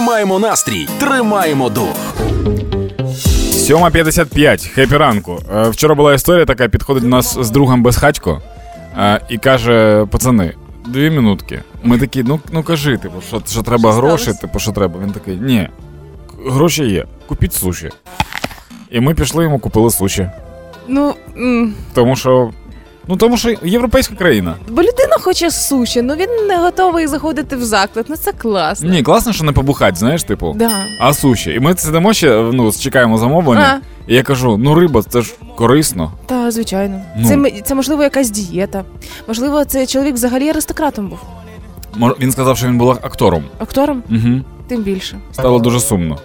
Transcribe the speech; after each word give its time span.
Тримаємо 0.00 0.38
настрій, 0.38 0.88
тримаємо 0.98 1.68
дух. 1.68 1.96
7.55, 3.00 4.68
хепі 4.68 4.96
ранку. 4.96 5.38
Е, 5.54 5.68
Вчора 5.68 5.94
була 5.94 6.14
історія 6.14 6.46
така, 6.46 6.68
підходить 6.68 7.02
до 7.02 7.08
нас 7.08 7.38
з 7.40 7.50
другом 7.50 7.82
безхатько 7.82 8.42
е, 8.98 9.20
і 9.28 9.38
каже: 9.38 10.06
пацани, 10.10 10.54
дві 10.86 11.10
минутки. 11.10 11.62
Ми 11.82 11.98
такі, 11.98 12.22
ну 12.22 12.40
ну 12.52 12.62
кажи, 12.62 12.96
типу, 12.98 13.14
що, 13.28 13.42
що 13.48 13.62
треба 13.62 13.92
Що 13.92 14.00
гроші, 14.00 14.22
сталося? 14.22 14.40
типу, 14.40 14.58
що 14.58 14.72
треба. 14.72 15.00
Він 15.04 15.12
такий, 15.12 15.36
ні, 15.36 15.68
гроші 16.46 16.84
є, 16.84 17.06
купіть 17.26 17.52
суші. 17.54 17.90
І 18.90 19.00
ми 19.00 19.14
пішли 19.14 19.44
йому 19.44 19.58
купили 19.58 19.90
суші. 19.90 20.30
Ну, 20.88 21.14
м, 21.36 21.74
Тому 21.94 22.16
що. 22.16 22.50
Ну 23.10 23.16
тому 23.16 23.36
що 23.36 23.54
європейська 23.62 24.14
країна. 24.14 24.54
бо 24.68 24.82
людина 24.82 25.16
хоче 25.20 25.50
суші, 25.50 26.02
ну 26.02 26.14
він 26.14 26.46
не 26.48 26.56
готовий 26.58 27.06
заходити 27.06 27.56
в 27.56 27.64
заклад. 27.64 28.06
Ну 28.08 28.16
це 28.16 28.32
класно. 28.32 28.90
Ні, 28.90 29.02
класно, 29.02 29.32
що 29.32 29.44
не 29.44 29.52
побухать, 29.52 29.96
знаєш, 29.96 30.22
типу. 30.22 30.54
Да. 30.56 30.70
А 31.00 31.14
суші. 31.14 31.50
І 31.52 31.60
ми 31.60 31.76
сидимо 31.76 32.12
ще, 32.12 32.36
ну, 32.52 32.72
чекаємо 32.72 33.18
замовлення. 33.18 33.80
І 34.06 34.14
я 34.14 34.22
кажу: 34.22 34.56
ну 34.56 34.74
риба, 34.74 35.02
це 35.08 35.22
ж 35.22 35.34
корисно. 35.56 36.12
Та, 36.26 36.50
звичайно. 36.50 37.00
Ну. 37.16 37.28
Це, 37.28 37.50
це 37.64 37.74
можливо 37.74 38.02
якась 38.02 38.30
дієта. 38.30 38.84
Можливо, 39.28 39.64
цей 39.64 39.86
чоловік 39.86 40.14
взагалі 40.14 40.48
аристократом 40.50 41.08
був. 41.08 41.18
Він 42.20 42.32
сказав, 42.32 42.56
що 42.56 42.66
він 42.66 42.78
був 42.78 42.90
актором. 42.90 43.44
Актором, 43.58 44.02
Угу. 44.10 44.40
тим 44.68 44.82
більше. 44.82 45.18
Стало 45.32 45.58
дуже 45.58 45.80
сумно. 45.80 46.18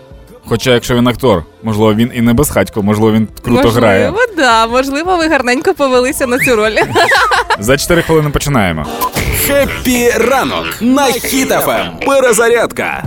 Хоча, 0.47 0.71
якщо 0.73 0.95
він 0.95 1.07
актор, 1.07 1.43
можливо, 1.63 1.93
він 1.93 2.11
і 2.13 2.21
не 2.21 2.33
безхатько, 2.33 2.83
можливо, 2.83 3.11
він 3.11 3.27
круто 3.43 3.63
можливо, 3.63 3.77
грає. 3.87 4.13
да. 4.37 4.67
Можливо, 4.67 5.17
ви 5.17 5.27
гарненько 5.27 5.73
повелися 5.73 6.27
на 6.27 6.39
цю 6.39 6.55
роль. 6.55 6.75
За 7.59 7.77
4 7.77 8.01
хвилини 8.01 8.29
починаємо. 8.29 8.85
Хеппі 9.47 10.09
ранок 10.09 10.65
на 10.81 11.05
Хіт 11.05 11.52
FM. 11.52 11.87
Перезарядка. 12.07 13.03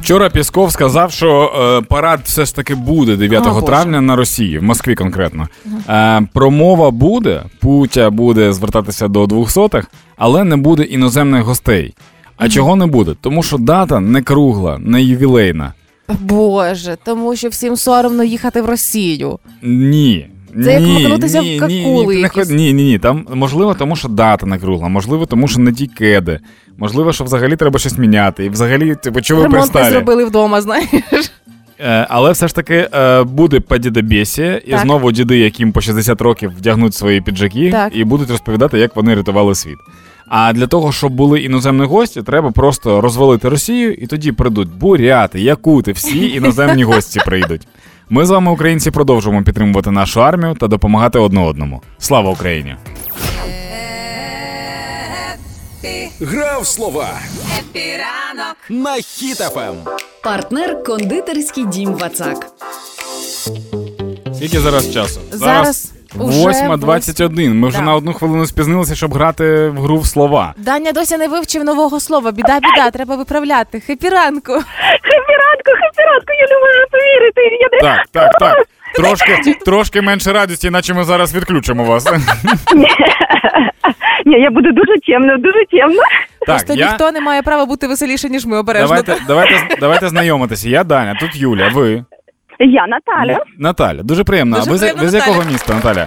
Вчора 0.00 0.30
Пісков 0.30 0.72
сказав, 0.72 1.12
що 1.12 1.52
е, 1.82 1.86
парад 1.88 2.20
все 2.24 2.44
ж 2.44 2.54
таки 2.54 2.74
буде 2.74 3.16
9 3.16 3.46
О, 3.46 3.50
Боже. 3.50 3.66
травня 3.66 4.00
на 4.00 4.16
Росії, 4.16 4.58
в 4.58 4.62
Москві 4.62 4.94
конкретно. 4.94 5.48
Е, 5.88 6.22
промова 6.32 6.90
буде, 6.90 7.42
Путя 7.60 8.10
буде 8.10 8.52
звертатися 8.52 9.08
до 9.08 9.24
200-х, 9.24 9.86
але 10.16 10.44
не 10.44 10.56
буде 10.56 10.82
іноземних 10.82 11.42
гостей. 11.42 11.94
А 12.38 12.48
чого 12.48 12.76
не 12.76 12.86
буде? 12.86 13.14
Тому 13.20 13.42
що 13.42 13.58
дата 13.58 14.00
не 14.00 14.22
кругла, 14.22 14.78
не 14.78 15.02
ювілейна. 15.02 15.72
Боже, 16.20 16.96
тому 17.04 17.36
що 17.36 17.48
всім 17.48 17.76
соромно 17.76 18.24
їхати 18.24 18.62
в 18.62 18.66
Росію. 18.66 19.38
Ні. 19.62 20.26
Це 20.64 20.72
як 20.72 20.82
макнутися 20.82 21.40
в 21.40 21.58
какули 21.58 22.14
ні, 22.14 22.16
ні, 22.16 22.20
якісь. 22.20 22.48
ні, 22.50 22.72
ні, 22.72 22.84
ні. 22.84 22.98
Там 22.98 23.26
можливо, 23.34 23.74
тому 23.74 23.96
що 23.96 24.08
дата 24.08 24.46
не 24.46 24.58
кругла, 24.58 24.88
можливо, 24.88 25.26
тому 25.26 25.48
що 25.48 25.60
не 25.60 25.72
ті 25.72 25.86
кеди. 25.86 26.40
Можливо, 26.78 27.12
що 27.12 27.24
взагалі 27.24 27.56
треба 27.56 27.78
щось 27.78 27.98
міняти. 27.98 28.44
І 28.44 28.48
взагалі, 28.48 28.94
типу, 28.94 29.20
чого 29.20 29.42
ви 29.42 29.48
пристали? 29.48 29.90
зробили 29.90 30.24
вдома, 30.24 30.60
знаєш. 30.60 30.88
Е, 31.80 32.06
але 32.10 32.32
все 32.32 32.48
ж 32.48 32.54
таки 32.54 32.88
е, 32.94 33.22
буде 33.22 33.60
падідобєсія, 33.60 34.56
і 34.56 34.78
знову 34.78 35.12
діди, 35.12 35.38
яким 35.38 35.72
по 35.72 35.80
60 35.80 36.20
років 36.20 36.52
вдягнуть 36.58 36.94
свої 36.94 37.20
піджаки, 37.20 37.70
Так. 37.70 37.96
і 37.96 38.04
будуть 38.04 38.30
розповідати, 38.30 38.78
як 38.78 38.96
вони 38.96 39.14
рятували 39.14 39.54
світ. 39.54 39.78
А 40.28 40.52
для 40.52 40.66
того, 40.66 40.92
щоб 40.92 41.12
були 41.12 41.40
іноземні 41.40 41.86
гості, 41.86 42.22
треба 42.22 42.50
просто 42.50 43.00
розвалити 43.00 43.48
Росію, 43.48 43.94
і 43.94 44.06
тоді 44.06 44.32
прийдуть 44.32 44.68
буряти, 44.68 45.40
якути, 45.40 45.92
всі 45.92 46.30
іноземні 46.30 46.84
гості 46.84 47.20
прийдуть. 47.26 47.68
Ми 48.10 48.26
з 48.26 48.30
вами, 48.30 48.50
українці, 48.52 48.90
продовжуємо 48.90 49.42
підтримувати 49.42 49.90
нашу 49.90 50.22
армію 50.22 50.54
та 50.54 50.66
допомагати 50.68 51.18
одне 51.18 51.40
одному. 51.40 51.82
Слава 51.98 52.30
Україні! 52.30 52.76
Гра 56.20 56.55
в 56.55 56.66
слова. 56.66 57.08
Хеппі 57.58 58.07
ранок. 58.07 58.56
на 58.70 58.94
Хіт 58.94 59.40
FM. 59.40 59.74
Партнер 60.24 60.82
кондитерський 60.82 61.66
дім 61.66 61.92
Вацак. 61.94 62.46
Скільки 64.34 64.60
зараз 64.60 64.92
часу? 64.92 65.20
Зараз 65.32 65.92
8.21. 66.16 67.54
Ми 67.54 67.68
вже 67.68 67.78
Да. 67.78 67.84
на 67.84 67.94
одну 67.94 68.12
хвилину 68.12 68.46
спізнилися, 68.46 68.94
щоб 68.94 69.14
грати 69.14 69.68
в 69.68 69.80
гру 69.80 69.98
в 69.98 70.06
слова. 70.06 70.54
Даня 70.56 70.92
досі 70.92 71.16
не 71.16 71.28
вивчив 71.28 71.64
нового 71.64 72.00
слова. 72.00 72.30
Біда, 72.32 72.60
біда, 72.60 72.90
треба 72.90 73.16
виправляти. 73.16 73.80
Хепі 73.80 74.08
ранку. 74.08 74.52
Хепіранку, 75.02 75.70
хепіранку, 75.80 76.32
я 76.40 76.46
не 76.50 76.60
можу 76.60 76.84
повірити. 76.90 77.40
Я 77.60 77.68
не... 77.72 77.78
Так, 77.80 78.06
так, 78.12 78.38
так. 78.38 78.66
Трошки, 78.94 79.54
трошки 79.64 80.02
менше 80.02 80.32
радості, 80.32 80.66
іначе 80.66 80.94
ми 80.94 81.04
зараз 81.04 81.34
відключимо 81.34 81.84
вас. 81.84 82.06
Ні, 84.26 84.40
я 84.40 84.50
буду 84.50 84.72
дуже 84.72 84.92
чемно, 85.02 85.36
дуже 85.38 85.64
чемно. 85.70 86.02
Так, 86.02 86.46
Просто 86.46 86.74
я... 86.74 86.86
ніхто 86.86 87.12
не 87.12 87.20
має 87.20 87.42
права 87.42 87.66
бути 87.66 87.86
веселіше, 87.86 88.28
ніж 88.28 88.46
ми 88.46 88.58
обережно. 88.58 88.88
Давайте, 88.88 89.16
давайте, 89.26 89.76
давайте 89.80 90.08
знайомитися. 90.08 90.68
Я 90.68 90.84
Даня, 90.84 91.14
тут 91.20 91.36
Юля, 91.36 91.68
ви. 91.74 92.04
Я 92.58 92.86
Наталя. 92.86 93.44
Наталя, 93.58 94.02
дуже 94.02 94.24
приємно. 94.24 94.56
Дуже 94.56 94.70
а 94.70 94.72
ви, 94.72 94.78
з- 94.78 94.80
приємно, 94.80 95.02
ви 95.02 95.08
з 95.08 95.12
Наталя. 95.14 95.32
якого 95.32 95.50
міста, 95.52 95.74
Наталя? 95.74 96.06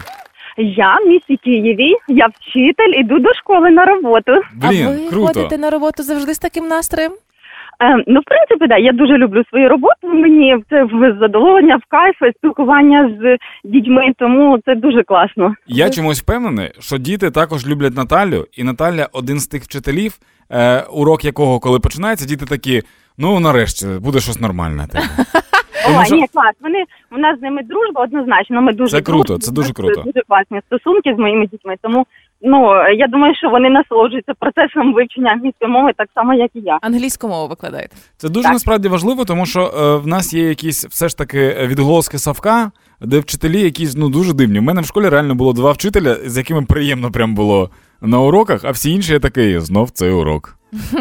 Я 0.57 0.97
в 1.05 1.07
місті 1.07 1.37
Києві, 1.37 1.95
я 2.07 2.27
вчитель, 2.27 2.99
іду 2.99 3.19
до 3.19 3.33
школи 3.33 3.69
на 3.69 3.85
роботу. 3.85 4.31
Блін, 4.53 4.87
а 4.87 4.89
ви 4.89 5.09
круто. 5.09 5.27
ходите 5.27 5.57
на 5.57 5.69
роботу 5.69 6.03
завжди 6.03 6.33
з 6.33 6.39
таким 6.39 6.67
настроєм? 6.67 7.11
Е, 7.11 8.03
ну, 8.07 8.19
в 8.19 8.23
принципі, 8.23 8.67
да, 8.67 8.77
я 8.77 8.91
дуже 8.91 9.17
люблю 9.17 9.43
свою 9.49 9.69
роботу. 9.69 10.07
Мені 10.13 10.55
це 10.69 10.83
в 10.83 11.17
задоволення, 11.19 11.75
в 11.75 11.91
кайф, 11.91 12.15
спілкування 12.37 13.11
з 13.21 13.37
дітьми, 13.69 14.13
тому 14.19 14.59
це 14.65 14.75
дуже 14.75 15.03
класно. 15.03 15.55
Я 15.67 15.89
чомусь 15.89 16.21
впевнений, 16.21 16.71
що 16.79 16.97
діти 16.97 17.31
також 17.31 17.67
люблять 17.67 17.95
Наталю, 17.97 18.47
і 18.57 18.63
Наталя 18.63 19.07
один 19.13 19.39
з 19.39 19.47
тих 19.47 19.63
вчителів, 19.63 20.13
е, 20.51 20.83
урок 20.91 21.25
якого, 21.25 21.59
коли 21.59 21.79
починається, 21.79 22.25
діти 22.25 22.45
такі: 22.45 22.81
ну 23.17 23.39
нарешті 23.39 23.87
буде 23.87 24.19
щось 24.19 24.41
нормальне. 24.41 24.87
типу». 24.87 25.03
Що- 26.05 26.15
ні, 26.15 26.27
клас. 26.33 26.53
Вони 26.61 26.83
у 27.11 27.17
нас 27.17 27.39
з 27.39 27.41
ними 27.41 27.63
дружба 27.63 28.03
однозначно. 28.03 28.61
Ми 28.61 28.73
дуже 28.73 28.97
Це 28.97 29.01
круто, 29.01 29.23
дружні, 29.23 29.41
це 29.45 29.51
дуже 29.51 29.73
круто. 29.73 30.01
Дуже 30.01 30.21
класні 30.27 30.61
стосунки 30.67 31.13
з 31.15 31.19
моїми 31.19 31.47
дітьми. 31.47 31.75
Тому 31.81 32.05
ну 32.41 32.73
я 32.91 33.07
думаю, 33.07 33.35
що 33.35 33.49
вони 33.49 33.69
насолоджуються 33.69 34.33
процесом 34.39 34.93
вивчення 34.93 35.31
англійської 35.31 35.71
мови 35.71 35.91
так 35.97 36.09
само, 36.15 36.33
як 36.33 36.51
і 36.53 36.59
я. 36.59 36.79
Англійську 36.81 37.27
мову 37.27 37.47
викладаєте. 37.47 37.95
Це 38.17 38.29
дуже 38.29 38.43
Так. 38.43 38.53
насправді 38.53 38.87
важливо, 38.87 39.25
тому 39.25 39.45
що 39.45 39.61
е, 39.61 39.95
в 39.95 40.07
нас 40.07 40.33
є 40.33 40.49
якісь 40.49 40.85
все 40.85 41.09
ж 41.09 41.17
таки 41.17 41.55
відголоски 41.67 42.17
Савка, 42.17 42.71
де 43.01 43.19
вчителі 43.19 43.61
якісь 43.61 43.95
ну 43.95 44.09
дуже 44.09 44.33
дивні. 44.33 44.59
У 44.59 44.61
мене 44.61 44.81
в 44.81 44.85
школі 44.85 45.09
реально 45.09 45.35
було 45.35 45.53
два 45.53 45.71
вчителя, 45.71 46.15
з 46.25 46.37
якими 46.37 46.61
приємно 46.61 47.11
прям 47.11 47.35
було 47.35 47.69
на 48.01 48.19
уроках, 48.19 48.65
а 48.65 48.71
всі 48.71 48.91
інші 48.91 49.13
я 49.13 49.19
такий, 49.19 49.59
знов 49.59 49.89
цей 49.89 50.11
урок. 50.11 50.57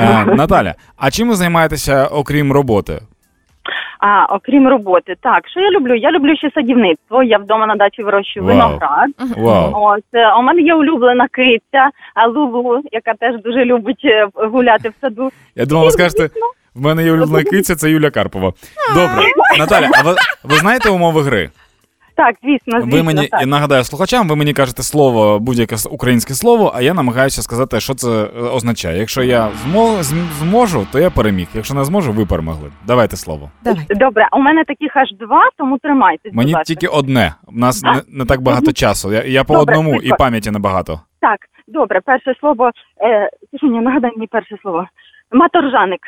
Е, 0.00 0.24
Наталя, 0.24 0.74
а 0.96 1.10
чим 1.10 1.28
ви 1.28 1.34
займаєтеся 1.34 2.06
окрім 2.06 2.52
роботи? 2.52 3.00
А 4.00 4.34
окрім 4.34 4.68
роботи, 4.68 5.14
так 5.20 5.48
що 5.48 5.60
я 5.60 5.70
люблю? 5.70 5.94
Я 5.94 6.10
люблю 6.10 6.36
ще 6.36 6.50
садівництво. 6.54 7.22
Я 7.22 7.38
вдома 7.38 7.66
на 7.66 7.76
дачі 7.76 8.02
вирощую 8.02 8.46
Вау. 8.46 8.54
виноград. 8.56 9.10
Вау. 9.36 9.72
Ось 9.74 10.02
е, 10.12 10.34
у 10.38 10.42
мене 10.42 10.62
є 10.62 10.74
улюблена 10.74 11.28
киця 11.28 11.90
а, 12.14 12.26
Лулу, 12.26 12.82
яка 12.92 13.14
теж 13.14 13.42
дуже 13.42 13.64
любить 13.64 14.04
е, 14.04 14.28
гуляти 14.34 14.88
в 14.88 14.92
саду. 15.00 15.30
Я 15.54 15.66
думав, 15.66 15.84
ви 15.84 15.90
скажете, 15.90 16.30
в 16.74 16.80
мене 16.80 17.04
є 17.04 17.12
улюблена 17.12 17.44
киця, 17.44 17.76
це 17.76 17.90
Юля 17.90 18.10
Карпова. 18.10 18.52
Добре, 18.94 19.24
Наталя, 19.58 19.90
а 19.94 20.02
ви, 20.02 20.14
ви 20.44 20.56
знаєте 20.56 20.90
умови 20.90 21.22
гри? 21.22 21.50
Так, 22.20 22.36
звісно, 22.42 22.80
звісно. 22.80 22.96
Ви 22.96 23.02
мені 23.02 23.26
так. 23.26 23.40
я 23.40 23.46
нагадаю 23.46 23.84
слухачам, 23.84 24.28
ви 24.28 24.36
мені 24.36 24.52
кажете 24.52 24.82
слово, 24.82 25.38
будь-яке 25.38 25.76
українське 25.90 26.34
слово, 26.34 26.72
а 26.74 26.82
я 26.82 26.94
намагаюся 26.94 27.42
сказати, 27.42 27.80
що 27.80 27.94
це 27.94 28.08
е, 28.08 28.40
означає. 28.40 28.98
Якщо 28.98 29.22
я 29.22 29.48
змо, 29.62 30.02
зможу, 30.38 30.86
то 30.92 30.98
я 30.98 31.10
переміг. 31.10 31.48
Якщо 31.54 31.74
не 31.74 31.84
зможу, 31.84 32.12
ви 32.12 32.26
перемогли. 32.26 32.70
Давайте 32.86 33.16
слово. 33.16 33.50
Давай. 33.64 33.86
Добре, 33.90 34.28
у 34.32 34.38
мене 34.38 34.64
таких 34.64 34.96
аж 34.96 35.08
два, 35.20 35.42
тому 35.58 35.78
тримайтесь. 35.78 36.32
Мені 36.34 36.54
будь 36.54 36.62
тільки 36.62 36.86
одне. 36.86 37.34
У 37.46 37.58
нас 37.58 37.82
не, 37.82 38.02
не 38.08 38.24
так 38.24 38.40
багато 38.40 38.72
часу. 38.72 39.12
Я, 39.12 39.22
я 39.24 39.44
по 39.44 39.54
Добре, 39.54 39.78
одному 39.78 40.00
і 40.00 40.10
пам'яті 40.18 40.50
небагато. 40.50 41.00
Так, 41.20 41.38
добре, 41.68 42.00
перше 42.04 42.34
слово. 42.40 42.70
Е, 43.02 43.30
Сушеня, 43.50 43.80
нагадай 43.80 44.10
мені 44.16 44.26
перше 44.26 44.56
слово. 44.62 44.86
Маторжаник. 45.32 46.00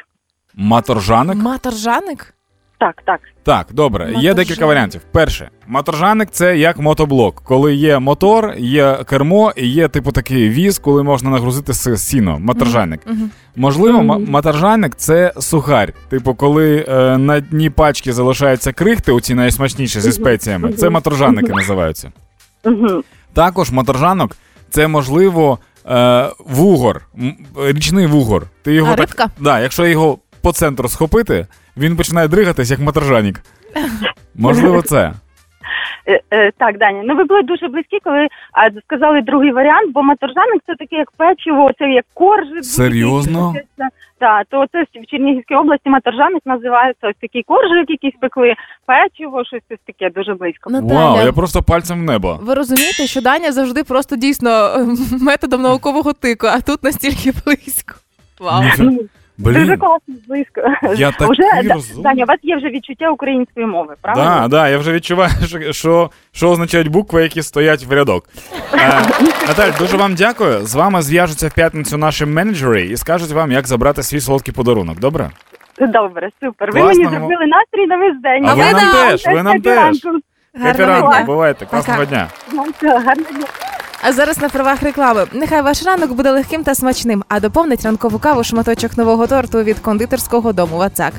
Маторжаник? 0.54 1.36
Маторжаник? 1.36 2.34
Так, 2.82 3.02
так. 3.04 3.20
Так, 3.42 3.66
добре. 3.72 4.12
Є 4.16 4.34
декілька 4.34 4.66
варіантів. 4.66 5.00
Перше, 5.12 5.50
маторжаник 5.66 6.28
це 6.30 6.56
як 6.58 6.78
мотоблок, 6.78 7.42
коли 7.44 7.74
є 7.74 7.98
мотор, 7.98 8.54
є 8.58 8.98
кермо 9.06 9.52
і 9.56 9.66
є 9.68 9.88
типу 9.88 10.12
такий 10.12 10.48
віз, 10.48 10.78
коли 10.78 11.02
можна 11.02 11.30
нагрузити 11.30 11.74
сіно. 11.96 12.38
Маторжаник. 12.40 13.00
Мгм. 13.06 13.30
Можливо, 13.56 14.02
Мгм. 14.02 14.26
маторжаник 14.30 14.94
це 14.96 15.32
сухарь. 15.40 15.92
Типу, 16.08 16.34
коли 16.34 16.84
е, 16.88 17.18
на 17.18 17.40
дні 17.40 17.70
пачки 17.70 18.12
залишаються 18.12 18.72
крихти, 18.72 19.12
оці 19.12 19.34
найсмачніші 19.34 20.00
зі 20.00 20.12
спеціями. 20.12 20.72
Це 20.72 20.90
маторжаники 20.90 21.52
називаються. 21.52 22.12
Угу. 22.64 23.02
Також 23.32 23.70
маторжанок 23.70 24.36
це 24.70 24.88
можливо 24.88 25.58
е, 25.90 26.28
вугор, 26.38 27.02
м- 27.18 27.36
річний 27.56 28.06
вугор. 28.06 28.46
Ти 28.62 28.72
його 28.74 28.92
А 28.92 28.96
так, 28.96 29.08
рибка? 29.08 29.30
да, 29.40 29.60
якщо 29.60 29.86
його 29.86 30.18
по 30.40 30.52
центру 30.52 30.88
схопити, 30.88 31.46
він 31.76 31.96
починає 31.96 32.28
дригатись 32.28 32.70
як 32.70 32.80
маторжанік. 32.80 33.40
Можливо, 34.34 34.82
це. 34.82 35.12
Е, 36.06 36.20
е, 36.32 36.50
так, 36.58 36.78
Даня, 36.78 37.02
ну 37.04 37.16
ви 37.16 37.24
були 37.24 37.42
дуже 37.42 37.68
близькі, 37.68 37.98
коли 38.04 38.28
а, 38.52 38.80
сказали 38.86 39.20
другий 39.20 39.52
варіант, 39.52 39.92
бо 39.92 40.02
маторжаник 40.02 40.62
це 40.66 40.74
таке 40.74 40.96
як 40.96 41.10
печиво, 41.10 41.70
це 41.78 41.84
як 41.84 42.04
коржик. 42.14 42.64
Серйозно? 42.64 43.54
Так, 44.18 44.46
то 44.50 44.66
це 44.72 44.82
в 44.82 45.06
Чернігівській 45.06 45.54
області 45.54 45.90
маторжаник 45.90 46.42
називається 46.44 47.08
ось 47.08 47.16
такий 47.20 47.42
коржик, 47.42 47.90
якийсь 47.90 48.14
пекли, 48.20 48.54
печиво, 48.86 49.44
щось 49.44 49.62
ось 49.70 49.78
таке 49.86 50.10
дуже 50.10 50.34
близько. 50.34 50.70
Наталя, 50.70 50.94
Вау, 50.94 51.26
я 51.26 51.32
просто 51.32 51.62
пальцем 51.62 52.00
в 52.00 52.02
небо. 52.02 52.38
ви 52.42 52.54
розумієте, 52.54 53.06
що 53.06 53.20
Даня 53.20 53.52
завжди 53.52 53.84
просто 53.84 54.16
дійсно 54.16 54.76
методом 55.20 55.62
наукового 55.62 56.12
тику, 56.12 56.46
а 56.46 56.60
тут 56.60 56.82
настільки 56.82 57.32
близько. 57.44 57.94
Вау. 58.40 58.62
Ну, 59.44 59.52
Дуже 59.52 59.76
класно, 59.76 60.14
близько. 60.28 60.60
я 60.96 61.08
Вже, 61.08 61.18
такий 61.18 61.72
розумний. 61.72 62.02
Даня, 62.02 62.24
у 62.24 62.26
вас 62.26 62.38
є 62.42 62.56
вже 62.56 62.68
відчуття 62.68 63.10
української 63.10 63.66
мови, 63.66 63.94
правда? 64.00 64.24
Да, 64.24 64.48
да, 64.48 64.68
я 64.68 64.78
вже 64.78 64.92
відчуваю, 64.92 65.30
що, 65.46 65.72
що, 65.72 66.10
що 66.32 66.50
означають 66.50 66.88
букви, 66.88 67.22
які 67.22 67.42
стоять 67.42 67.84
в 67.84 67.92
рядок. 67.92 68.24
Е, 68.74 69.02
Наталь, 69.48 69.70
дуже 69.78 69.96
вам 69.96 70.14
дякую. 70.14 70.66
З 70.66 70.74
вами 70.74 71.02
зв'яжуться 71.02 71.48
в 71.48 71.54
п'ятницю 71.54 71.98
наші 71.98 72.26
менеджери 72.26 72.82
і 72.86 72.96
скажуть 72.96 73.30
вам, 73.30 73.52
як 73.52 73.66
забрати 73.66 74.02
свій 74.02 74.20
солодкий 74.20 74.54
подарунок. 74.54 74.98
Добре? 74.98 75.30
Добре, 75.80 76.30
супер. 76.42 76.72
Ви 76.72 76.82
мені 76.82 77.04
зробили 77.04 77.46
настрій 77.46 77.86
на 77.86 77.96
весь 77.96 78.20
день. 78.22 78.46
А 78.48 78.54
ви 78.54 78.72
нам 78.72 78.92
теж, 78.92 79.26
ви 79.26 79.42
нам 79.42 79.60
теж. 79.60 79.96
Гарного 80.54 80.86
ранку, 80.92 81.08
дня. 81.08 81.24
бувайте, 81.24 81.66
класного 81.66 82.04
дня. 82.04 82.28
Гарного 82.82 83.30
дня. 83.32 83.46
А 84.04 84.12
зараз 84.12 84.38
на 84.38 84.48
правах 84.48 84.82
реклами. 84.82 85.26
Нехай 85.32 85.62
ваш 85.62 85.82
ранок 85.82 86.12
буде 86.12 86.30
легким 86.30 86.64
та 86.64 86.74
смачним, 86.74 87.24
а 87.28 87.40
доповнить 87.40 87.82
ранкову 87.82 88.18
каву 88.18 88.44
шматочок 88.44 88.96
нового 88.98 89.26
торту 89.26 89.62
від 89.62 89.78
кондитерського 89.78 90.52
дому 90.52 90.76
Вацак. 90.76 91.12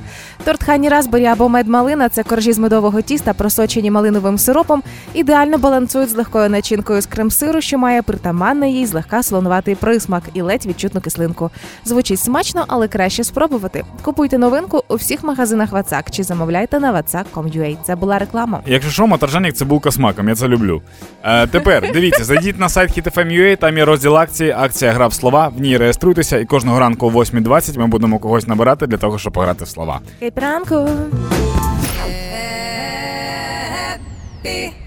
Торт 0.44 0.64
Хані 0.64 0.90
Разбері 0.90 1.26
або 1.26 1.50
медмалина 1.50 2.10
це 2.10 2.24
коржі 2.24 2.54
з 2.54 2.60
медового 2.60 3.02
тіста, 3.02 3.34
просочені 3.34 3.92
малиновим 3.92 4.38
сиропом, 4.38 4.84
ідеально 5.14 5.58
балансують 5.58 6.10
з 6.10 6.16
легкою 6.16 6.50
начинкою 6.50 7.02
з 7.02 7.06
крем-сиру, 7.06 7.62
що 7.62 7.78
має 7.78 8.02
притаманний 8.02 8.74
їй 8.74 8.86
злегка 8.86 9.24
солонуватий 9.24 9.76
присмак 9.76 10.24
і 10.34 10.42
ледь 10.42 10.66
відчутну 10.66 11.02
кислинку. 11.02 11.50
Звучить 11.86 12.20
смачно, 12.20 12.66
але 12.68 12.88
краще 12.88 13.24
спробувати. 13.24 13.86
Купуйте 14.02 14.38
новинку 14.38 14.84
у 14.88 14.96
всіх 14.96 15.24
магазинах 15.24 15.72
Вацак 15.72 16.12
чи 16.12 16.24
замовляйте 16.24 16.80
на 16.80 16.94
vatsak.com.ua. 16.94 17.78
Це 17.84 17.96
була 17.96 18.20
реклама. 18.20 18.62
Якщо 18.66 18.92
що, 18.92 19.08
моторжанік 19.08 19.54
це 19.54 19.66
булка 19.66 19.92
з 19.92 19.98
маком, 19.98 20.30
я 20.30 20.36
це 20.36 20.48
люблю. 20.48 20.82
Е, 21.24 21.48
тепер 21.48 21.92
дивіться, 21.94 22.24
зайдіть 22.24 22.60
на 22.60 22.70
сайт 22.74 22.98
HitFM.ua, 22.98 23.58
там 23.58 23.78
є 23.78 23.86
розділ 23.86 24.18
акції, 24.18 24.52
акція 24.52 24.92
гра 24.92 25.08
в 25.08 25.14
слова. 25.14 25.52
В 25.58 25.62
ній 25.62 25.78
реєструйтеся, 25.78 26.38
і 26.38 26.46
кожного 26.46 26.80
ранку 26.80 27.08
о 27.08 27.10
8.20 27.10 27.80
ми 27.80 27.88
будемо 27.88 28.20
когось 28.20 28.48
набирати 28.48 28.88
для 28.88 28.98
того, 28.98 29.20
щоб 29.20 29.34
пограти 29.34 29.64
в 29.64 29.68
слова. 29.68 30.00
Ранку! 30.36 30.90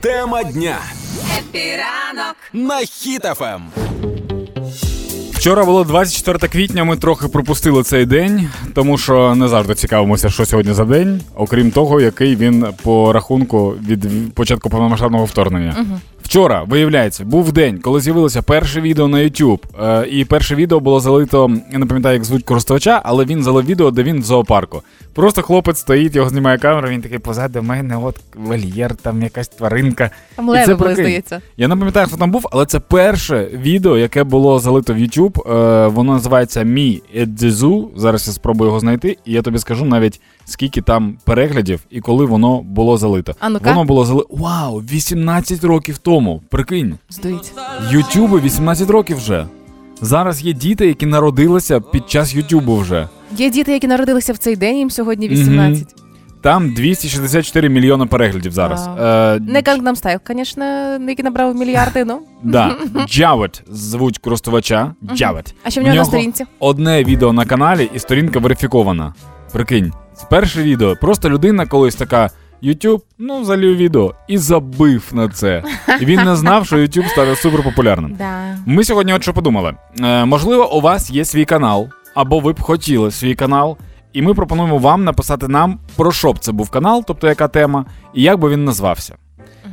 Тема 0.00 0.42
дня. 0.42 0.76
Хеппі 1.38 1.92
ранок 1.92 2.37
на 2.52 2.76
Хіт 2.78 3.26
FM. 3.26 3.62
Вчора 5.32 5.64
було 5.64 5.84
24 5.84 6.48
квітня. 6.48 6.84
Ми 6.84 6.96
трохи 6.96 7.28
пропустили 7.28 7.82
цей 7.82 8.06
день, 8.06 8.48
тому 8.74 8.98
що 8.98 9.34
не 9.34 9.48
завжди 9.48 9.74
цікавимося, 9.74 10.30
що 10.30 10.46
сьогодні 10.46 10.72
за 10.72 10.84
день, 10.84 11.20
окрім 11.34 11.70
того, 11.70 12.00
який 12.00 12.36
він 12.36 12.66
по 12.82 13.12
рахунку 13.12 13.74
від 13.88 14.34
початку 14.34 14.70
повномасштабного 14.70 15.24
вторгнення. 15.24 15.86
Вчора, 16.26 16.62
виявляється, 16.62 17.25
був 17.25 17.52
день, 17.52 17.78
коли 17.78 18.00
з'явилося 18.00 18.43
перше 18.43 18.81
відео 18.81 19.08
на 19.08 19.19
YouTube. 19.19 19.61
Е, 19.82 20.06
і 20.08 20.25
перше 20.25 20.55
відео 20.55 20.81
було 20.81 21.00
залито, 21.00 21.50
я 21.73 21.78
не 21.78 21.87
пам'ятаю, 21.87 22.14
як 22.14 22.25
звуть 22.25 22.44
користувача, 22.44 23.00
але 23.05 23.25
він 23.25 23.43
залив 23.43 23.67
відео, 23.67 23.90
де 23.90 24.02
він 24.02 24.20
в 24.20 24.25
зоопарку. 24.25 24.82
Просто 25.14 25.43
хлопець 25.43 25.78
стоїть, 25.78 26.17
його 26.17 26.28
знімає 26.28 26.58
камера, 26.58 26.88
він 26.88 27.02
такий 27.02 27.19
позаду 27.19 27.62
мене, 27.62 27.96
от 27.96 28.17
вольєр, 28.34 28.94
там 28.96 29.23
якась 29.23 29.49
тваринка. 29.49 30.11
Там 30.37 30.49
леви 30.49 30.75
були, 30.75 30.94
здається. 30.94 31.40
Я 31.56 31.69
не 31.69 31.76
пам'ятаю, 31.76 32.06
хто 32.06 32.17
там 32.17 32.31
був, 32.31 32.49
але 32.52 32.67
це 32.67 32.81
перше 32.81 33.49
відео, 33.52 33.99
яке 33.99 34.25
було 34.25 34.58
залито 34.58 34.94
в 34.94 34.96
YouTube. 34.96 35.52
Е, 35.52 35.87
воно 35.88 36.12
називається 36.12 36.62
Мі 36.62 37.02
Едзезу. 37.17 37.90
Зараз 37.96 38.26
я 38.26 38.32
спробую 38.32 38.69
його 38.69 38.81
знайти, 38.81 39.17
і 39.25 39.32
я 39.32 39.43
тобі 39.43 39.58
скажу 39.58 39.84
навіть 39.84 40.20
скільки 40.46 40.82
там 40.82 41.19
переглядів 41.25 41.81
і 41.90 42.00
коли 42.00 42.25
воно 42.25 42.62
було 42.62 42.98
залито. 42.98 43.34
А 43.40 43.48
ну-ка. 43.48 43.70
Воно 43.70 43.84
було 43.84 44.04
залито. 44.04 44.28
Вау! 44.31 44.78
18 44.81 45.64
років 45.64 45.98
тому. 45.98 46.43
Прикинь, 46.50 46.98
Здається. 47.10 47.52
Ютубу 47.90 48.40
18 48.40 48.90
років 48.90 49.16
вже. 49.16 49.46
Зараз 50.00 50.43
є 50.43 50.52
діти, 50.52 50.87
які 50.87 51.06
народилися 51.06 51.81
під 51.81 52.10
час 52.10 52.34
Ютубу 52.34 52.76
вже. 52.76 53.08
Є 53.37 53.50
діти, 53.50 53.72
які 53.72 53.87
народилися 53.87 54.32
в 54.32 54.38
цей 54.38 54.56
день, 54.56 54.76
їм 54.76 54.90
сьогодні 54.90 55.28
18. 55.28 55.94
Там 56.43 56.75
264 56.75 57.69
мільйони 57.69 58.06
переглядів 58.06 58.52
зараз. 58.52 58.87
Вау. 58.87 58.96
Е, 58.98 59.38
Не 59.40 59.60
Gangnam 59.62 60.02
Style, 60.02 60.20
звісно, 60.34 60.64
який 61.08 61.25
набрав 61.25 61.54
мільярди, 61.56 62.04
ну. 62.04 62.20
Да, 62.43 62.76
Джавет 63.08 63.62
звуть 63.70 64.19
користувача. 64.19 64.94
Джавет. 65.14 65.54
А 65.64 65.70
що 65.70 65.81
в 65.81 65.84
нього 65.84 65.96
на 65.96 66.04
сторінці? 66.04 66.44
Одне 66.58 67.04
відео 67.04 67.32
на 67.32 67.44
каналі, 67.44 67.90
і 67.94 67.98
сторінка 67.98 68.38
верифікована. 68.38 69.14
Прикинь, 69.52 69.93
перше 70.22 70.62
відео. 70.62 70.96
Просто 70.96 71.30
людина 71.30 71.66
колись 71.66 71.94
така. 71.94 72.30
YouTube, 72.62 73.00
ну 73.18 73.44
залів 73.44 73.76
відео 73.76 74.14
і 74.28 74.38
забив 74.38 75.10
на 75.12 75.28
це. 75.28 75.62
І 76.00 76.04
він 76.04 76.24
не 76.24 76.36
знав, 76.36 76.66
що 76.66 76.76
YouTube 76.76 77.08
стане 77.08 77.36
суперпопулярним. 77.36 78.16
Да. 78.18 78.56
Ми 78.66 78.84
сьогодні 78.84 79.14
от 79.14 79.22
що 79.22 79.32
подумали. 79.32 79.74
Е, 80.00 80.24
можливо, 80.24 80.76
у 80.76 80.80
вас 80.80 81.10
є 81.10 81.24
свій 81.24 81.44
канал, 81.44 81.88
або 82.14 82.40
ви 82.40 82.52
б 82.52 82.60
хотіли 82.60 83.10
свій 83.10 83.34
канал, 83.34 83.76
і 84.12 84.22
ми 84.22 84.34
пропонуємо 84.34 84.78
вам 84.78 85.04
написати 85.04 85.48
нам, 85.48 85.78
про 85.96 86.12
що 86.12 86.32
б 86.32 86.38
це 86.38 86.52
був 86.52 86.70
канал, 86.70 87.04
тобто 87.06 87.28
яка 87.28 87.48
тема, 87.48 87.84
і 88.14 88.22
як 88.22 88.38
би 88.38 88.50
він 88.50 88.64
назвався. 88.64 89.14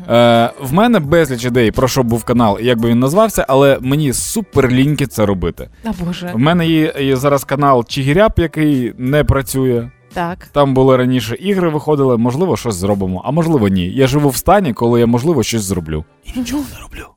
Е, 0.09 0.49
в 0.61 0.73
мене 0.73 0.99
безліч 0.99 1.45
ідей, 1.45 1.71
про 1.71 1.87
що 1.87 2.03
б 2.03 2.07
був 2.07 2.23
канал 2.23 2.57
і 2.61 2.65
як 2.65 2.79
би 2.79 2.89
він 2.89 2.99
назвався, 2.99 3.45
але 3.47 3.77
мені 3.81 4.13
супер 4.13 4.71
ліньки 4.71 5.07
це 5.07 5.25
робити. 5.25 5.69
А 5.83 5.89
боже. 6.05 6.31
В 6.33 6.39
мене 6.39 6.67
є, 6.67 6.93
є 6.99 7.15
зараз 7.15 7.43
канал 7.43 7.85
Чигіряп, 7.85 8.39
який 8.39 8.93
не 8.97 9.23
працює. 9.23 9.89
Так. 10.13 10.47
Там 10.51 10.73
були 10.73 10.97
раніше 10.97 11.35
ігри 11.35 11.69
виходили, 11.69 12.17
можливо, 12.17 12.57
щось 12.57 12.75
зробимо, 12.75 13.21
а 13.25 13.31
можливо, 13.31 13.67
ні. 13.67 13.89
Я 13.89 14.07
живу 14.07 14.29
в 14.29 14.35
стані, 14.35 14.73
коли 14.73 14.99
я 14.99 15.07
можливо 15.07 15.43
щось 15.43 15.61
зроблю. 15.63 16.05
І 16.23 16.39
нічого 16.39 16.63
не 16.73 16.79
роблю. 16.81 17.07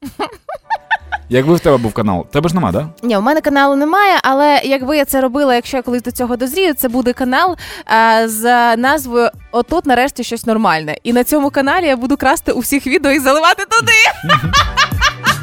Якби 1.28 1.54
в 1.54 1.60
тебе 1.60 1.76
був 1.76 1.92
канал, 1.92 2.26
тебе 2.32 2.48
ж 2.48 2.54
нема, 2.54 2.72
да? 2.72 2.88
Ні, 3.02 3.16
у 3.16 3.20
мене 3.20 3.40
каналу 3.40 3.76
немає, 3.76 4.18
але 4.22 4.60
якби 4.64 4.96
я 4.96 5.04
це 5.04 5.20
робила, 5.20 5.54
якщо 5.54 5.76
я 5.76 5.82
колись 5.82 6.02
до 6.02 6.10
цього 6.10 6.36
дозрію, 6.36 6.74
це 6.74 6.88
буде 6.88 7.12
канал 7.12 7.56
а, 7.84 8.28
з 8.28 8.76
назвою 8.76 9.30
Отут 9.52 9.86
нарешті 9.86 10.24
щось 10.24 10.46
нормальне. 10.46 10.96
І 11.02 11.12
на 11.12 11.24
цьому 11.24 11.50
каналі 11.50 11.86
я 11.86 11.96
буду 11.96 12.16
красти 12.16 12.52
у 12.52 12.58
всіх 12.58 12.86
відео 12.86 13.12
і 13.12 13.18
заливати 13.18 13.64
туди. 13.70 13.92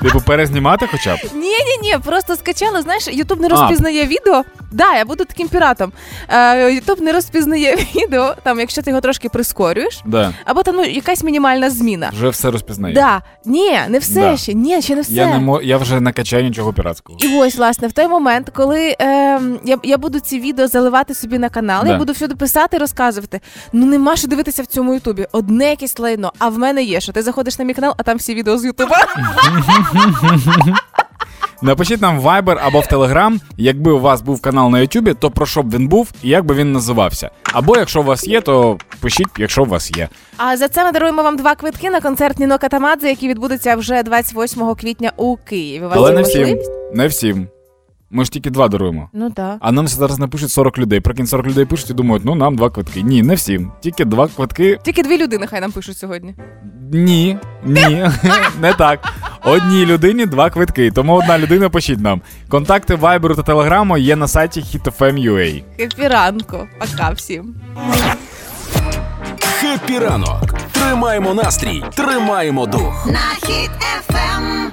Типу 0.03 0.21
перезнімати 0.21 0.87
хоча 0.91 1.15
б? 1.15 1.19
Ні, 1.33 1.39
ні, 1.49 1.77
ні, 1.81 1.97
просто 2.03 2.35
скачала. 2.35 2.81
Знаєш, 2.81 3.07
Ютуб 3.07 3.41
не 3.41 3.47
розпізнає 3.47 4.05
відео. 4.05 4.43
Да, 4.71 4.95
я 4.95 5.05
буду 5.05 5.25
таким 5.25 5.47
піратом. 5.47 5.91
Е, 6.29 6.71
Ютуб 6.73 7.01
не 7.01 7.11
розпізнає 7.11 7.75
відео, 7.95 8.35
там, 8.43 8.59
якщо 8.59 8.81
ти 8.81 8.89
його 8.89 9.01
трошки 9.01 9.29
прискорюєш, 9.29 10.01
Да. 10.05 10.33
або 10.45 10.63
там 10.63 10.75
ну, 10.75 10.83
якась 10.83 11.23
мінімальна 11.23 11.69
зміна. 11.69 12.09
Вже 12.13 12.29
все 12.29 12.51
розпізнає. 12.51 12.93
Да, 12.95 13.21
ні, 13.45 13.79
не 13.89 13.99
все 13.99 14.13
Да. 14.21 14.37
ще, 14.37 14.53
ні, 14.53 14.81
ще 14.81 14.95
не 14.95 15.01
все. 15.01 15.13
Я 15.13 15.27
не 15.27 15.39
мо... 15.39 15.61
я 15.61 15.77
вже 15.77 15.99
не 15.99 16.11
качаю 16.11 16.43
нічого 16.43 16.73
піратського. 16.73 17.17
І 17.21 17.37
ось, 17.37 17.55
власне, 17.55 17.87
в 17.87 17.91
той 17.91 18.07
момент, 18.07 18.49
коли 18.55 18.95
е, 19.01 19.41
я, 19.65 19.77
я 19.83 19.97
буду 19.97 20.19
ці 20.19 20.39
відео 20.39 20.67
заливати 20.67 21.13
собі 21.13 21.37
на 21.39 21.49
канал, 21.49 21.83
Да. 21.85 21.91
я 21.91 21.97
буду 21.97 22.13
всюди 22.13 22.35
писати 22.35 22.77
розказувати. 22.77 23.41
Ну 23.73 23.85
нема 23.85 24.15
що 24.15 24.27
дивитися 24.27 24.63
в 24.63 24.65
цьому 24.65 24.93
Ютубі. 24.93 25.27
Одне 25.31 25.69
якесь 25.69 25.99
лайно, 25.99 26.33
а 26.39 26.49
в 26.49 26.57
мене 26.57 26.83
є, 26.83 26.99
що 27.01 27.11
ти 27.11 27.21
заходиш 27.21 27.59
на 27.59 27.65
мій 27.65 27.73
канал, 27.73 27.93
а 27.97 28.03
там 28.03 28.17
всі 28.17 28.33
відео 28.35 28.57
з 28.57 28.65
Ютуба. 28.65 28.97
Напишіть 31.61 32.01
нам 32.01 32.19
в 32.19 32.25
Viber 32.25 32.57
або 32.63 32.79
в 32.79 32.83
Telegram, 32.83 33.39
якби 33.57 33.91
у 33.91 33.99
вас 33.99 34.21
був 34.21 34.41
канал 34.41 34.69
на 34.69 34.77
YouTube, 34.77 35.15
то 35.15 35.31
про 35.31 35.45
що 35.45 35.63
б 35.63 35.73
він 35.73 35.87
був 35.87 36.11
і 36.23 36.29
як 36.29 36.45
би 36.45 36.55
він 36.55 36.71
називався. 36.71 37.29
Або 37.53 37.77
якщо 37.77 38.01
у 38.01 38.03
вас 38.03 38.27
є, 38.27 38.41
то 38.41 38.77
пишіть, 38.99 39.27
якщо 39.37 39.63
у 39.63 39.65
вас 39.65 39.91
є. 39.97 40.09
А 40.37 40.57
за 40.57 40.67
це 40.67 40.83
ми 40.85 40.91
даруємо 40.91 41.23
вам 41.23 41.37
два 41.37 41.55
квитки 41.55 41.89
на 41.89 42.01
концерт 42.01 42.39
Ніно 42.39 42.57
Катамадзе, 42.57 43.09
який 43.09 43.29
відбудеться 43.29 43.75
вже 43.75 44.03
28 44.03 44.75
квітня 44.75 45.11
у 45.17 45.37
Києві. 45.37 45.85
У 45.85 45.89
вас 45.89 45.97
Але 45.97 46.09
є 46.09 46.15
не 46.15 46.21
всім. 46.21 46.39
можливість? 46.41 46.71
Не 46.93 47.07
всім. 47.07 47.47
Ми 48.15 48.25
ж 48.25 48.31
тільки 48.31 48.49
два 48.49 48.67
даруємо. 48.67 49.09
Ну 49.13 49.31
так. 49.31 49.57
А 49.59 49.71
нам 49.71 49.87
зараз 49.87 50.19
напишуть 50.19 50.51
40 50.51 50.77
людей. 50.77 50.99
Прикинь, 50.99 51.27
40 51.27 51.45
людей 51.47 51.65
пишуть 51.65 51.89
і 51.89 51.93
думають, 51.93 52.25
ну 52.25 52.35
нам 52.35 52.55
два 52.55 52.69
квитки. 52.69 53.01
Ні, 53.01 53.23
не 53.23 53.35
всім. 53.35 53.71
Тільки 53.81 54.05
два 54.05 54.27
квитки. 54.27 54.79
Тільки 54.83 55.03
дві 55.03 55.17
людини 55.17 55.47
хай 55.47 55.61
нам 55.61 55.71
пишуть 55.71 55.97
сьогодні. 55.97 56.35
Ні, 56.91 57.37
ні, 57.65 58.09
не 58.61 58.73
так. 58.73 58.99
Одній 59.43 59.85
людині 59.85 60.25
два 60.25 60.49
квитки. 60.49 60.91
Тому 60.91 61.13
одна 61.13 61.39
людина 61.39 61.69
пишіть 61.69 61.99
нам. 61.99 62.21
Контакти 62.49 62.95
Viber 62.95 63.35
та 63.35 63.41
Телеграму 63.41 63.97
є 63.97 64.15
на 64.15 64.27
сайті 64.27 64.61
hitfm.ua. 64.61 65.63
Хеппі 65.77 66.07
ранку. 66.07 66.57
Пока 66.79 67.09
всім. 67.09 67.55
Хеппі 69.39 69.99
ранок. 69.99 70.53
Тримаємо 70.71 71.33
настрій, 71.33 71.83
тримаємо 71.95 72.65
дух. 72.65 73.07
На 73.07 73.47
Хіт 73.47 73.71
FM. 73.99 74.71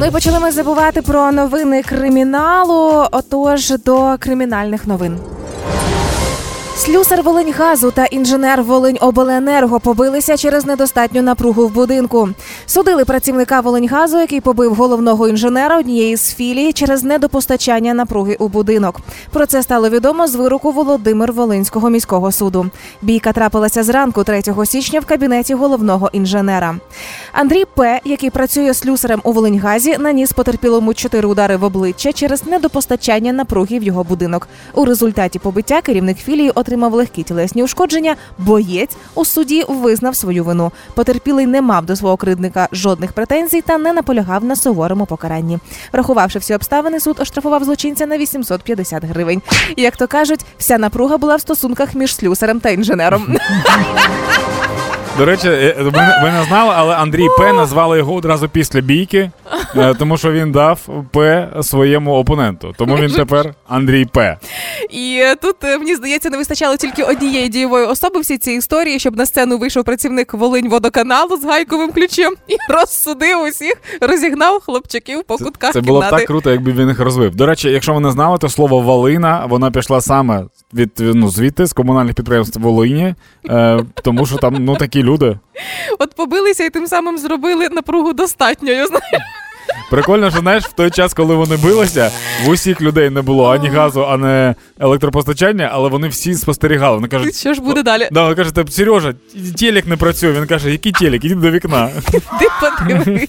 Ну 0.00 0.06
і 0.06 0.10
почали 0.10 0.40
ми 0.40 0.50
забувати 0.50 1.02
про 1.02 1.32
новини 1.32 1.82
криміналу. 1.82 3.06
Отож, 3.12 3.70
до 3.70 4.16
кримінальних 4.18 4.86
новин. 4.86 5.18
Слюсар 6.78 7.22
Волиньгазу 7.22 7.90
та 7.90 8.04
інженер 8.04 8.62
Волиньобленерго 8.62 9.80
побилися 9.80 10.36
через 10.36 10.66
недостатню 10.66 11.22
напругу 11.22 11.66
в 11.66 11.70
будинку. 11.70 12.28
Судили 12.66 13.04
працівника 13.04 13.60
Волиньгазу, 13.60 14.18
який 14.18 14.40
побив 14.40 14.74
головного 14.74 15.28
інженера 15.28 15.78
однієї 15.78 16.16
з 16.16 16.34
філій 16.34 16.72
через 16.72 17.04
недопостачання 17.04 17.94
напруги 17.94 18.36
у 18.38 18.48
будинок. 18.48 19.00
Про 19.32 19.46
це 19.46 19.62
стало 19.62 19.88
відомо 19.88 20.26
з 20.26 20.34
вироку 20.34 20.72
Володимир 20.72 21.32
Волинського 21.32 21.90
міського 21.90 22.32
суду. 22.32 22.70
Бійка 23.02 23.32
трапилася 23.32 23.82
зранку 23.82 24.24
3 24.24 24.42
січня 24.64 25.00
в 25.00 25.06
кабінеті 25.06 25.54
головного 25.54 26.10
інженера. 26.12 26.76
Андрій 27.32 27.64
П, 27.74 28.00
який 28.04 28.30
працює 28.30 28.74
слюсарем 28.74 29.20
у 29.24 29.32
Волиньгазі, 29.32 29.96
наніс 29.98 30.32
потерпілому 30.32 30.94
чотири 30.94 31.28
удари 31.28 31.56
в 31.56 31.64
обличчя 31.64 32.12
через 32.12 32.46
недопостачання 32.46 33.32
напруги 33.32 33.78
в 33.78 33.82
його 33.82 34.04
будинок. 34.04 34.48
У 34.74 34.84
результаті 34.84 35.38
побиття 35.38 35.80
керівник 35.80 36.18
філії 36.18 36.50
отримав 36.50 36.67
легкі 36.76 37.22
тілесні 37.22 37.62
ушкодження. 37.62 38.16
Боєць 38.38 38.96
у 39.14 39.24
суді 39.24 39.64
визнав 39.68 40.16
свою 40.16 40.44
вину. 40.44 40.72
Потерпілий 40.94 41.46
не 41.46 41.62
мав 41.62 41.86
до 41.86 41.96
свого 41.96 42.16
кривдника 42.16 42.68
жодних 42.72 43.12
претензій 43.12 43.60
та 43.60 43.78
не 43.78 43.92
наполягав 43.92 44.44
на 44.44 44.56
суворому 44.56 45.06
покаранні. 45.06 45.58
Врахувавши 45.92 46.38
всі 46.38 46.54
обставини, 46.54 47.00
суд 47.00 47.20
оштрафував 47.20 47.64
злочинця 47.64 48.06
на 48.06 48.18
850 48.18 49.04
гривень. 49.04 49.42
Як 49.76 49.96
то 49.96 50.06
кажуть, 50.06 50.40
вся 50.58 50.78
напруга 50.78 51.18
була 51.18 51.36
в 51.36 51.40
стосунках 51.40 51.94
між 51.94 52.14
слюсарем 52.14 52.60
та 52.60 52.70
інженером. 52.70 53.36
До 55.18 55.24
речі, 55.24 55.48
е, 55.48 55.74
ви, 55.78 55.90
не- 55.90 56.20
ви 56.22 56.32
не 56.32 56.44
знали, 56.48 56.72
але 56.76 56.94
Андрій 56.94 57.26
П 57.38 57.52
назвали 57.52 57.98
його 57.98 58.14
одразу 58.14 58.48
після 58.48 58.80
бійки, 58.80 59.30
е, 59.76 59.94
тому 59.94 60.16
що 60.16 60.32
він 60.32 60.52
дав 60.52 60.80
П 61.12 61.48
своєму 61.62 62.14
опоненту. 62.14 62.74
Тому 62.78 62.96
він 62.96 63.10
тепер 63.10 63.54
Андрій 63.68 64.04
П. 64.04 64.38
І 64.90 65.18
е, 65.22 65.34
тут 65.34 65.56
е, 65.64 65.78
мені 65.78 65.94
здається, 65.94 66.30
не 66.30 66.36
вистачало 66.36 66.76
тільки 66.76 67.02
однієї 67.02 67.48
дієвої 67.48 67.86
особи 67.86 68.20
всій 68.20 68.38
цій 68.38 68.52
історії, 68.52 68.98
щоб 68.98 69.16
на 69.16 69.26
сцену 69.26 69.58
вийшов 69.58 69.84
працівник 69.84 70.34
Волинь 70.34 70.68
водоканалу 70.68 71.36
з 71.36 71.44
гайковим 71.44 71.92
ключем 71.92 72.34
і 72.48 72.56
розсудив 72.72 73.42
усіх, 73.42 73.74
розігнав 74.00 74.60
хлопчиків 74.60 75.24
по 75.24 75.36
кутках 75.38 75.72
Це 75.72 75.80
було 75.80 76.00
б 76.00 76.10
так 76.10 76.24
круто, 76.24 76.50
якби 76.50 76.72
він 76.72 76.88
їх 76.88 77.00
розвив. 77.00 77.34
До 77.36 77.46
речі, 77.46 77.70
якщо 77.70 77.94
ви 77.94 78.00
не 78.00 78.10
знали, 78.10 78.38
то 78.38 78.48
слово 78.48 78.80
Волина 78.80 79.46
вона 79.48 79.70
пішла 79.70 80.00
саме 80.00 80.44
від 80.74 80.90
ну, 80.98 81.28
звідти 81.28 81.66
з 81.66 81.72
комунальних 81.72 82.14
підприємств 82.14 82.60
Волині, 82.60 83.14
е, 83.50 83.78
тому 84.02 84.26
що 84.26 84.36
там 84.36 84.56
ну 84.58 84.76
такі 84.76 85.02
люди. 85.02 85.07
От 85.98 86.14
побилися 86.14 86.64
і 86.64 86.70
тим 86.70 86.86
самим 86.86 87.18
зробили 87.18 87.68
напругу 87.68 88.12
достатньою. 88.12 88.86
знаєш. 88.86 89.22
Прикольно, 89.90 90.30
що 90.30 90.40
знаєш, 90.40 90.64
в 90.64 90.72
той 90.72 90.90
час, 90.90 91.14
коли 91.14 91.34
вони 91.34 91.56
билися, 91.56 92.10
в 92.44 92.48
усіх 92.48 92.80
людей 92.80 93.10
не 93.10 93.22
було 93.22 93.50
ані 93.52 93.68
газу, 93.68 94.04
ані 94.06 94.54
електропостачання, 94.80 95.70
але 95.72 95.88
вони 95.88 96.08
всі 96.08 96.34
спостерігали. 96.34 96.96
Вони 96.96 97.08
кажуть, 97.08 97.34
Що 97.34 97.54
ж 97.54 97.60
буде 97.60 97.82
далі? 97.82 98.08
Да, 98.12 98.28
він 98.28 98.34
каже, 98.36 98.50
Сережа, 98.70 99.14
телек 99.58 99.86
не 99.86 99.96
працює. 99.96 100.32
Він 100.32 100.46
каже, 100.46 100.70
який 100.70 100.92
телек? 100.92 101.24
Іди 101.24 101.34
до 101.34 101.50
вікна. 101.50 101.90
Ти 102.12 102.48
подивись. 102.60 103.28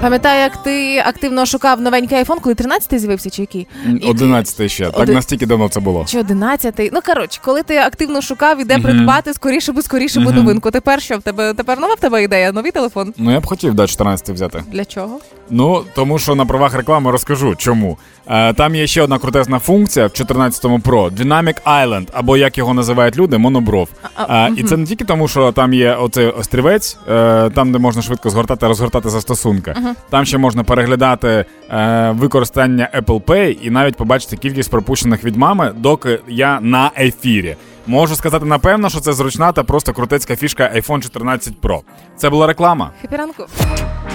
Пам'ятаю, 0.00 0.40
як 0.40 0.56
ти 0.56 0.98
активно 1.06 1.46
шукав 1.46 1.80
новенький 1.80 2.18
айфон, 2.18 2.38
коли 2.38 2.54
13-й 2.54 2.98
з'явився, 2.98 3.30
чи 3.30 3.42
який? 3.42 3.66
Одинадцятий 4.02 4.68
ще. 4.68 4.90
Так 4.90 5.08
настільки 5.08 5.46
давно 5.46 5.68
це 5.68 5.80
було. 5.80 6.04
Чи 6.08 6.22
11-й? 6.22 6.90
Ну 6.92 7.00
коротше, 7.06 7.40
коли 7.44 7.62
ти 7.62 7.76
активно 7.76 8.22
шукав 8.22 8.60
і 8.60 8.64
де 8.64 8.78
придбати 8.78 9.34
скоріше 9.34 9.72
би 9.72 9.82
скоріше 9.82 10.20
би 10.20 10.32
новинку. 10.32 10.70
Тепер 10.70 11.02
що 11.02 11.18
в 11.18 11.22
тебе 11.22 11.54
тепер 11.54 11.80
нова 11.80 11.94
в 11.94 12.00
тебе 12.00 12.22
ідея? 12.22 12.52
Новий 12.52 12.72
телефон? 12.72 13.14
Ну 13.16 13.32
я 13.32 13.40
б 13.40 13.46
хотів 13.46 13.74
да, 13.74 13.86
14 13.86 14.28
взяти. 14.30 14.62
Для 14.72 14.84
чого? 14.84 15.18
Ну, 15.50 15.82
тому 15.94 16.18
що 16.18 16.34
на 16.34 16.46
правах 16.46 16.74
реклами 16.74 17.10
розкажу 17.10 17.54
чому. 17.54 17.98
Е, 18.26 18.52
там 18.52 18.74
є 18.74 18.86
ще 18.86 19.02
одна 19.02 19.18
крутезна 19.18 19.58
функція 19.58 20.06
в 20.06 20.12
14 20.12 20.64
Pro 20.64 21.10
Dynamic 21.10 21.62
Island, 21.62 22.08
або 22.12 22.36
як 22.36 22.58
його 22.58 22.74
називають 22.74 23.16
люди, 23.16 23.38
монобров. 23.38 23.88
А, 24.14 24.46
Е, 24.48 24.52
і 24.56 24.62
це 24.62 24.76
не 24.76 24.86
тільки 24.86 25.04
тому, 25.04 25.28
що 25.28 25.52
там 25.52 25.74
є 25.74 25.94
оцей 25.94 26.26
острівець, 26.26 26.96
е, 27.08 27.50
там, 27.54 27.72
де 27.72 27.78
можна 27.78 28.02
швидко 28.02 28.30
згортати, 28.30 28.66
розгортати 28.66 29.10
застосунки. 29.10 29.74
Там 30.10 30.24
ще 30.24 30.38
можна 30.38 30.64
переглядати 30.64 31.44
е, 31.70 32.10
використання 32.10 32.88
Apple 33.00 33.20
Pay 33.22 33.58
і 33.62 33.70
навіть 33.70 33.96
побачити 33.96 34.36
кількість 34.36 34.70
пропущених 34.70 35.24
від 35.24 35.36
мами, 35.36 35.72
доки 35.76 36.20
я 36.28 36.60
на 36.60 36.90
ефірі. 36.98 37.56
Можу 37.86 38.16
сказати 38.16 38.44
напевно, 38.44 38.88
що 38.90 39.00
це 39.00 39.12
зручна 39.12 39.52
та 39.52 39.62
просто 39.64 39.92
крутецька 39.92 40.36
фішка 40.36 40.72
iPhone 40.76 41.00
14 41.02 41.54
Pro. 41.62 41.80
Це 42.16 42.30
була 42.30 42.46
реклама. 42.46 42.90
Хепі 43.02 43.16
ранку. 43.16 43.44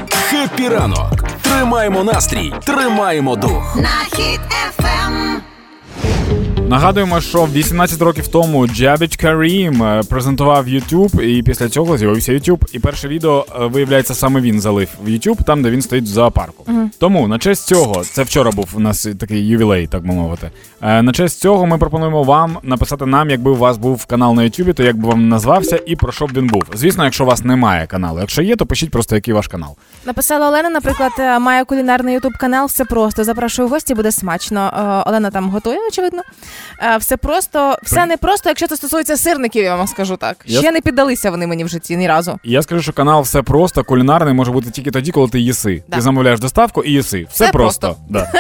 Happy 0.10 0.68
ранок. 0.70 1.24
Тримаємо 1.42 2.04
настрій, 2.04 2.54
тримаємо 2.66 3.36
дух. 3.36 3.76
на 3.76 4.18
Хіт 4.18 4.40
FM. 4.68 5.42
Нагадуємо, 6.70 7.22
що 7.22 7.48
18 7.54 8.02
років 8.02 8.28
тому 8.28 8.68
Джавед 8.68 9.16
Карім 9.16 9.84
е, 9.84 10.02
презентував 10.10 10.68
YouTube, 10.68 11.22
і 11.22 11.44
після 11.44 11.70
цього 11.70 11.98
з'явився 11.98 12.32
YouTube. 12.34 12.64
І 12.74 12.80
перше 12.80 13.08
відео, 13.08 13.46
е, 13.62 13.66
виявляється, 13.66 14.14
саме 14.16 14.42
він 14.42 14.60
залив 14.60 14.90
в 15.04 15.08
YouTube, 15.10 15.44
там, 15.44 15.64
де 15.64 15.70
він 15.70 15.82
стоїть 15.82 16.06
в 16.06 16.08
зоопарку. 16.08 16.66
Тому 17.00 17.28
на 17.28 17.40
честь 17.40 17.68
цього, 17.68 18.04
це 18.04 18.24
вчора 18.24 18.52
був 18.52 18.70
у 18.74 18.80
нас 18.80 19.08
такий 19.20 19.48
ювілей, 19.48 19.88
так 19.88 20.08
би 20.08 20.14
мовити. 20.14 20.52
Е, 20.82 21.02
На 21.02 21.12
честь 21.14 21.40
цього 21.40 21.66
ми 21.66 21.78
пропонуємо 21.78 22.24
вам 22.24 22.58
написати 22.64 23.06
нам, 23.06 23.30
якби 23.30 23.52
у 23.52 23.56
вас 23.56 23.78
був 23.78 24.06
канал 24.06 24.34
на 24.34 24.42
YouTube, 24.42 24.74
то 24.74 24.84
як 24.84 24.98
би 24.98 25.08
вам 25.10 25.30
назвався 25.30 25.80
і 25.86 25.96
про 25.96 26.12
що 26.12 26.28
б 26.28 26.32
він 26.34 26.48
був. 26.48 26.64
Звісно, 26.74 27.04
якщо 27.04 27.24
у 27.24 27.28
вас 27.28 27.44
немає 27.44 27.88
каналу. 27.88 28.20
Якщо 28.20 28.42
є, 28.42 28.56
то 28.56 28.66
пишіть 28.66 28.92
просто 28.92 29.16
який 29.16 29.34
ваш 29.34 29.48
канал. 29.48 29.76
Написала 30.06 30.48
Олена, 30.50 30.70
наприклад, 30.70 31.12
має 31.42 31.66
кулінарний 31.66 32.14
ютуб 32.14 32.34
канал. 32.40 32.66
Все 32.66 32.86
просто. 32.86 33.24
Запрошую 33.24 33.68
в 33.68 33.72
гості, 33.72 33.94
буде 33.94 34.12
смачно. 34.12 34.72
Олена 35.08 35.32
там 35.32 35.50
готує, 35.50 35.78
очевидно. 35.88 36.15
Е, 36.84 36.98
Все 36.98 37.18
просто, 37.18 37.78
все 37.84 38.06
не 38.06 38.18
просто, 38.18 38.50
якщо 38.50 38.68
це 38.68 38.76
стосується 38.76 39.18
сирників, 39.18 39.64
я 39.64 39.76
вам 39.76 39.88
скажу 39.88 40.18
так. 40.18 40.38
Я- 40.46 40.60
Ще 40.60 40.72
не 40.72 40.82
піддалися 40.82 41.32
вони 41.32 41.48
мені 41.48 41.64
в 41.64 41.68
житті 41.68 41.98
ні 41.98 42.08
разу. 42.08 42.40
Я 42.44 42.62
скажу, 42.62 42.82
що 42.82 42.94
канал 42.94 43.22
все 43.22 43.42
просто 43.42 43.84
кулінарний 43.84 44.34
може 44.34 44.52
бути 44.52 44.70
тільки 44.72 44.92
тоді, 44.92 45.12
коли 45.12 45.28
ти 45.30 45.40
їси. 45.40 45.84
Да. 45.88 45.96
Ти 45.96 46.02
замовляєш 46.02 46.40
доставку 46.40 46.84
і 46.84 46.92
їси. 46.92 47.26
Все, 47.30 47.44
Все 47.44 47.54
просто. 47.54 47.96
Да. 48.10 48.32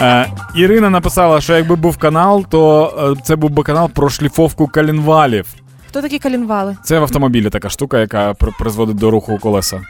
Е, 0.00 0.30
Ірина 0.56 0.90
написала, 0.90 1.40
що 1.40 1.56
якби 1.56 1.76
був 1.76 1.96
канал, 1.98 2.46
то 2.50 3.14
е, 3.18 3.22
це 3.24 3.36
був 3.36 3.50
би 3.50 3.62
канал 3.62 3.90
про 3.90 4.10
шліфовку 4.10 4.66
калінвалів. 4.68 5.46
Хто 5.88 6.02
такі 6.02 6.18
калінвали? 6.18 6.76
Це 6.84 6.98
в 6.98 7.02
автомобілі 7.02 7.50
така 7.50 7.68
штука, 7.70 7.98
яка 8.00 8.34
при- 8.34 8.52
призводить 8.58 8.96
до 8.96 9.10
руху 9.10 9.38
колеса. 9.38 9.82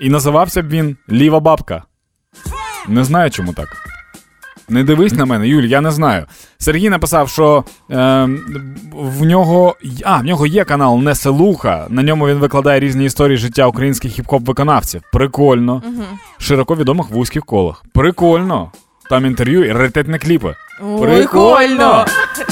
І 0.00 0.10
називався 0.10 0.62
б 0.62 0.68
він 0.68 0.96
Ліва 1.10 1.40
бабка. 1.40 1.82
Не 2.88 3.04
знаю, 3.04 3.30
чому 3.30 3.52
так. 3.52 3.68
Не 4.68 4.84
дивись 4.84 5.12
на 5.12 5.24
мене, 5.24 5.48
Юль, 5.48 5.62
я 5.62 5.80
не 5.80 5.90
знаю. 5.90 6.26
Сергій 6.58 6.90
написав, 6.90 7.28
що 7.28 7.64
е, 7.90 8.28
в 8.92 9.24
нього. 9.24 9.76
А, 10.04 10.16
в 10.18 10.24
нього 10.24 10.46
є 10.46 10.64
канал 10.64 10.98
Неселуха. 10.98 11.86
На 11.88 12.02
ньому 12.02 12.28
він 12.28 12.36
викладає 12.36 12.80
різні 12.80 13.04
історії 13.04 13.36
життя 13.38 13.66
українських 13.66 14.18
хіп-хоп 14.20 14.44
виконавців. 14.44 15.02
Прикольно. 15.12 15.82
Широко 16.38 16.76
відомих 16.76 17.10
в 17.10 17.12
вузьких 17.12 17.44
колах. 17.44 17.84
Прикольно. 17.92 18.72
Там 19.10 19.26
інтерв'ю 19.26 19.64
і 19.64 19.72
раритетні 19.72 20.18
кліпи. 20.18 20.54
Прикольно! 20.78 22.06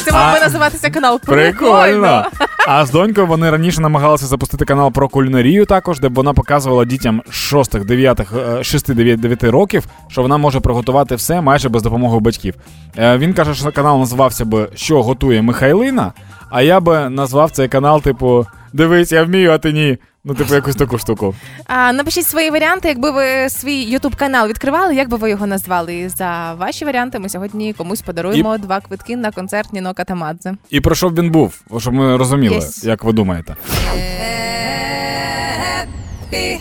Це 0.04 0.12
мав 0.12 0.34
би 0.34 0.40
називатися 0.40 0.90
канал. 0.90 1.20
Прикольно. 1.20 2.24
А 2.68 2.86
з 2.86 2.90
донькою 2.90 3.26
вони 3.26 3.50
раніше 3.50 3.80
намагалися 3.80 4.26
запустити 4.26 4.64
канал 4.64 4.92
про 4.92 5.08
кулінарію 5.08 5.66
також, 5.66 6.00
де 6.00 6.08
б 6.08 6.14
вона 6.14 6.32
показувала 6.32 6.84
дітям 6.84 7.22
6 7.30 7.78
9 7.84 8.20
6 8.62 8.94
9 8.94 9.44
років, 9.44 9.84
що 10.08 10.22
вона 10.22 10.36
може 10.36 10.60
приготувати 10.60 11.14
все 11.14 11.40
майже 11.40 11.68
без 11.68 11.82
допомоги 11.82 12.18
батьків. 12.20 12.54
Е, 12.98 13.18
Він 13.18 13.34
каже, 13.34 13.54
що 13.54 13.72
канал 13.72 13.98
називався 13.98 14.44
би 14.44 14.68
Що 14.74 15.02
готує 15.02 15.42
Михайлина, 15.42 16.12
а 16.50 16.62
я 16.62 16.80
би 16.80 17.08
назвав 17.08 17.50
цей 17.50 17.68
канал, 17.68 18.02
типу, 18.02 18.46
Дивись, 18.72 19.12
я 19.12 19.24
вмію, 19.24 19.50
а 19.50 19.58
ти 19.58 19.72
ні. 19.72 19.98
Ну, 20.24 20.34
типу, 20.34 20.54
якусь 20.54 20.76
таку 20.76 20.98
штуку. 20.98 21.34
А, 21.66 21.92
напишіть 21.92 22.26
свої 22.26 22.50
варіанти, 22.50 22.88
якби 22.88 23.10
ви 23.10 23.48
свій 23.48 23.82
ютуб 23.82 24.16
канал 24.16 24.48
відкривали, 24.48 24.94
як 24.94 25.08
би 25.08 25.16
ви 25.16 25.30
його 25.30 25.46
назвали? 25.46 25.94
І 25.94 26.08
за 26.08 26.54
ваші 26.58 26.84
варіанти 26.84 27.18
ми 27.18 27.28
сьогодні 27.28 27.72
комусь 27.72 28.02
подаруємо 28.02 28.58
два 28.58 28.80
квитки 28.80 29.16
на 29.16 29.30
концерт 29.30 29.72
Ніно 29.72 29.94
Катамадзе. 29.94 30.54
І 30.70 30.80
про 30.80 30.94
що 30.94 31.08
б 31.08 31.18
він 31.18 31.30
був, 31.30 31.60
щоб 31.78 31.94
ми 31.94 32.16
розуміли, 32.16 32.54
Yes. 32.54 32.84
як 32.84 33.04
ви 33.04 33.12
думаєте. 33.12 33.56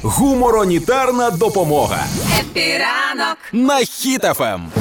Гуморонітарна 0.04 1.32
допомога 1.32 2.06
Happy 2.40 2.84
ранок. 2.84 3.38
на 3.54 3.80
FM. 4.40 4.72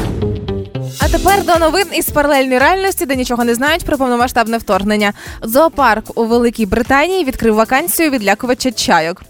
Тепер 1.12 1.45
до 1.45 1.59
новин 1.59 1.87
із 1.95 2.11
паралельної 2.11 2.59
реальності, 2.59 3.07
де 3.07 3.17
нічого 3.17 3.45
не 3.45 3.55
знають 3.55 3.85
про 3.85 3.99
повномасштабне 3.99 4.59
вторгнення. 4.59 5.12
Зоопарк 5.43 6.05
у 6.14 6.25
Великій 6.25 6.67
Британії 6.67 7.25
відкрив 7.25 7.55
вакансію 7.55 8.11
відлякувача 8.11 8.73
чайок. 8.73 9.23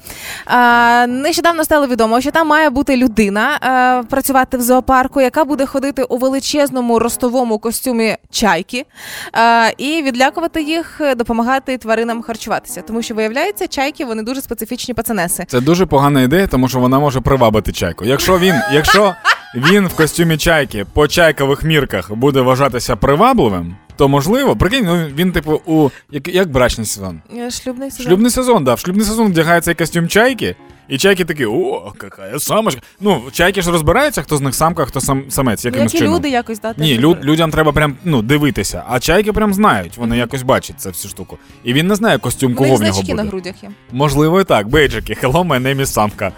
А, 0.46 1.06
нещодавно 1.08 1.64
стало 1.64 1.86
відомо, 1.86 2.20
що 2.20 2.30
там 2.30 2.48
має 2.48 2.70
бути 2.70 2.96
людина 2.96 3.58
а, 3.60 4.02
працювати 4.10 4.56
в 4.56 4.62
зоопарку, 4.62 5.20
яка 5.20 5.44
буде 5.44 5.66
ходити 5.66 6.02
у 6.02 6.16
величезному 6.16 6.98
ростовому 6.98 7.58
костюмі 7.58 8.16
чайки 8.30 8.84
а, 9.32 9.70
і 9.78 10.02
відлякувати 10.02 10.62
їх, 10.62 11.00
допомагати 11.16 11.78
тваринам 11.78 12.22
харчуватися. 12.22 12.82
Тому 12.86 13.02
що 13.02 13.14
виявляється, 13.14 13.66
чайки 13.66 14.04
вони 14.04 14.22
дуже 14.22 14.40
специфічні 14.40 14.94
пацанеси. 14.94 15.44
Це 15.48 15.60
дуже 15.60 15.86
погана 15.86 16.22
ідея, 16.22 16.46
тому 16.46 16.68
що 16.68 16.78
вона 16.78 16.98
може 16.98 17.20
привабити 17.20 17.72
чайку. 17.72 18.04
Якщо 18.04 18.38
він, 18.38 18.54
якщо, 18.72 19.14
він 19.54 19.86
в 19.86 19.94
костюмі 19.94 20.36
чайки 20.36 20.86
по 20.92 21.08
чайкових 21.08 21.62
мірках 21.62 22.14
буде 22.14 22.40
вважатися 22.40 22.96
привабливим, 22.96 23.76
то 23.96 24.08
можливо, 24.08 24.56
прикинь, 24.56 24.84
ну 24.84 25.06
він, 25.16 25.32
типу, 25.32 25.60
у 25.66 25.90
як, 26.10 26.28
як 26.28 26.50
брачний 26.50 26.86
сезон. 26.86 27.20
Е, 27.36 27.50
Шлюбний 27.50 27.90
сезон. 27.90 28.06
Шлюбний 28.06 28.30
сезон, 28.30 28.64
да. 28.64 28.74
В 28.74 28.78
шлюбний 28.78 29.06
сезон 29.06 29.26
вдягається 29.26 29.74
костюм 29.74 30.08
чайки, 30.08 30.56
і 30.88 30.98
чайки 30.98 31.24
такі, 31.24 31.46
о, 31.46 31.92
яка 32.02 32.38
самочка. 32.38 32.80
Ну, 33.00 33.22
чайки 33.32 33.62
ж 33.62 33.70
розбираються, 33.70 34.22
хто 34.22 34.36
з 34.36 34.40
них 34.40 34.54
самка, 34.54 34.84
хто 34.84 35.00
сам 35.00 35.22
самець, 35.30 35.64
Ну, 35.64 35.68
якимось 35.70 35.92
Як 35.94 36.00
і 36.02 36.04
чином. 36.04 36.16
люди 36.18 36.28
якось 36.30 36.60
да, 36.60 36.72
теж 36.72 36.82
Ні, 36.86 36.98
люд, 36.98 37.24
людям 37.24 37.50
треба 37.50 37.72
прям 37.72 37.96
ну, 38.04 38.22
дивитися, 38.22 38.82
а 38.88 39.00
чайки 39.00 39.32
прям 39.32 39.54
знають, 39.54 39.96
вони 39.96 40.16
якось 40.18 40.42
бачать 40.42 40.80
цю 40.80 40.88
всю 40.88 41.10
штуку. 41.10 41.38
І 41.64 41.72
він 41.72 41.86
не 41.86 41.94
знає 41.94 42.18
костюм, 42.18 42.54
кого 42.54 42.74
в 42.74 42.80
нього 42.80 42.92
значки 42.92 43.12
буде. 43.12 43.22
на 43.22 43.28
грудях 43.28 43.62
є. 43.62 43.70
Можливо, 43.92 44.40
і 44.40 44.44
так, 44.44 44.68
бейджики, 44.68 45.16
hello, 45.22 45.46
my 45.46 45.62
name 45.62 45.80
is 45.80 45.86
самка. 45.86 46.32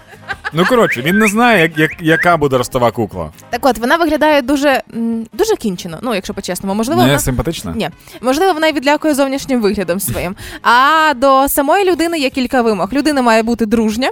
Ну 0.53 0.65
коротше, 0.65 1.01
він 1.01 1.17
не 1.17 1.27
знає, 1.27 1.61
як, 1.61 1.77
як, 1.77 1.91
яка 2.01 2.37
буде 2.37 2.57
ростова 2.57 2.91
кукла. 2.91 3.29
Так 3.49 3.65
от, 3.65 3.77
вона 3.77 3.97
виглядає 3.97 4.41
дуже, 4.41 4.81
м, 4.95 5.25
дуже 5.33 5.55
кінчено, 5.55 5.97
ну, 6.01 6.15
якщо 6.15 6.33
по-чесному. 6.33 6.75
Можливо, 6.75 7.01
Не 7.01 7.07
вона... 7.07 7.19
симпатична? 7.19 7.73
Ні, 7.75 7.89
можливо, 8.21 8.53
вона 8.53 8.67
й 8.67 8.73
відлякує 8.73 9.13
зовнішнім 9.13 9.61
виглядом 9.61 9.99
своїм. 9.99 10.35
А 10.61 11.13
до 11.15 11.49
самої 11.49 11.91
людини 11.91 12.19
є 12.19 12.29
кілька 12.29 12.61
вимог. 12.61 12.93
Людина 12.93 13.21
має 13.21 13.43
бути 13.43 13.65
дружня, 13.65 14.09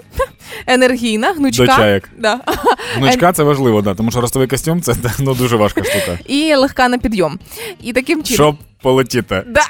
енергійна, 0.68 1.34
гнучка. 1.34 1.66
До 1.66 1.72
чаєк. 1.72 2.10
Да. 2.18 2.40
Гнучка 2.96 3.34
це 3.34 3.44
важливо, 3.44 3.82
да, 3.82 3.96
тому 3.96 4.12
що 4.12 4.22
ростовий 4.22 4.48
костюм 4.48 4.82
це 4.82 4.96
ну, 5.20 5.34
дуже 5.34 5.56
важка 5.56 5.84
штука. 5.84 6.20
І 6.26 6.56
легка 6.56 6.88
на 6.90 6.98
підйом. 6.98 7.40
І 7.84 7.94
таким 7.94 8.24
чином. 8.24 8.36
Щоб 8.36 8.56
полетіти. 8.82 9.44
Да. 9.48 9.62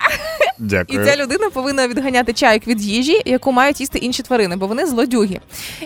І 0.88 0.98
ця 0.98 1.15
людина 1.18 1.50
повинна 1.50 1.88
відганяти 1.88 2.34
чайок 2.34 2.68
від 2.68 2.82
їжі, 2.82 3.22
яку 3.25 3.51
мають 3.51 3.80
їсти 3.80 4.00
інші 4.00 4.24
тварини, 4.24 4.56
бо 4.56 4.68
вони 4.68 4.86
злодюги. 4.86 5.39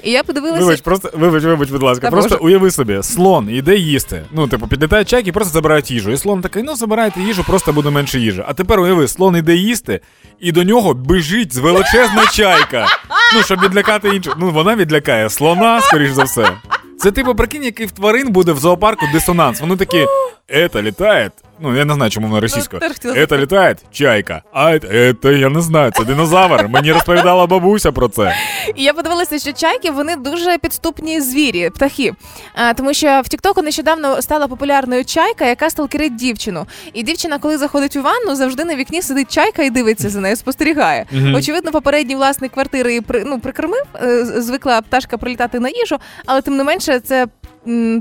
І 0.03 0.11
я 0.11 0.23
подивилася. 0.23 0.65
Вибач, 0.65 0.81
просто 0.81 1.11
вибач, 1.13 1.43
вибач, 1.43 1.69
будь 1.69 1.83
ласка. 1.83 2.01
Та 2.01 2.11
просто 2.11 2.29
Боже. 2.29 2.43
уяви 2.43 2.71
собі, 2.71 2.99
слон 3.03 3.49
іде 3.49 3.75
їсти. 3.75 4.21
Ну, 4.31 4.47
типу, 4.47 4.67
підлітає 4.67 5.05
чайки 5.05 5.29
і 5.29 5.31
просто 5.31 5.53
забирають 5.53 5.91
їжу. 5.91 6.11
І 6.11 6.17
слон 6.17 6.41
такий, 6.41 6.63
ну 6.63 6.75
забирайте 6.75 7.21
їжу, 7.21 7.43
просто 7.43 7.73
буде 7.73 7.89
менше 7.89 8.19
їжі. 8.19 8.43
А 8.47 8.53
тепер 8.53 8.79
уяви, 8.79 9.07
слон 9.07 9.35
іде 9.35 9.55
їсти, 9.55 9.99
і 10.39 10.51
до 10.51 10.63
нього 10.63 10.93
біжить 10.93 11.55
величезна 11.55 12.25
чайка. 12.33 12.87
Ну, 13.35 13.43
щоб 13.43 13.61
відлякати 13.61 14.09
іншу. 14.09 14.33
Ну, 14.39 14.51
вона 14.51 14.75
відлякає 14.75 15.29
слона, 15.29 15.81
скоріш 15.81 16.11
за 16.11 16.23
все. 16.23 16.51
Це 16.99 17.11
типу, 17.11 17.35
прикинь, 17.35 17.63
який 17.63 17.85
в 17.85 17.91
тварин 17.91 18.31
буде 18.31 18.51
в 18.51 18.57
зоопарку 18.57 19.05
дисонанс. 19.13 19.61
Вони 19.61 19.75
такі. 19.75 20.05
Это 20.49 20.81
літає. 20.81 21.31
Ну, 21.59 21.75
я 21.75 21.85
не 21.85 21.93
знаю, 21.93 22.11
чому 22.11 22.27
вона 22.27 22.39
російською. 22.39 22.79
теж 22.79 22.91
Это 23.15 23.37
літає 23.37 23.75
чайка. 23.91 24.41
А 24.53 24.71
это, 24.71 25.37
я 25.37 25.49
не 25.49 25.61
знаю, 25.61 25.91
це 25.91 26.03
динозавр. 26.03 26.67
Мені 26.67 26.91
розповідала 26.91 27.47
бабуся 27.47 27.91
про 27.91 28.07
це. 28.07 28.35
І 28.75 28.83
я 28.83 28.93
подивилася, 28.93 29.39
що 29.39 29.53
чайки 29.53 29.91
вони 29.91 30.15
дуже 30.15 30.57
підступні 30.57 31.21
звірі, 31.21 31.69
птахи. 31.69 32.11
А, 32.55 32.73
тому 32.73 32.93
що 32.93 33.21
в 33.25 33.29
Тіктоку 33.29 33.61
нещодавно 33.61 34.21
стала 34.21 34.47
популярною 34.47 35.05
чайка, 35.05 35.45
яка 35.45 35.69
сталкерить 35.69 36.15
дівчину. 36.15 36.65
І 36.93 37.03
дівчина, 37.03 37.39
коли 37.39 37.57
заходить 37.57 37.95
у 37.95 38.01
ванну, 38.01 38.35
завжди 38.35 38.63
на 38.63 38.75
вікні 38.75 39.01
сидить 39.01 39.31
чайка 39.31 39.63
і 39.63 39.69
дивиться 39.69 40.09
за 40.09 40.19
нею, 40.19 40.35
спостерігає. 40.35 41.05
Очевидно, 41.35 41.71
попередній 41.71 42.15
власник 42.15 42.51
квартири 42.51 43.01
при, 43.01 43.23
ну, 43.25 43.39
прикормив, 43.39 43.83
е, 44.03 44.25
звикла 44.25 44.81
пташка 44.81 45.17
прилітати 45.17 45.59
на 45.59 45.69
їжу, 45.69 45.97
але 46.25 46.41
тим 46.41 46.57
не 46.57 46.63
менше, 46.63 46.99
це. 46.99 47.27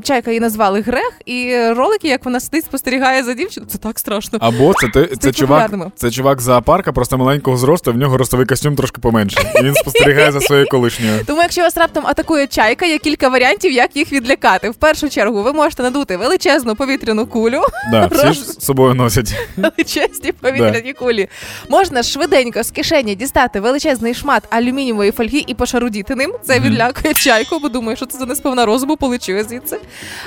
Чайка 0.04 0.30
її 0.30 0.40
назвали 0.40 0.80
грех, 0.80 1.12
і 1.26 1.56
ролики, 1.76 2.08
як 2.08 2.24
вона 2.24 2.40
сидить, 2.40 2.64
спостерігає 2.64 3.22
за 3.24 3.34
дівчиною, 3.34 3.70
це 3.72 3.78
так 3.78 3.98
страшно. 3.98 4.38
Або 4.42 4.74
це, 4.74 4.88
ти, 4.88 5.16
це, 5.16 5.32
чувак, 5.32 5.70
це 5.96 6.10
чувак 6.10 6.40
з 6.40 6.44
зоопарка, 6.44 6.92
просто 6.92 7.18
маленького 7.18 7.56
зросту, 7.56 7.92
в 7.92 7.96
нього 7.96 8.16
ростовий 8.16 8.46
костюм 8.46 8.76
трошки 8.76 9.00
поменше. 9.00 9.52
І 9.60 9.62
він 9.64 9.74
спостерігає 9.74 10.32
за 10.32 10.40
своєю 10.40 10.66
колишньою. 10.68 11.24
Тому, 11.26 11.42
якщо 11.42 11.62
вас 11.62 11.76
раптом 11.76 12.06
атакує 12.06 12.46
чайка, 12.46 12.86
є 12.86 12.98
кілька 12.98 13.28
варіантів, 13.28 13.72
як 13.72 13.96
їх 13.96 14.12
відлякати. 14.12 14.70
В 14.70 14.74
першу 14.74 15.08
чергу 15.08 15.42
ви 15.42 15.52
можете 15.52 15.82
надути 15.82 16.16
величезну 16.16 16.76
повітряну 16.76 17.26
кулю, 17.26 17.60
Да, 17.90 18.06
всі 18.12 18.26
ж 18.32 18.44
з 18.44 18.64
собою 18.64 18.94
носять. 18.94 19.34
величезні 19.56 20.32
повітряні 20.32 20.92
кулі. 20.92 21.28
Можна 21.68 22.02
швиденько 22.02 22.62
з 22.62 22.70
кишені 22.70 23.14
дістати 23.14 23.60
величезний 23.60 24.14
шмат 24.14 24.42
алюмінієвої 24.50 25.10
фольги 25.10 25.44
і 25.46 25.54
пошарудіти 25.54 26.14
ним. 26.14 26.34
Це 26.42 26.60
відлякує 26.60 27.14
чайку, 27.14 27.58
бо 27.58 27.68
думає, 27.68 27.96
що 27.96 28.06
це 28.06 28.18
за 28.18 28.26
несповна 28.26 28.66
розуму, 28.66 28.96
полечує 28.96 29.44
звідси. 29.54 29.78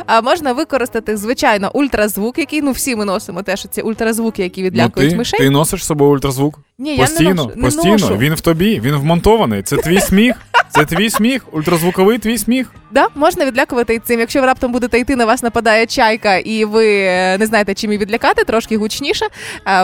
А 0.05 0.21
можна 0.21 0.53
використати, 0.53 1.17
звичайно, 1.17 1.71
ультразвук, 1.73 2.37
який 2.37 2.61
ну 2.61 2.71
всі 2.71 2.95
ми 2.95 3.05
носимо 3.05 3.43
теж 3.43 3.67
ці 3.71 3.81
ультразвуки, 3.81 4.43
які 4.43 4.61
Ну, 4.61 4.67
відлякують 4.67 5.11
ти, 5.11 5.17
мишей. 5.17 5.39
ти 5.39 5.49
носиш 5.49 5.83
з 5.83 5.87
собою 5.87 6.11
ультразвук? 6.11 6.59
Ні, 6.79 6.95
я 6.95 7.07
не 7.19 7.33
ношу. 7.33 7.51
Не 7.55 7.63
постійно. 7.63 7.91
ношу. 7.93 8.17
Він 8.17 8.33
в 8.33 8.41
тобі, 8.41 8.79
він 8.79 8.95
вмонтований. 8.95 9.61
Це 9.63 9.77
твій 9.77 9.99
сміх. 10.01 10.35
Це 10.69 10.85
твій 10.85 11.09
сміх, 11.09 11.41
ультразвуковий 11.51 12.17
твій 12.17 12.37
сміх. 12.37 12.67
Да, 12.91 13.07
можна 13.15 13.45
відлякувати 13.45 13.93
і 13.95 13.99
цим. 13.99 14.19
Якщо 14.19 14.39
ви 14.41 14.45
раптом 14.45 14.71
будете 14.71 14.99
йти, 14.99 15.15
на 15.15 15.25
вас 15.25 15.43
нападає 15.43 15.85
чайка, 15.85 16.37
і 16.37 16.65
ви 16.65 16.99
е, 16.99 17.37
не 17.37 17.45
знаєте, 17.45 17.73
чим 17.73 17.91
її 17.91 18.01
відлякати, 18.05 18.43
трошки 18.43 18.77
гучніше. 18.77 19.25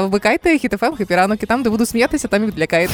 Вмикайте 0.01 0.57
хітофем, 0.57 0.95
хіпіранок, 0.95 1.43
і 1.43 1.45
там, 1.45 1.63
де 1.63 1.69
буду 1.69 1.85
сміятися, 1.85 2.27
там 2.27 2.43
і 2.43 2.47
відлякаєте. 2.47 2.93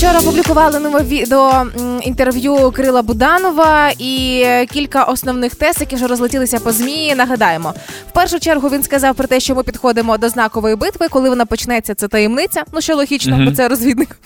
Вчора 0.00 0.18
опублікували 0.20 0.78
нове 0.78 1.02
відео 1.02 1.66
інтерв'ю 2.02 2.70
Кирила 2.70 3.02
Буданова 3.02 3.90
і 3.98 4.44
кілька 4.72 5.04
основних 5.04 5.54
тез, 5.54 5.76
які 5.80 5.96
вже 5.96 6.06
розлетілися 6.06 6.60
по 6.60 6.72
змі. 6.72 7.14
Нагадаємо, 7.14 7.74
в 8.08 8.12
першу 8.12 8.40
чергу 8.40 8.68
він 8.68 8.82
сказав 8.82 9.14
про 9.14 9.26
те, 9.26 9.40
що 9.40 9.54
ми 9.54 9.62
підходимо 9.62 10.18
до 10.18 10.28
знакової 10.28 10.76
битви. 10.76 11.06
Коли 11.10 11.28
вона 11.28 11.46
почнеться, 11.46 11.94
це 11.94 12.08
таємниця. 12.08 12.64
Ну 12.72 12.80
що 12.80 12.96
логічно, 12.96 13.44
бо 13.44 13.52
це 13.52 13.68
розвідник. 13.68 14.18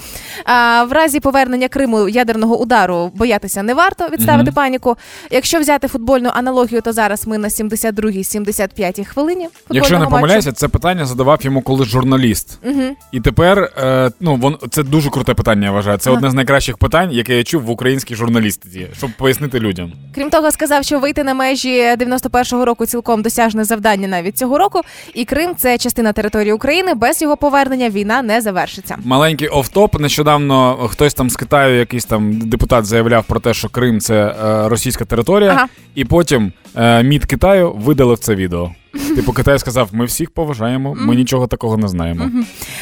А 0.44 0.84
в 0.84 0.92
разі 0.92 1.20
повернення 1.20 1.68
Криму 1.68 2.08
ядерного 2.08 2.60
удару 2.60 3.12
боятися 3.14 3.62
не 3.62 3.74
варто 3.74 4.08
відставити 4.08 4.52
паніку. 4.52 4.96
Якщо 5.30 5.60
взяти 5.60 5.88
футбольну 5.88 6.30
аналогію, 6.34 6.80
то 6.80 6.92
зараз 6.92 7.26
ми 7.26 7.38
на 7.38 7.48
72-75 7.48 9.04
хвилині. 9.04 9.48
Якщо 9.70 9.98
не 9.98 10.06
помиляюся, 10.06 10.52
це 10.52 10.68
питання 10.68 11.06
задавав 11.06 11.38
йому 11.42 11.62
колись 11.62 11.88
журналіст. 11.88 12.58
Угу. 12.64 12.82
І 13.12 13.20
тепер, 13.20 13.58
е, 13.58 14.10
ну, 14.20 14.36
вон, 14.36 14.58
це 14.70 14.82
дуже 14.82 15.10
круте 15.10 15.34
питання, 15.34 15.63
я 15.64 15.70
вважаю. 15.72 15.98
Це 15.98 16.10
Ага. 16.10 16.16
одне 16.16 16.30
з 16.30 16.34
найкращих 16.34 16.78
питань, 16.78 17.12
яке 17.12 17.36
я 17.36 17.44
чув 17.44 17.62
в 17.62 17.70
українській 17.70 18.14
журналістиці, 18.14 18.86
щоб 18.96 19.10
пояснити 19.18 19.60
людям. 19.60 19.92
Крім 20.14 20.30
того, 20.30 20.50
сказав, 20.50 20.84
що 20.84 20.98
вийти 20.98 21.24
на 21.24 21.34
межі 21.34 21.82
91-го 21.96 22.64
року 22.64 22.86
цілком 22.86 23.22
досяжне 23.22 23.64
завдання 23.64 24.08
навіть 24.08 24.38
цього 24.38 24.58
року. 24.58 24.80
І 25.14 25.24
Крим 25.24 25.54
це 25.56 25.78
частина 25.78 26.12
території 26.12 26.52
України. 26.52 26.94
Без 26.94 27.22
його 27.22 27.36
повернення 27.36 27.90
війна 27.90 28.22
не 28.22 28.40
завершиться. 28.40 28.96
Маленький 29.04 29.48
офтоп. 29.48 30.00
Нещодавно 30.00 30.88
хтось 30.90 31.14
там 31.14 31.30
з 31.30 31.36
Китаю, 31.36 31.78
якийсь 31.78 32.04
там 32.04 32.38
депутат 32.40 32.84
заявляв 32.84 33.24
про 33.24 33.40
те, 33.40 33.54
що 33.54 33.68
Крим 33.68 34.00
це 34.00 34.14
е, 34.24 34.68
російська 34.68 35.04
територія, 35.04 35.50
Ага. 35.50 35.66
і 35.94 36.04
потім 36.04 36.52
е, 36.76 37.02
МІД 37.02 37.24
Китаю 37.24 37.72
видалив 37.72 38.18
це 38.18 38.34
відео. 38.34 38.70
Типу, 39.16 39.32
Китай 39.32 39.58
сказав: 39.58 39.88
ми 39.92 40.04
всіх 40.04 40.30
поважаємо, 40.30 40.94
ми 40.94 41.14
нічого 41.16 41.46
такого 41.46 41.76
не 41.76 41.88
знаємо. 41.88 42.30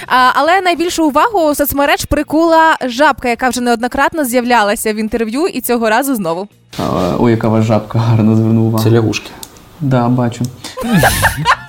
А, 0.07 0.31
але 0.35 0.61
найбільшу 0.61 1.09
увагу 1.09 1.51
у 1.51 1.55
соцмереж 1.55 2.05
прикула 2.05 2.77
жабка, 2.87 3.29
яка 3.29 3.49
вже 3.49 3.61
неоднократно 3.61 4.25
з'являлася 4.25 4.93
в 4.93 4.97
інтерв'ю, 4.97 5.47
і 5.47 5.61
цього 5.61 5.91
разу 5.91 6.15
знову. 6.15 6.49
А, 6.79 7.17
Ой, 7.19 7.31
яка 7.31 7.49
ваша 7.49 7.67
жабка 7.67 7.99
гарно 7.99 8.37
звернув 8.37 8.67
увагу. 8.67 8.85
Це 8.85 8.91
лягушки. 8.91 9.31
Да, 9.83 10.09
бачу. 10.09 10.45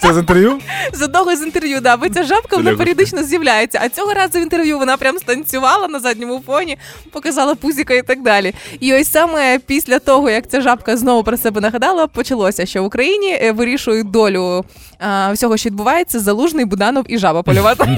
Це 0.01 0.13
з 0.13 0.17
інтерв'ю? 0.17 0.59
З 0.93 1.01
одного 1.01 1.35
з 1.35 1.41
інтерв'ю, 1.41 1.81
да, 1.81 1.97
бо 1.97 2.09
ця 2.09 2.23
жабка 2.23 2.57
вона 2.57 2.75
періодично 2.75 3.23
з'являється. 3.23 3.79
А 3.83 3.89
цього 3.89 4.13
разу 4.13 4.39
в 4.39 4.41
інтерв'ю 4.41 4.79
вона 4.79 4.97
прям 4.97 5.17
станцювала 5.17 5.87
на 5.87 5.99
задньому 5.99 6.41
фоні, 6.45 6.77
показала 7.11 7.55
пузіка 7.55 7.93
і 7.93 8.01
так 8.01 8.21
далі. 8.21 8.53
І 8.79 8.93
ось 8.93 9.11
саме 9.11 9.59
після 9.59 9.99
того, 9.99 10.29
як 10.29 10.49
ця 10.49 10.61
жабка 10.61 10.97
знову 10.97 11.23
про 11.23 11.37
себе 11.37 11.61
нагадала, 11.61 12.07
почалося, 12.07 12.65
що 12.65 12.83
в 12.83 12.85
Україні 12.85 13.39
е, 13.41 13.51
вирішують 13.51 14.11
долю 14.11 14.65
а, 14.99 15.31
всього, 15.31 15.57
що 15.57 15.69
відбувається, 15.69 16.19
залужний 16.19 16.65
Буданов 16.65 17.05
і 17.07 17.17
жаба 17.17 17.43
полювати. 17.43 17.97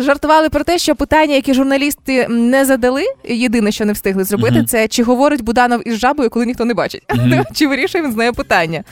Жартували 0.00 0.48
про 0.48 0.64
те, 0.64 0.78
що 0.78 0.94
питання, 0.94 1.34
які 1.34 1.54
журналісти 1.54 2.26
не 2.28 2.64
задали, 2.64 3.04
єдине, 3.28 3.72
що 3.72 3.84
не 3.84 3.92
встигли 3.92 4.24
зробити, 4.24 4.64
це 4.64 4.88
чи 4.88 5.02
говорить 5.02 5.42
Буданов 5.42 5.88
із 5.88 5.98
жабою, 5.98 6.30
коли 6.30 6.46
ніхто 6.46 6.64
не 6.64 6.74
бачить, 6.74 7.02
чи 7.54 7.66
вирішує 7.66 7.87
він 7.94 8.12
з 8.12 8.16
нею 8.16 8.32
питання. 8.32 8.84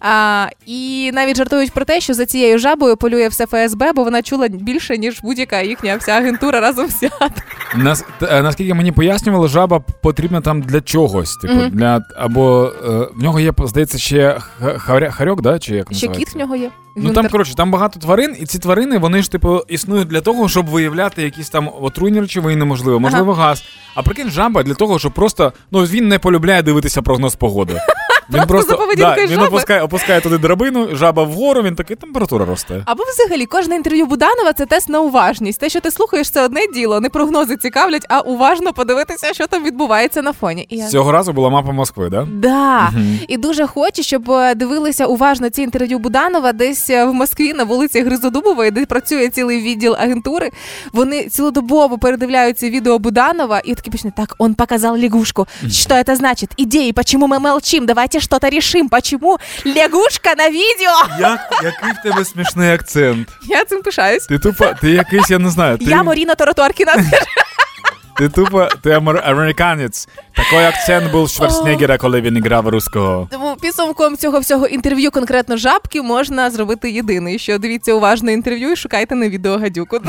А, 0.00 0.46
і 0.66 1.10
навіть 1.14 1.36
жартують 1.36 1.72
про 1.72 1.84
те, 1.84 2.00
що 2.00 2.14
за 2.14 2.26
цією 2.26 2.58
жабою 2.58 2.96
полює 2.96 3.28
все 3.28 3.46
ФСБ, 3.46 3.92
бо 3.92 4.04
вона 4.04 4.22
чула 4.22 4.48
більше, 4.48 4.98
ніж 4.98 5.20
будь-яка 5.22 5.60
їхня 5.60 5.96
вся 5.96 6.12
агентура 6.12 6.60
разом 6.60 6.86
взята. 6.86 7.30
Нас, 7.76 8.04
е, 8.22 8.42
наскільки 8.42 8.74
мені 8.74 8.92
пояснювали, 8.92 9.48
жаба 9.48 9.80
потрібна 10.02 10.40
там 10.40 10.62
для 10.62 10.80
чогось. 10.80 11.36
Типу, 11.36 11.54
Мгм. 11.54 11.70
для 11.70 12.00
або 12.16 12.72
е, 12.84 12.88
в 13.16 13.22
нього 13.22 13.40
є, 13.40 13.52
здається, 13.64 13.98
ще 13.98 14.38
харя- 14.60 15.10
харьок, 15.10 15.42
да? 15.42 15.58
Чи 15.58 15.74
як 15.74 15.86
Ще 15.86 15.94
називається? 15.94 16.24
кіт 16.26 16.34
в 16.34 16.38
нього 16.38 16.56
є. 16.56 16.70
Ну 16.96 17.10
там, 17.12 17.28
коротше, 17.28 17.54
там 17.54 17.70
багато 17.70 18.00
тварин, 18.00 18.36
і 18.40 18.46
ці 18.46 18.58
тварини 18.58 18.98
вони 18.98 19.22
ж 19.22 19.30
типу 19.30 19.60
існують 19.68 20.08
для 20.08 20.20
того, 20.20 20.48
щоб 20.48 20.66
виявляти 20.66 21.22
якісь 21.22 21.50
там 21.50 21.70
отруйні 21.80 22.20
речовини, 22.20 22.64
можливо, 22.64 23.00
можливо, 23.00 23.32
газ. 23.32 23.64
А 23.94 24.02
прикинь, 24.02 24.30
жаба 24.30 24.62
для 24.62 24.74
того, 24.74 24.98
щоб 24.98 25.12
просто 25.12 25.52
ну 25.70 25.80
він 25.82 26.08
не 26.08 26.18
полюбляє 26.18 26.62
дивитися 26.62 27.02
прогноз 27.02 27.34
погоди. 27.34 27.74
Він 28.32 28.46
просто 28.46 28.88
да, 28.96 29.16
він 29.18 29.28
жаби. 29.28 29.46
опускає, 29.46 29.82
опускає 29.82 30.20
туди 30.20 30.38
драбину, 30.38 30.96
жаба 30.96 31.22
вгору, 31.22 31.62
він 31.62 31.74
такий, 31.74 31.96
температура 31.96 32.44
росте. 32.44 32.82
Або 32.84 33.02
взагалі 33.14 33.46
кожне 33.46 33.76
інтерв'ю 33.76 34.06
Буданова 34.06 34.52
це 34.52 34.66
тест 34.66 34.88
на 34.88 35.00
уважність. 35.00 35.60
Те, 35.60 35.68
що 35.68 35.80
ти 35.80 35.90
слухаєш, 35.90 36.30
це 36.30 36.44
одне 36.44 36.60
діло. 36.74 37.00
Не 37.00 37.08
прогнози 37.08 37.56
цікавлять, 37.56 38.06
а 38.08 38.20
уважно 38.20 38.72
подивитися, 38.72 39.34
що 39.34 39.46
там 39.46 39.64
відбувається 39.64 40.22
на 40.22 40.32
фоні. 40.32 40.66
І 40.68 40.76
я 40.76 40.88
Цього 40.88 41.12
разу 41.12 41.32
була 41.32 41.50
мапа 41.50 41.72
Москви, 41.72 42.08
да? 42.10 42.28
Да. 42.32 42.92
І 43.28 43.36
дуже 43.36 43.66
хочу, 43.66 44.02
щоб 44.02 44.30
е, 44.30 44.54
дивилися 44.54 45.06
уважно 45.06 45.50
ці 45.50 45.62
інтерв'ю 45.62 45.98
Буданова 45.98 46.52
десь 46.52 46.90
е, 46.90 47.04
в 47.04 47.14
Москві 47.14 47.52
на 47.52 47.64
вулиці 47.64 48.02
Гризодубової, 48.02 48.70
де 48.70 48.86
працює 48.86 49.28
цілий 49.28 49.62
відділ 49.62 49.96
агентури. 49.98 50.50
Вони 50.92 51.24
цілодобово 51.24 51.98
передивляються 51.98 52.70
відео 52.70 52.98
Буданова 52.98 53.60
і 53.64 53.74
такі 53.74 53.90
почнуть, 53.90 54.14
так, 54.14 54.34
он 54.38 54.54
показав 54.54 54.98
лягушку. 54.98 55.46
Що 55.70 56.04
це 56.04 56.16
значить? 56.16 56.50
Ідеї, 56.56 56.92
почему 56.92 57.26
ми 57.26 57.38
молчим? 57.38 57.86
Давайте 57.86 58.13
щось 58.20 58.38
рішим. 58.42 58.88
Почему 58.88 59.38
лягушка 59.66 60.34
на 60.38 60.48
відео? 60.50 61.18
Як, 61.20 61.40
який 61.64 61.92
в 61.92 62.02
тебе 62.02 62.24
смішний 62.24 62.70
акцент? 62.72 63.28
Я 63.42 63.64
цим 63.64 63.82
пишаюсь. 63.82 64.26
Ти 64.26 64.38
тупо, 64.38 64.66
ти 64.80 64.90
якийсь, 64.90 65.30
я 65.30 65.38
не 65.38 65.50
знаю. 65.50 65.78
Ти, 65.78 65.84
Я 65.84 66.02
Маріна 66.02 66.34
Тороторкіна. 66.34 66.94
ти 68.16 68.28
тупо, 68.28 68.68
ти 68.82 68.90
амер- 68.90 69.22
американець. 69.30 70.08
Такий 70.36 70.58
акцент 70.64 71.10
був 71.12 71.28
Шварценеггера, 71.30 71.98
коли 71.98 72.20
він 72.20 72.42
грав 72.44 72.68
руського. 72.68 73.28
Тому 73.30 73.56
підсумком 73.62 74.16
цього 74.16 74.40
всього 74.40 74.66
інтерв'ю 74.66 75.10
конкретно 75.10 75.56
жабки 75.56 76.02
можна 76.02 76.50
зробити 76.50 76.90
єдине, 76.90 77.38
що 77.38 77.58
дивіться 77.58 77.92
уважно 77.94 78.30
інтерв'ю 78.30 78.72
і 78.72 78.76
шукайте 78.76 79.14
на 79.14 79.28
відео 79.28 79.58
гадюку. 79.58 79.98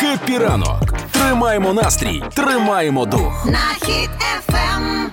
Хеппі 0.00 0.38
ранок. 0.38 0.91
Тримаємо 1.26 1.72
настрій, 1.72 2.22
тримаємо 2.34 3.06
дух. 3.06 3.46
на 3.46 3.86
хід 3.86 4.10
ефем. 4.38 5.10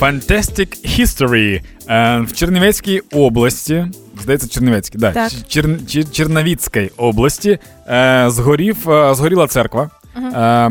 Fantastic 0.00 0.98
History. 1.00 1.62
Е, 1.88 2.20
в 2.20 2.32
Чернівецькій 2.32 3.00
області, 3.12 3.86
здається, 4.22 4.48
Чернівецькій, 4.48 4.98
да, 4.98 5.12
Так. 5.12 5.32
Чер, 5.48 5.66
Чер, 5.86 6.10
Черновіцькій 6.10 6.90
області 6.96 7.58
е, 7.88 8.24
згорів, 8.28 8.90
е, 8.90 9.14
згоріла 9.14 9.46
церква. 9.46 9.90
Е, 10.16 10.70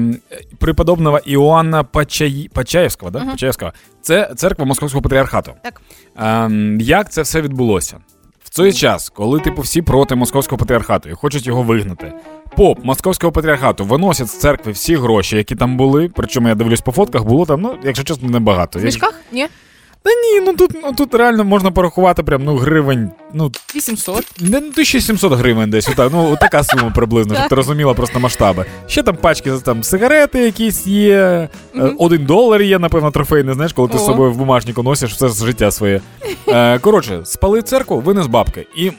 преподобного 0.59 1.19
Іоанна 1.19 1.83
Пачаї, 1.83 2.49
Пачаєвського, 2.53 3.11
да? 3.11 3.19
Пачаєвського. 3.25 3.71
Це 4.01 4.31
церква 4.35 4.65
Московського 4.65 5.01
патріархату. 5.01 5.51
Так. 5.63 5.81
Е, 6.19 6.49
як 6.79 7.11
це 7.11 7.21
все 7.21 7.41
відбулося? 7.41 7.97
В 8.43 8.49
цей 8.49 8.73
час, 8.73 9.09
коли 9.09 9.39
типу 9.39 9.61
всі 9.61 9.81
проти 9.81 10.15
московського 10.15 10.59
патріархату 10.59 11.09
і 11.09 11.13
хочуть 11.13 11.47
його 11.47 11.63
вигнати, 11.63 12.13
поп 12.55 12.85
московського 12.85 13.31
патріархату 13.31 13.85
виносять 13.85 14.27
з 14.27 14.39
церкви 14.39 14.71
всі 14.71 14.95
гроші, 14.95 15.37
які 15.37 15.55
там 15.55 15.77
були. 15.77 16.11
Причому 16.15 16.47
я 16.47 16.55
дивлюсь 16.55 16.81
по 16.81 16.91
фотках, 16.91 17.23
було 17.23 17.45
там, 17.45 17.61
ну, 17.61 17.75
якщо 17.83 18.03
чесно, 18.03 18.29
небагато. 18.29 18.79
В 18.79 18.83
мішках? 18.83 19.21
Ні. 19.31 19.47
Та 20.03 20.09
ні, 20.09 20.39
ну 20.45 20.53
тут, 20.53 20.71
ну 20.83 20.93
тут 20.93 21.13
реально 21.15 21.43
можна 21.43 21.71
порахувати 21.71 22.23
прям 22.23 22.43
ну 22.43 22.55
гривень. 22.55 23.11
Ну 23.33 23.51
800. 23.75 24.15
не 24.41 24.49
ну, 24.49 24.57
1700 24.57 25.33
гривень 25.33 25.69
десь. 25.69 25.89
Отак, 25.89 26.09
ну 26.13 26.37
така 26.41 26.63
сума 26.63 26.91
приблизно, 26.95 27.35
щоб 27.35 27.49
ти 27.49 27.55
розуміла 27.55 27.93
просто 27.93 28.19
масштаби. 28.19 28.65
Ще 28.87 29.03
там 29.03 29.15
пачки 29.15 29.51
там 29.51 29.83
сигарети 29.83 30.39
якісь 30.39 30.87
є. 30.87 31.49
е, 31.75 31.93
Один 31.99 32.25
долар 32.25 32.61
є, 32.61 32.79
напевно, 32.79 33.11
трофейний, 33.11 33.53
знаєш, 33.55 33.73
коли 33.73 33.87
ти 33.87 33.97
з 33.97 34.05
собою 34.05 34.31
в 34.31 34.37
бумажнику 34.37 34.83
носиш 34.83 35.11
все 35.13 35.29
з 35.29 35.45
життя 35.45 35.71
своє. 35.71 36.01
Е, 36.47 36.79
коротше, 36.79 37.21
спалив 37.25 37.63
церкву, 37.63 37.99
винес 37.99 38.27
бабки. 38.27 38.67
І 38.75 38.91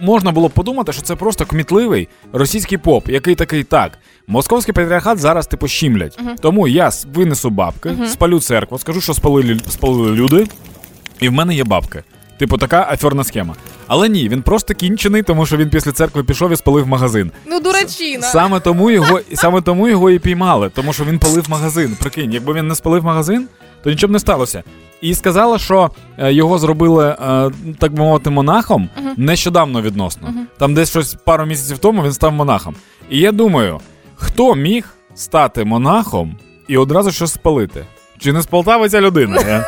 можна 0.00 0.32
було 0.32 0.48
подумати, 0.50 0.92
що 0.92 1.02
це 1.02 1.16
просто 1.16 1.46
кмітливий 1.46 2.08
російський 2.32 2.78
поп, 2.78 3.08
який 3.08 3.34
такий 3.34 3.64
так. 3.64 3.98
Московський 4.26 4.74
патріархат 4.74 5.18
зараз 5.18 5.46
типу 5.46 5.68
щімлять. 5.68 6.18
Тому 6.40 6.68
я 6.68 6.90
винесу 7.14 7.50
бабки, 7.50 7.90
спалю 8.08 8.40
церкву, 8.40 8.78
скажу, 8.78 9.00
що 9.00 9.14
спалили, 9.14 9.60
спалили 9.68 10.12
люди, 10.12 10.46
і 11.20 11.28
в 11.28 11.32
мене 11.32 11.54
є 11.54 11.64
бабки. 11.64 12.02
Типу, 12.38 12.58
така 12.58 12.88
аферна 12.92 13.24
схема. 13.24 13.54
Але 13.86 14.08
ні, 14.08 14.28
він 14.28 14.42
просто 14.42 14.74
кінчений, 14.74 15.22
тому 15.22 15.46
що 15.46 15.56
він 15.56 15.70
після 15.70 15.92
церкви 15.92 16.24
пішов 16.24 16.52
і 16.52 16.56
спалив 16.56 16.86
магазин. 16.86 17.32
Ну, 17.46 17.60
дурачина. 17.60 18.22
Саме 18.22 18.60
тому 18.60 18.90
його, 18.90 19.20
саме 19.34 19.60
тому 19.60 19.88
його 19.88 20.10
і 20.10 20.18
піймали, 20.18 20.70
тому 20.74 20.92
що 20.92 21.04
він 21.04 21.18
палив 21.18 21.50
магазин. 21.50 21.96
Прикинь, 22.00 22.32
якби 22.32 22.52
він 22.52 22.68
не 22.68 22.74
спалив 22.74 23.04
магазин, 23.04 23.48
то 23.84 23.90
нічого 23.90 24.08
б 24.08 24.12
не 24.12 24.18
сталося. 24.18 24.62
І 25.00 25.14
сказала, 25.14 25.58
що 25.58 25.90
е, 26.18 26.32
його 26.32 26.58
зробили, 26.58 27.08
е, 27.08 27.50
так 27.78 27.92
би 27.92 27.98
мовити, 28.02 28.30
монахом 28.30 28.88
нещодавно 29.16 29.82
відносно. 29.82 30.34
Там 30.58 30.74
десь 30.74 30.90
щось 30.90 31.14
пару 31.14 31.46
місяців 31.46 31.78
тому 31.78 32.02
він 32.02 32.12
став 32.12 32.32
монахом. 32.32 32.74
І 33.10 33.18
я 33.18 33.32
думаю, 33.32 33.80
хто 34.24 34.54
міг 34.54 34.84
стати 35.14 35.64
монахом 35.64 36.36
і 36.68 36.76
одразу 36.76 37.10
щось 37.12 37.32
спалити? 37.32 37.86
Чи 38.18 38.32
не 38.32 38.42
з 38.42 38.46
Полтави 38.46 38.88
ця 38.88 39.00
людина? 39.00 39.36
Я, 39.48 39.64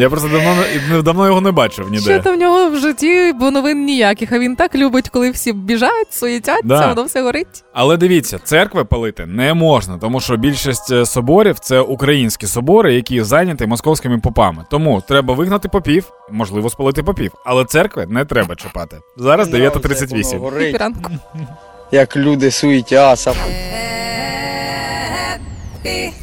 я 0.00 0.10
просто 0.10 0.28
давно, 0.28 0.54
не- 0.90 1.02
давно 1.02 1.26
його 1.26 1.40
не 1.40 1.50
бачив 1.50 1.90
ніде. 1.90 2.02
Що 2.02 2.18
там 2.20 2.36
в 2.36 2.38
нього 2.38 2.70
в 2.70 2.76
житті, 2.78 3.32
бо 3.40 3.50
новин 3.50 3.84
ніяких, 3.84 4.32
а 4.32 4.38
він 4.38 4.56
так 4.56 4.74
любить, 4.74 5.08
коли 5.08 5.30
всі 5.30 5.52
біжать, 5.52 6.12
суєтяться, 6.12 6.62
Да. 6.64 6.88
воно 6.88 7.04
все 7.04 7.22
горить. 7.22 7.64
Але 7.72 7.96
дивіться, 7.96 8.38
церкви 8.38 8.84
палити 8.84 9.26
не 9.26 9.54
можна, 9.54 9.98
тому 9.98 10.20
що 10.20 10.36
більшість 10.36 10.92
е, 10.92 11.06
соборів 11.06 11.58
це 11.58 11.80
українські 11.80 12.46
собори, 12.46 12.94
які 12.94 13.22
зайняті 13.22 13.66
московськими 13.66 14.18
попами. 14.18 14.64
Тому 14.70 15.02
треба 15.08 15.34
вигнати 15.34 15.68
попів, 15.68 16.04
можливо, 16.30 16.70
спалити 16.70 17.02
попів, 17.02 17.32
але 17.44 17.64
церкви 17.64 18.06
не 18.08 18.24
треба 18.24 18.56
чіпати. 18.56 18.96
Зараз 19.16 19.48
9.38. 19.54 21.18
Як 21.92 22.16
люди 22.16 22.50
суетяться. 22.50 23.34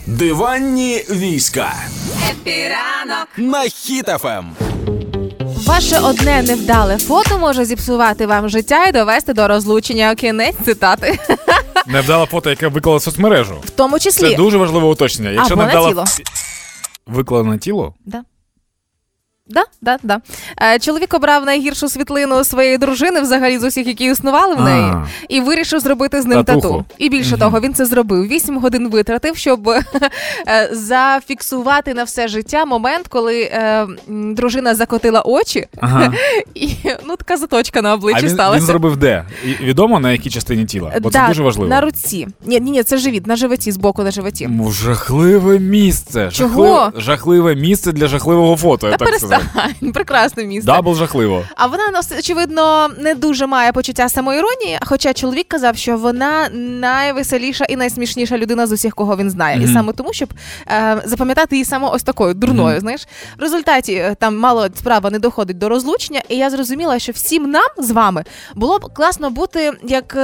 Диванні 0.06 1.04
війська 1.10 1.74
Happy 2.32 2.75
ранок. 2.75 3.28
на 3.38 3.64
Ем. 3.64 3.70
Хіт 3.70 4.17
FM. 4.17 4.52
Ваше 5.66 6.00
одне 6.00 6.42
невдале 6.44 6.98
фото 6.98 7.40
може 7.40 7.66
зіпсувати 7.66 8.26
вам 8.26 8.50
життя 8.50 8.86
і 8.86 8.92
довести 8.92 9.34
до 9.34 9.48
розлучення. 9.48 10.16
Кінець 10.16 10.56
цитати. 10.66 11.20
Невдале 11.88 12.26
фото, 12.26 12.50
яке 12.50 12.68
виклало 12.68 13.00
соцмережу. 13.00 13.56
В 13.66 13.70
тому 13.70 14.00
числі. 14.00 14.30
Це 14.30 14.36
дуже 14.36 14.58
важливе 14.58 14.88
уточнення. 14.88 15.32
Якщо 15.32 15.54
Або 15.54 15.64
на 15.64 15.72
тіло. 15.72 16.06
Виклало 17.08 17.44
на 17.44 17.58
тіло? 17.58 17.94
Да. 18.06 18.24
Да, 19.50 19.64
да, 19.82 19.98
да. 20.04 20.20
Е, 20.62 20.80
чоловік 20.80 21.14
обрав 21.14 21.46
найгіршу 21.46 21.90
світлину 21.90 22.44
своєї 22.44 22.78
дружини, 22.78 23.22
взагалі 23.22 23.58
з 23.60 23.64
усіх, 23.64 23.88
які 23.88 24.06
існували 24.06 24.56
в 24.56 24.62
неї, 24.62 24.84
А. 24.84 25.06
і 25.30 25.42
вирішив 25.42 25.80
зробити 25.80 26.22
з 26.22 26.26
ним 26.26 26.44
Татуху. 26.44 26.62
тату. 26.78 26.86
І 26.98 27.10
більше 27.10 27.38
того, 27.38 27.60
він 27.60 27.74
це 27.74 27.86
зробив. 27.86 28.28
Вісім 28.28 28.58
годин 28.58 28.90
витратив, 28.90 29.38
щоб 29.38 29.70
е, 30.48 30.70
зафіксувати 30.72 31.94
на 31.94 32.04
все 32.04 32.28
життя 32.28 32.66
момент, 32.66 33.08
коли 33.08 33.42
е, 33.42 33.88
м, 34.10 34.36
дружина 34.36 34.76
закотила 34.76 35.22
очі, 35.22 35.68
Ага. 35.82 36.14
і 36.56 36.70
ну 37.08 37.16
така 37.16 37.38
заточка 37.38 37.82
на 37.82 37.90
А 37.90 37.94
обличчі 37.94 38.26
він, 38.26 38.30
сталася. 38.30 38.60
він 38.60 38.66
зробив 38.68 38.98
де? 38.98 39.26
І 39.46 39.64
відомо 39.64 40.00
на 40.00 40.12
якій 40.12 40.30
частині 40.30 40.66
тіла? 40.66 40.94
Бо 41.02 41.10
це 41.12 41.20
Да, 41.20 41.28
дуже 41.28 41.44
важливо. 41.44 41.70
На 41.70 41.82
руці. 41.82 42.28
Ні, 42.46 42.60
ні, 42.60 42.72
ні, 42.72 42.84
це 42.84 42.98
живіт, 42.98 43.28
на 43.28 43.36
животі, 43.36 43.72
збоку 43.72 44.04
на 44.04 44.12
животі. 44.12 44.46
М, 44.46 44.72
Жахливе 44.72 45.60
місце. 45.60 46.30
Чого? 46.34 46.66
Жахливе, 46.66 47.02
жахливе 47.02 47.56
місце 47.56 47.92
для 47.92 48.08
жахливого 48.08 48.58
фото, 48.58 48.88
я 48.88 48.98
Та 48.98 49.06
так 49.06 49.16
сказав. 49.16 49.39
прекрасне 49.94 50.46
місце. 50.46 50.72
Дабл 50.72 50.96
жахливо. 50.96 51.46
А 51.56 51.68
вона 51.68 51.84
очевидно 52.20 52.90
не 53.00 53.16
дуже 53.16 53.48
має 53.48 53.72
почуття 53.72 54.10
самоіронії. 54.10 54.80
Хоча 54.82 55.14
чоловік 55.14 55.48
казав, 55.48 55.78
що 55.78 55.98
вона 55.98 56.50
найвеселіша 56.54 57.66
і 57.66 57.76
найсмішніша 57.76 58.38
людина 58.38 58.68
з 58.68 58.72
усіх, 58.72 58.96
кого 58.96 59.18
він 59.18 59.30
знає. 59.30 59.64
І 59.64 59.68
саме 59.68 59.94
тому, 59.94 60.14
щоб 60.14 60.30
е, 60.68 61.02
запам'ятати 61.06 61.56
її 61.56 61.66
саме 61.66 61.88
ось 61.88 62.04
такою 62.04 62.34
дурною. 62.34 62.72
Мгм. 62.72 62.80
Знаєш, 62.80 63.08
в 63.38 63.42
результаті 63.42 63.94
е, 63.94 64.16
там 64.20 64.38
мало 64.38 64.68
справа 64.76 65.10
не 65.10 65.20
доходить 65.20 65.58
до 65.58 65.70
розлучення, 65.70 66.22
і 66.30 66.38
я 66.38 66.50
зрозуміла, 66.50 67.00
що 67.00 67.12
всім 67.12 67.52
нам 67.52 67.70
з 67.78 67.92
вами 67.92 68.24
було 68.56 68.80
б 68.80 68.94
класно 68.94 69.30
бути 69.30 69.72
як 69.84 70.18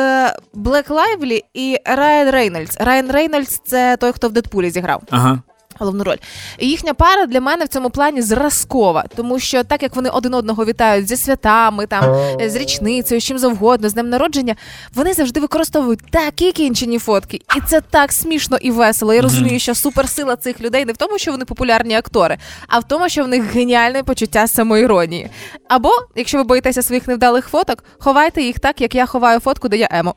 Блек 0.53 0.89
Лайвлі 0.89 1.43
і 1.53 1.77
Райан 1.85 2.29
Рейнольдс. 2.29 2.77
Райан 2.79 3.11
Рейнольдс 3.11 3.61
це 3.65 3.97
той, 3.97 4.11
хто 4.11 4.27
в 4.27 4.31
Дедпулі 4.31 4.69
зіграв 4.69 5.01
Ага. 5.09 5.39
Головну 5.79 6.03
роль. 6.03 6.17
І 6.59 6.67
їхня 6.67 6.93
пара 6.93 7.25
для 7.25 7.41
мене 7.41 7.65
в 7.65 7.67
цьому 7.67 7.89
плані 7.89 8.21
зразкова, 8.21 9.05
тому 9.15 9.39
що 9.39 9.63
так 9.63 9.83
як 9.83 9.95
вони 9.95 10.09
один 10.09 10.33
одного 10.33 10.65
вітають 10.65 11.07
зі 11.07 11.17
святами, 11.17 11.85
там 11.87 12.15
з 12.45 12.55
річницею, 12.55 13.21
з 13.21 13.23
чим 13.23 13.37
завгодно, 13.37 13.89
з 13.89 13.93
днем 13.93 14.09
народження, 14.09 14.55
вони 14.93 15.13
завжди 15.13 15.39
використовують 15.39 15.99
такі 16.11 16.51
кінчені 16.51 16.99
фотки, 16.99 17.39
і 17.57 17.61
це 17.67 17.81
так 17.81 18.11
смішно 18.11 18.57
і 18.61 18.71
весело. 18.71 19.13
Я 19.13 19.21
розумію, 19.21 19.59
що 19.59 19.75
суперсила 19.75 20.35
цих 20.35 20.61
людей 20.61 20.85
не 20.85 20.93
в 20.93 20.97
тому, 20.97 21.17
що 21.17 21.31
вони 21.31 21.45
популярні 21.45 21.95
актори, 21.95 22.37
а 22.67 22.79
в 22.79 22.83
тому, 22.83 23.09
що 23.09 23.23
в 23.23 23.27
них 23.27 23.43
геніальне 23.43 24.03
почуття 24.03 24.47
самоіронії. 24.47 25.29
Або, 25.69 25.89
якщо 26.15 26.37
ви 26.37 26.43
боїтеся 26.43 26.81
своїх 26.81 27.07
невдалих 27.07 27.47
фоток, 27.47 27.83
ховайте 27.99 28.41
їх 28.41 28.59
так, 28.59 28.81
як 28.81 28.95
я 28.95 29.05
ховаю 29.05 29.39
фотку, 29.39 29.69
де 29.69 29.77
я 29.77 29.87
емо. 29.91 30.15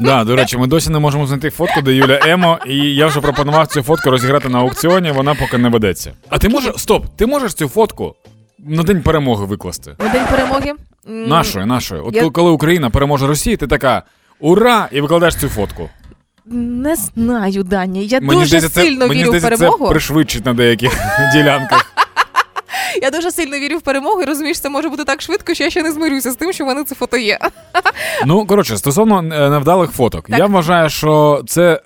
Да, 0.00 0.24
до 0.24 0.36
речі, 0.36 0.58
ми 0.58 0.66
досі 0.66 0.90
не 0.90 0.98
можемо 0.98 1.26
знайти 1.26 1.50
фотку, 1.50 1.80
де 1.82 1.92
Юля 1.92 2.20
Емо, 2.26 2.58
і 2.66 2.76
я 2.76 3.06
вже 3.06 3.20
пропонував 3.20 3.66
цю 3.66 3.82
фотку 3.82 4.10
розіграти 4.10 4.48
на 4.54 4.60
аукціоні, 4.60 5.10
вона 5.12 5.34
поки 5.34 5.58
не 5.58 5.68
ведеться. 5.68 6.12
А 6.28 6.38
ти 6.38 6.48
можеш. 6.48 6.74
Стоп, 6.76 7.06
ти 7.16 7.26
можеш 7.26 7.54
цю 7.54 7.68
фотку 7.68 8.14
на 8.58 8.82
день 8.82 9.02
перемоги 9.02 9.44
викласти? 9.46 9.96
На 9.98 10.08
день 10.08 10.26
перемоги. 10.30 10.70
м, 11.08 11.28
Нашою, 11.28 11.66
нашою. 11.66 12.06
От 12.06 12.14
Я- 12.16 12.30
коли- 12.30 12.50
Україна 12.50 12.90
переможе 12.90 13.26
Росію, 13.26 13.56
ти 13.56 13.66
така 13.66 14.02
ура! 14.40 14.88
І 14.92 15.00
викладаєш 15.00 15.36
цю 15.36 15.48
фотку. 15.48 15.90
Не 16.46 16.96
знаю, 16.96 17.62
Дані. 17.64 18.06
Я 18.06 18.20
Мені 18.20 18.34
дуже 18.34 18.46
здається, 18.46 18.68
це, 18.68 18.82
сильно 18.82 19.06
мені 19.08 19.20
вірю 19.24 19.38
в 19.38 19.42
перемогу. 19.42 19.84
це 19.84 19.90
пришвидшить 19.90 20.46
на 20.46 20.54
деяких 20.54 20.92
ділянках. 21.34 21.86
Я 23.02 23.10
дуже 23.10 23.30
сильно 23.30 23.58
вірю 23.58 23.78
в 23.78 23.80
перемогу 23.82 24.22
і 24.22 24.24
розумієш, 24.24 24.60
це 24.60 24.68
може 24.68 24.88
бути 24.88 25.04
так 25.04 25.22
швидко, 25.22 25.54
що 25.54 25.64
я 25.64 25.70
ще 25.70 25.82
не 25.82 25.92
змирюся 25.92 26.30
з 26.30 26.36
тим, 26.36 26.52
що 26.52 26.64
в 26.64 26.66
мене 26.66 26.84
це 26.84 26.94
фото 26.94 27.16
є. 27.16 27.38
Ну, 28.26 28.46
коротше, 28.46 28.76
стосовно 28.76 29.18
е, 29.18 29.50
невдалих 29.50 29.90
фоток, 29.90 30.26
Так. 30.28 30.38
я 30.38 30.46
вважаю, 30.46 30.90
що 30.90 31.42
це 31.46 31.80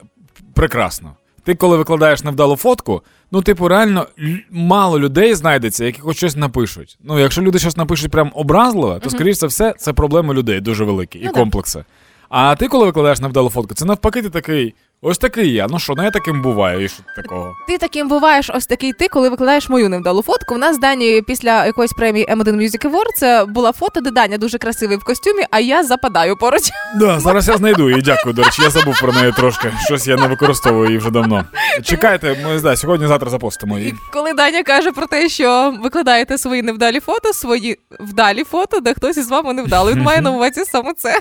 прекрасно. 0.54 1.12
Ти, 1.48 1.54
коли 1.54 1.76
викладаєш 1.76 2.24
невдалу 2.24 2.56
фотку, 2.56 3.02
ну, 3.30 3.42
типу, 3.42 3.68
реально 3.68 4.06
мало 4.50 4.98
людей 4.98 5.34
знайдеться, 5.34 5.84
які 5.84 6.00
хоч 6.00 6.16
щось 6.16 6.36
напишуть. 6.36 6.98
Ну, 7.04 7.18
якщо 7.18 7.42
люди 7.42 7.58
щось 7.58 7.76
напишуть 7.76 8.10
прям 8.10 8.30
образливо, 8.34 8.98
то, 8.98 9.10
скоріш 9.10 9.36
за 9.36 9.46
все, 9.46 9.74
це 9.78 9.92
проблеми 9.92 10.34
людей 10.34 10.60
дуже 10.60 10.84
великі 10.84 11.18
і 11.18 11.24
Ну, 11.24 11.32
комплекси. 11.32 11.84
А 12.28 12.56
ти, 12.56 12.68
коли 12.68 12.86
викладаєш 12.86 13.20
невдалу 13.20 13.50
фотку, 13.50 13.74
це 13.74 13.84
навпаки, 13.84 14.22
ти 14.22 14.30
такий. 14.30 14.74
Ось 15.02 15.18
такий 15.18 15.52
я. 15.52 15.66
Ну 15.70 15.78
що, 15.78 15.94
ну 15.96 16.02
я 16.02 16.10
таким 16.10 16.42
буваю, 16.42 16.84
і 16.84 16.88
що 16.88 17.02
такого. 17.16 17.54
Ти 17.68 17.78
таким 17.78 18.08
буваєш 18.08 18.50
ось 18.54 18.66
такий 18.66 18.92
ти, 18.92 19.08
коли 19.08 19.28
викладаєш 19.28 19.68
мою 19.68 19.88
невдалу 19.88 20.22
фотку. 20.22 20.54
У 20.54 20.58
нас 20.58 20.76
з 20.76 20.78
Дані 20.78 21.22
після 21.26 21.66
якоїсь 21.66 21.92
премії 21.92 22.26
M1 22.26 22.56
Music 22.56 22.90
Awards 22.90 23.46
була 23.46 23.72
фото, 23.72 24.00
де 24.00 24.10
Даня 24.10 24.38
дуже 24.38 24.58
красивий 24.58 24.96
в 24.96 25.04
костюмі, 25.04 25.44
а 25.50 25.60
я 25.60 25.84
западаю 25.84 26.36
поруч. 26.36 26.62
Да, 26.96 27.20
зараз 27.20 27.48
я 27.48 27.56
знайду 27.56 27.88
її. 27.90 28.02
Дякую. 28.02 28.34
До 28.34 28.42
речі, 28.42 28.62
я 28.62 28.70
забув 28.70 29.00
про 29.00 29.12
неї 29.12 29.32
трошки. 29.32 29.72
Щось 29.86 30.06
я 30.06 30.16
не 30.16 30.26
використовую 30.26 30.86
її 30.86 30.98
вже 30.98 31.10
давно. 31.10 31.44
Чекайте, 31.82 32.36
ми 32.44 32.60
да, 32.60 32.76
сьогодні-завтра 32.76 33.30
запостимо 33.30 33.78
І 33.78 33.94
коли 34.12 34.32
Даня 34.32 34.62
каже 34.62 34.92
про 34.92 35.06
те, 35.06 35.28
що 35.28 35.74
викладаєте 35.82 36.38
свої 36.38 36.62
невдалі 36.62 37.00
фото, 37.00 37.32
свої 37.32 37.78
вдалі 38.00 38.44
фото, 38.44 38.80
де 38.80 38.94
хтось 38.94 39.16
із 39.16 39.28
вами 39.28 39.52
невдалий. 39.52 39.94
Він 39.94 40.02
має 40.02 40.20
на 40.20 40.30
увазі 40.30 40.64
саме 40.64 40.92
це. 40.96 41.20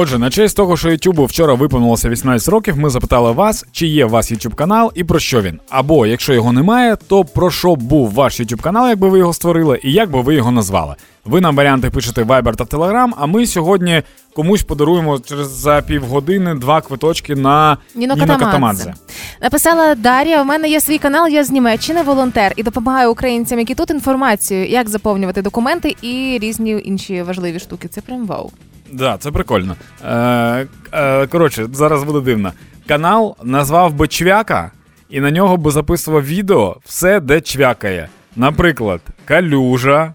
Отже, 0.00 0.18
на 0.18 0.30
честь 0.30 0.56
того, 0.56 0.76
що 0.76 0.90
Ютубу 0.90 1.24
вчора 1.24 1.54
виповнилося 1.54 2.08
18 2.08 2.48
років, 2.48 2.78
ми 2.78 2.90
запитали 2.90 3.32
вас, 3.32 3.66
чи 3.72 3.86
є 3.86 4.04
у 4.04 4.08
вас 4.08 4.32
YouTube 4.32 4.54
канал 4.54 4.92
і 4.94 5.04
про 5.04 5.18
що 5.18 5.42
він. 5.42 5.60
Або 5.70 6.06
якщо 6.06 6.34
його 6.34 6.52
немає, 6.52 6.96
то 7.08 7.24
про 7.24 7.50
що 7.50 7.76
був 7.76 8.12
ваш 8.12 8.40
YouTube 8.40 8.60
канал, 8.60 8.88
якби 8.88 9.08
ви 9.08 9.18
його 9.18 9.32
створили, 9.32 9.80
і 9.82 9.92
як 9.92 10.10
би 10.10 10.20
ви 10.20 10.34
його 10.34 10.50
назвали. 10.50 10.94
Ви 11.24 11.40
нам 11.40 11.56
варіанти 11.56 11.90
пишете 11.90 12.22
Viber 12.22 12.54
та 12.54 12.64
Telegram, 12.64 13.10
а 13.16 13.26
ми 13.26 13.46
сьогодні 13.46 14.02
комусь 14.34 14.62
подаруємо 14.62 15.18
через 15.18 15.48
за 15.48 15.82
півгодини 15.86 16.54
два 16.54 16.80
квиточки 16.80 17.36
на 17.36 17.78
Ніно. 17.94 18.16
Катамадзе. 18.16 18.94
Написала 19.42 19.94
Дар'я: 19.94 20.42
у 20.42 20.44
мене 20.44 20.68
є 20.68 20.80
свій 20.80 20.98
канал, 20.98 21.28
я 21.28 21.44
з 21.44 21.50
Німеччини, 21.50 22.02
волонтер 22.02 22.52
і 22.56 22.62
допомагаю 22.62 23.10
українцям, 23.10 23.58
які 23.58 23.74
тут 23.74 23.90
інформацію, 23.90 24.66
як 24.68 24.88
заповнювати 24.88 25.42
документи 25.42 25.96
і 26.02 26.38
різні 26.42 26.82
інші 26.84 27.22
важливі 27.22 27.58
штуки. 27.58 27.88
Це 27.88 28.00
прям 28.00 28.26
вау. 28.26 28.50
Да, 28.92 29.16
це 29.18 29.30
прикольно. 29.30 29.76
Е, 30.04 30.66
е, 30.92 31.26
коротше, 31.26 31.68
зараз 31.72 32.04
буде 32.04 32.20
дивно. 32.20 32.52
Канал 32.86 33.36
назвав 33.42 33.94
би 33.94 34.08
Чвяка, 34.08 34.70
і 35.10 35.20
на 35.20 35.30
нього 35.30 35.56
би 35.56 35.70
записував 35.70 36.24
відео 36.26 36.76
все, 36.84 37.20
де 37.20 37.40
чвякає. 37.40 38.08
Наприклад, 38.36 39.00
калюжа, 39.24 40.14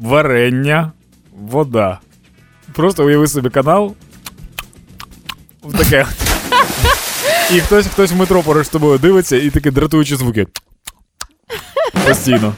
варення, 0.00 0.92
вода. 1.40 1.98
Просто 2.72 3.04
уяви 3.04 3.26
собі 3.26 3.50
канал. 3.50 3.94
Таке. 5.78 6.06
І 7.54 7.60
хтось, 7.60 7.86
хтось 7.86 8.12
в 8.12 8.16
метро 8.16 8.42
поруч 8.42 8.66
з 8.66 8.70
тобою 8.70 8.98
дивиться 8.98 9.36
і 9.36 9.50
такі 9.50 9.70
дратуючі 9.70 10.16
звуки. 10.16 10.46
Постійно. 12.08 12.54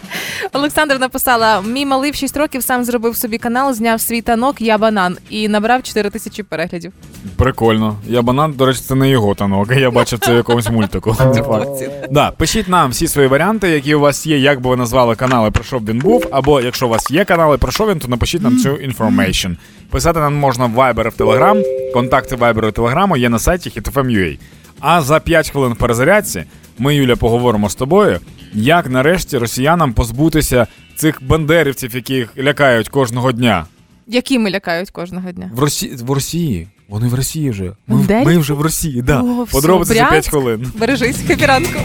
Олександр 0.52 0.98
написала: 0.98 1.60
мій 1.60 1.86
малий 1.86 2.10
в 2.10 2.14
6 2.14 2.36
років 2.36 2.62
сам 2.62 2.84
зробив 2.84 3.16
собі 3.16 3.38
канал, 3.38 3.74
зняв 3.74 4.00
свій 4.00 4.20
танок, 4.20 4.60
я 4.60 4.78
банан 4.78 5.16
і 5.30 5.48
набрав 5.48 5.82
4 5.82 6.10
тисячі 6.10 6.42
переглядів. 6.42 6.92
Прикольно. 7.36 7.96
Я 8.06 8.22
банан, 8.22 8.52
до 8.52 8.66
речі, 8.66 8.80
це 8.80 8.94
не 8.94 9.10
його 9.10 9.34
танок. 9.34 9.72
Я 9.76 9.90
бачив 9.90 10.18
це 10.18 10.32
в 10.32 10.36
якомусь 10.36 10.70
мультику. 10.70 11.16
Це 11.34 11.42
факт. 11.42 11.68
Да, 12.10 12.30
пишіть 12.30 12.68
нам 12.68 12.90
всі 12.90 13.08
свої 13.08 13.28
варіанти, 13.28 13.68
які 13.68 13.94
у 13.94 14.00
вас 14.00 14.26
є, 14.26 14.38
як 14.38 14.60
би 14.60 14.70
ви 14.70 14.76
назвали 14.76 15.14
канали, 15.14 15.50
про 15.50 15.64
що 15.64 15.78
б 15.78 15.88
він 15.88 15.98
був. 15.98 16.26
Або 16.30 16.60
якщо 16.60 16.86
у 16.86 16.88
вас 16.90 17.10
є 17.10 17.24
канали, 17.24 17.58
про 17.58 17.72
що 17.72 17.86
він, 17.86 17.98
то 17.98 18.08
напишіть 18.08 18.42
нам 18.42 18.56
цю 18.58 18.68
information. 18.68 19.56
Писати 19.90 20.20
нам 20.20 20.34
можна 20.34 20.66
в 20.66 20.78
Viber 20.78 21.06
і 21.06 21.08
в 21.08 21.12
Telegram. 21.12 21.62
Контакти 21.92 22.36
Viber 22.36 22.68
і 22.68 22.72
Telegram 22.72 23.16
є 23.16 23.28
на 23.28 23.38
сайті 23.38 23.70
hitfm.ua. 23.76 24.38
А 24.80 25.02
за 25.02 25.20
5 25.20 25.50
хвилин 25.50 25.72
в 25.72 25.76
перезарядці 25.76 26.44
ми, 26.78 26.94
Юля, 26.94 27.16
поговоримо 27.16 27.70
з 27.70 27.74
тобою, 27.74 28.20
як 28.52 28.90
нарешті 28.90 29.38
росіянам 29.38 29.92
позбутися 29.92 30.66
цих 30.96 31.22
бандерівців, 31.22 31.94
яких 31.94 32.38
лякають 32.38 32.88
кожного 32.88 33.32
дня. 33.32 33.66
Якими 34.06 34.50
лякають 34.50 34.90
кожного 34.90 35.32
дня? 35.32 35.50
В 35.54 35.60
Росії 35.60 35.96
в 35.96 36.10
Росії. 36.10 36.68
Вони 36.88 37.08
в 37.08 37.14
Росії 37.14 37.50
вже. 37.50 37.72
Ми, 37.86 38.22
ми 38.24 38.38
вже 38.38 38.54
в 38.54 38.60
Росії, 38.60 39.02
да. 39.02 39.20
О, 39.20 39.46
Подробиці 39.52 39.94
за 39.94 40.04
5 40.04 40.28
хвилин. 40.28 40.72
Бережись, 40.78 41.16
Happy 41.26 41.51
ранку. 41.51 41.80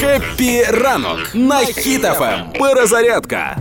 Happy 0.00 0.62
ранок 0.64 1.18
на 1.34 1.58
Хіт 1.58 2.05
FM. 2.05 2.40
Перезарядка. 2.58 3.56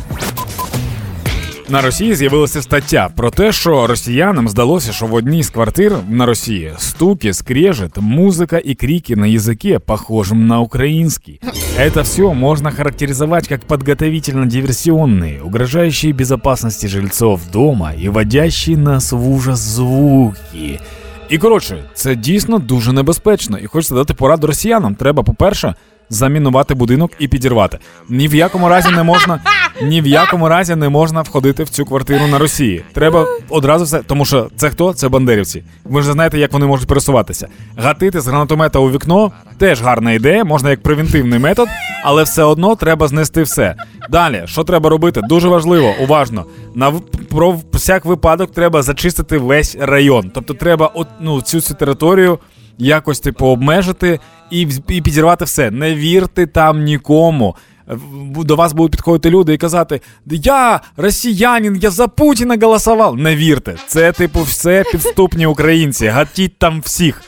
На 1.69 1.83
Росії 1.83 2.15
з'явилася 2.15 2.63
стаття 2.63 3.09
про 3.17 3.31
те, 3.31 3.53
що 3.53 3.87
росіянам 3.87 4.49
здалося, 4.49 4.93
що 4.93 5.07
в 5.07 5.15
одній 5.15 5.43
з 5.43 5.51
квартир 5.51 5.93
на 6.09 6.27
Росії 6.27 6.73
стуки, 6.79 7.33
скрежет, 7.33 7.97
музыка 7.99 8.57
и 8.69 8.75
крики 8.75 9.17
на 9.17 9.27
языке, 9.27 9.79
похожем 9.79 10.47
на 10.47 10.61
украинский. 10.61 11.41
Это 11.79 12.03
все 12.03 12.33
можно 12.35 12.71
характеризовать 12.71 13.49
как 13.49 13.61
подготовительно-диверсионные, 13.67 15.43
угрожающие 15.43 16.13
безопасности 16.13 16.89
жильцов 16.89 17.41
дома 17.53 17.93
и 18.03 18.09
вводящие 18.09 18.77
нас 18.77 19.13
в 19.13 19.31
ужас 19.31 19.59
звуки. 19.59 20.81
І 21.29 21.39
коротше, 21.39 21.85
це 21.95 22.15
дійсно 22.15 22.59
дуже 22.59 22.93
небезпечно. 22.93 23.59
І 23.59 23.67
хочеться 23.67 23.95
дати 23.95 24.15
пораду 24.15 24.47
росіянам. 24.47 24.95
Треба, 24.95 25.23
по-перше, 25.23 25.75
замінувати 26.11 26.75
будинок 26.75 27.13
і 27.19 27.29
підірвати. 27.29 27.79
Ні 28.09 28.29
в 28.29 28.35
якому 28.35 28.69
разі 28.69 28.91
не 28.91 29.03
можна, 29.03 29.41
ні 29.82 30.02
в 30.02 30.08
якому 30.08 30.50
разі 30.50 30.76
не 30.76 30.90
можна 30.90 31.22
входити 31.22 31.64
в 31.64 31.70
цю 31.70 31.86
квартиру 31.86 32.28
на 32.28 32.38
Росії. 32.38 32.84
Треба 32.94 33.28
одразу 33.50 33.86
все, 33.86 34.00
тому 34.00 34.26
що 34.26 34.50
це 34.56 34.70
хто? 34.70 34.94
Це 34.94 35.10
бандерівці. 35.10 35.64
Ви 35.84 36.02
ж 36.02 36.12
знаєте, 36.12 36.40
як 36.40 36.54
вони 36.54 36.66
можуть 36.66 36.88
пересуватися. 36.88 37.48
Гатити 37.78 38.22
з 38.22 38.28
гранатомета 38.28 38.80
у 38.80 38.92
вікно 38.92 39.32
теж 39.58 39.82
гарна 39.82 40.12
ідея, 40.12 40.44
можна 40.44 40.70
як 40.70 40.84
превентивний 40.84 41.40
метод, 41.40 41.68
але 42.04 42.24
все 42.24 42.44
одно 42.44 42.76
треба 42.76 43.08
знести 43.08 43.44
все. 43.44 43.76
Далі, 44.10 44.44
що 44.46 44.64
треба 44.64 44.90
робити? 44.90 45.22
Дуже 45.30 45.48
важливо, 45.48 45.94
уважно. 46.02 46.46
На 46.76 46.92
про 47.30 47.60
всяк 47.74 48.06
випадок 48.06 48.52
треба 48.52 48.82
зачистити 48.82 49.38
весь 49.38 49.78
район. 49.80 50.32
Тобто 50.34 50.54
треба 50.54 50.92
от, 50.94 51.08
ну, 51.22 51.42
цю, 51.42 51.62
цю 51.62 51.74
територію 51.74 52.40
якось 52.78 53.20
типу 53.20 53.48
обмежити 53.48 54.20
і, 54.52 54.68
і 54.88 55.02
підірвати 55.02 55.46
все. 55.46 55.72
Не 55.72 55.96
вірте 55.96 56.46
там 56.48 56.84
нікому. 56.84 57.56
В- 57.88 58.44
До 58.44 58.56
вас 58.56 58.74
будуть 58.74 58.92
підходити 58.92 59.30
люди 59.30 59.54
і 59.54 59.58
казати: 59.58 60.02
Я 60.26 60.82
росіянин, 60.98 61.78
я 61.82 61.90
за 61.92 62.08
Путіна 62.08 62.58
голосував. 62.62 63.18
Не 63.18 63.36
вірте. 63.36 63.76
Це, 63.88 64.12
типу, 64.12 64.42
все 64.44 64.84
підступні 64.92 65.46
українці. 65.46 66.08
Гатіть 66.08 66.58
там 66.60 66.82
всіх. 66.82 67.22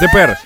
Тепер 0.00 0.38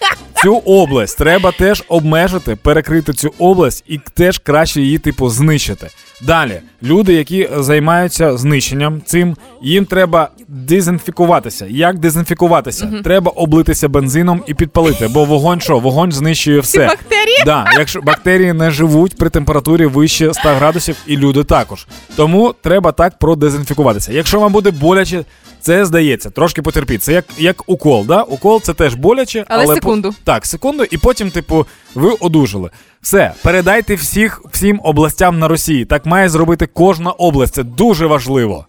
цю 0.43 0.57
область 0.57 1.19
треба 1.19 1.53
теж 1.53 1.85
обмежити, 1.89 2.57
перекрити 2.57 3.13
цю 3.13 3.35
область 3.39 3.85
і 3.89 3.99
теж 4.15 4.39
краще 4.39 4.81
її, 4.81 4.99
типу, 4.99 5.29
знищити. 5.29 5.89
Далі, 6.27 6.61
люди, 6.83 7.13
які 7.15 7.49
займаються 7.59 8.37
знищенням 8.37 9.03
цим, 9.07 9.37
їм 9.63 9.85
треба 9.85 10.29
дезінфікуватися. 10.49 11.67
Як 11.71 11.99
дезінфікуватися? 11.99 12.93
Треба 13.05 13.31
облитися 13.31 13.89
бензином 13.89 14.43
і 14.47 14.55
підпалити, 14.55 15.09
бо 15.09 15.25
вогонь 15.25 15.61
що? 15.61 15.79
Вогонь 15.79 16.13
знищує 16.13 16.61
все. 16.61 16.87
бактерії? 16.87 17.43
Да, 17.47 17.67
якщо 17.79 18.01
бактерії 18.01 18.53
не 18.53 18.71
живуть 18.71 19.17
при 19.17 19.31
температурі 19.31 19.87
вище 19.87 20.35
100 20.35 20.49
градусів, 20.49 20.97
і 21.07 21.17
люди 21.17 21.45
також. 21.45 21.87
Тому 22.17 22.55
треба 22.63 22.93
так 22.93 23.19
продезінфікуватися. 23.19 24.13
Якщо 24.13 24.41
вам 24.41 24.53
буде 24.53 24.71
боляче, 24.71 25.25
це 25.63 25.85
здається, 25.85 26.31
трошки 26.31 26.63
потерпіть. 26.63 27.03
Це 27.03 27.13
як, 27.13 27.25
як 27.39 27.63
укол, 27.67 28.07
да? 28.07 28.23
Укол 28.23 28.61
це 28.61 28.75
теж 28.75 28.95
боляче, 28.95 29.45
Але 29.49 29.67
по- 29.67 29.75
секунду. 29.75 30.15
так, 30.25 30.47
секунду, 30.47 30.85
і 30.91 30.99
потім, 30.99 31.31
типу, 31.31 31.67
ви 31.95 32.11
одужали. 32.21 32.71
Все, 33.03 33.33
передайте 33.43 33.95
всіх 33.95 34.43
всім 34.53 34.81
областям 34.85 35.39
на 35.39 35.49
Росії. 35.49 35.85
Так 35.85 36.07
має 36.07 36.29
зробити 36.29 36.67
кожна 36.67 37.11
область. 37.11 37.55
Це 37.55 37.63
дуже 37.63 38.07
важливо. 38.07 38.67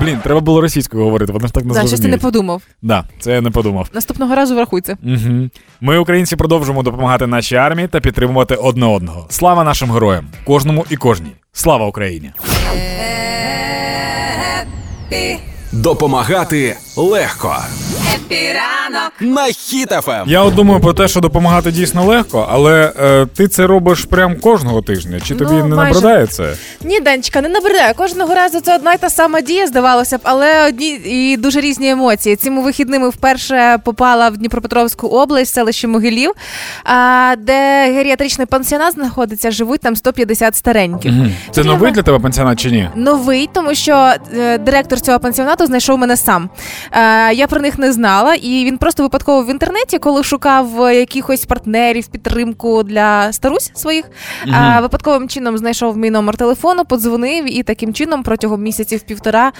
Блін, 0.00 0.18
треба 0.22 0.40
було 0.40 0.60
російською 0.60 1.04
говорити, 1.04 1.32
вони 1.32 1.46
ж 1.46 1.54
так 1.54 1.64
не 1.64 1.74
Да, 1.74 1.86
щось 1.86 2.00
ти 2.00 2.08
не 2.08 2.18
подумав. 2.18 2.62
Да, 2.82 3.04
це 3.20 3.32
я 3.32 3.40
не 3.40 3.50
подумав. 3.50 3.88
Наступного 3.94 4.34
разу 4.34 4.54
врахуй 4.54 4.80
це. 4.80 4.96
Угу. 5.02 5.48
Ми, 5.80 5.98
українці, 5.98 6.36
продовжуємо 6.36 6.82
допомагати 6.82 7.26
нашій 7.26 7.56
армії 7.56 7.88
та 7.88 8.00
підтримувати 8.00 8.54
одне 8.54 8.86
одного. 8.86 9.26
Слава 9.28 9.64
нашим 9.64 9.92
героям, 9.92 10.26
кожному 10.44 10.86
і 10.90 10.96
кожній. 10.96 11.32
Слава 11.52 11.86
Україні! 11.86 12.30
Допомагати 15.72 16.76
легко. 16.96 17.56
Happy 18.14 18.59
ранок. 18.59 19.12
на 19.20 19.46
Ем. 19.46 19.52
Хіт 19.52 19.92
FM. 19.92 20.22
Я 20.26 20.42
от 20.42 20.54
думаю 20.54 20.80
про 20.80 20.92
те, 20.92 21.08
що 21.08 21.20
допомагати 21.20 21.70
дійсно 21.72 22.04
легко, 22.04 22.48
але 22.50 22.92
е, 23.00 23.26
ти 23.26 23.48
це 23.48 23.66
робиш 23.66 24.04
прям 24.04 24.40
кожного 24.40 24.82
тижня. 24.82 25.20
Чи 25.20 25.34
тобі 25.34 25.50
Ну, 25.52 25.66
не 25.66 25.76
майже. 25.76 25.94
набридає 25.94 26.26
це? 26.26 26.54
Ні, 26.84 27.00
Данечка, 27.00 27.40
не 27.40 27.48
набридає. 27.48 27.94
Кожного 27.94 28.34
разу 28.34 28.60
це 28.60 28.74
одна 28.76 28.92
й 28.92 28.98
та 28.98 29.10
сама 29.10 29.40
дія, 29.40 29.66
здавалося 29.66 30.18
б, 30.18 30.20
але 30.24 30.68
одні 30.68 30.88
і 31.04 31.36
дуже 31.36 31.60
різні 31.60 31.90
емоції. 31.90 32.36
Цими 32.36 32.62
вихідними 32.62 33.08
вперше 33.08 33.78
попала 33.84 34.28
в 34.28 34.36
Дніпропетровську 34.36 35.06
область, 35.08 35.54
селище 35.54 35.88
Могилів, 35.88 36.30
а, 36.84 37.34
де 37.38 37.92
геріатричний 37.92 38.46
пансіонат 38.46 38.92
знаходиться, 38.94 39.50
живуть 39.50 39.80
там 39.80 39.96
150 39.96 40.56
стареньких. 40.56 41.12
Це 41.50 41.62
Для 41.62 41.70
новий 41.72 41.92
для 41.92 42.02
тебе 42.02 42.18
пансіонат 42.18 42.60
чи 42.60 42.70
ні? 42.70 42.88
Новий, 42.94 43.48
тому 43.52 43.74
що 43.74 44.12
е, 44.36 44.58
директор 44.58 45.00
цього 45.00 45.18
пансіонату 45.20 45.66
знайшов 45.66 45.98
мене 45.98 46.16
сам. 46.16 46.50
Е, 46.92 47.34
я 47.34 47.46
про 47.46 47.60
них 47.60 47.78
не 47.78 47.92
знала, 48.02 48.34
і 48.34 48.64
він 48.64 48.78
просто 48.78 49.02
випадково 49.02 49.42
в 49.42 49.50
інтернеті, 49.50 49.98
коли 49.98 50.22
шукав 50.22 50.82
е, 50.82 50.94
якихось 50.96 51.44
партнерів, 51.44 52.06
підтримку 52.06 52.82
для 52.82 53.32
старусь 53.32 53.70
своїх, 53.74 54.04
е, 54.48 54.78
випадковим 54.80 55.28
чином 55.28 55.58
знайшов 55.58 55.96
мій 55.96 56.10
номер 56.10 56.36
телефону, 56.36 56.84
подзвонив, 56.84 57.58
і 57.58 57.62
таким 57.62 57.94
чином 57.94 58.22
протягом 58.22 58.62
місяців 58.62 59.00
півтора 59.00 59.52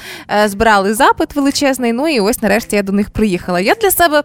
е, 0.43 0.49
збирали 0.49 0.95
запит 0.95 1.37
величезний. 1.37 1.93
Ну 1.93 2.09
і 2.09 2.21
ось 2.21 2.43
нарешті 2.43 2.77
я 2.77 2.83
до 2.83 2.93
них 2.93 3.11
приїхала. 3.11 3.61
Я 3.61 3.75
для 3.75 3.91
себе. 3.91 4.23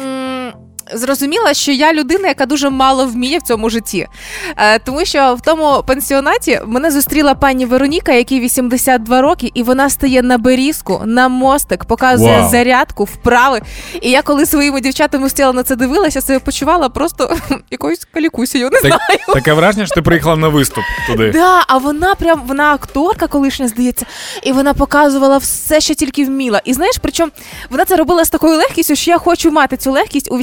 м, 0.00 0.52
Зрозуміла, 0.94 1.54
що 1.54 1.72
я 1.72 1.92
людина, 1.92 2.28
яка 2.28 2.46
дуже 2.46 2.70
мало 2.70 3.06
вміє 3.06 3.38
в 3.38 3.42
цьому 3.42 3.70
житті, 3.70 4.08
е, 4.56 4.78
тому 4.78 5.04
що 5.04 5.34
в 5.34 5.40
тому 5.40 5.82
пансіонаті 5.86 6.60
мене 6.66 6.90
зустріла 6.90 7.34
пані 7.34 7.66
Вероніка, 7.66 8.12
якій 8.12 8.40
82 8.40 9.20
роки, 9.20 9.50
і 9.54 9.62
вона 9.62 9.90
стає 9.90 10.22
на 10.22 10.38
берізку, 10.38 11.02
на 11.04 11.28
мостик, 11.28 11.84
показує 11.84 12.40
Вау. 12.40 12.50
зарядку, 12.50 13.04
вправи. 13.04 13.60
І 14.00 14.10
я, 14.10 14.22
коли 14.22 14.46
своїми 14.46 14.80
дівчатами 14.80 15.28
стояла 15.28 15.52
на 15.52 15.62
це 15.62 15.76
дивилася, 15.76 16.20
себе 16.20 16.38
почувала 16.38 16.88
просто 16.88 17.36
якоюсь 17.70 18.06
калікусею, 18.14 18.70
не 18.70 18.80
знаю. 18.80 18.98
Таке 19.34 19.52
враження, 19.52 19.86
що 19.86 19.94
ти 19.94 20.02
приїхала 20.02 20.36
на 20.36 20.48
виступ 20.48 20.84
туди. 21.06 21.30
Да, 21.30 21.64
а 21.68 21.78
вона 21.78 22.14
прям 22.14 22.42
вона 22.46 22.72
акторка 22.72 23.26
колишня, 23.26 23.68
здається, 23.68 24.06
і 24.42 24.52
вона 24.52 24.74
показувала 24.74 25.38
все, 25.38 25.80
що 25.80 25.94
тільки 25.94 26.24
вміла. 26.24 26.60
І 26.64 26.72
знаєш, 26.74 26.96
причому 27.02 27.30
вона 27.70 27.84
це 27.84 27.96
робила 27.96 28.24
з 28.24 28.30
такою 28.30 28.56
легкістю, 28.56 28.96
що 28.96 29.10
я 29.10 29.18
хочу 29.18 29.50
мати 29.50 29.76
цю 29.76 29.92
легкість 29.92 30.32
у 30.32 30.36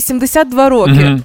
82 0.43 0.69
роки. 0.69 0.91
Mm-hmm. 0.91 1.19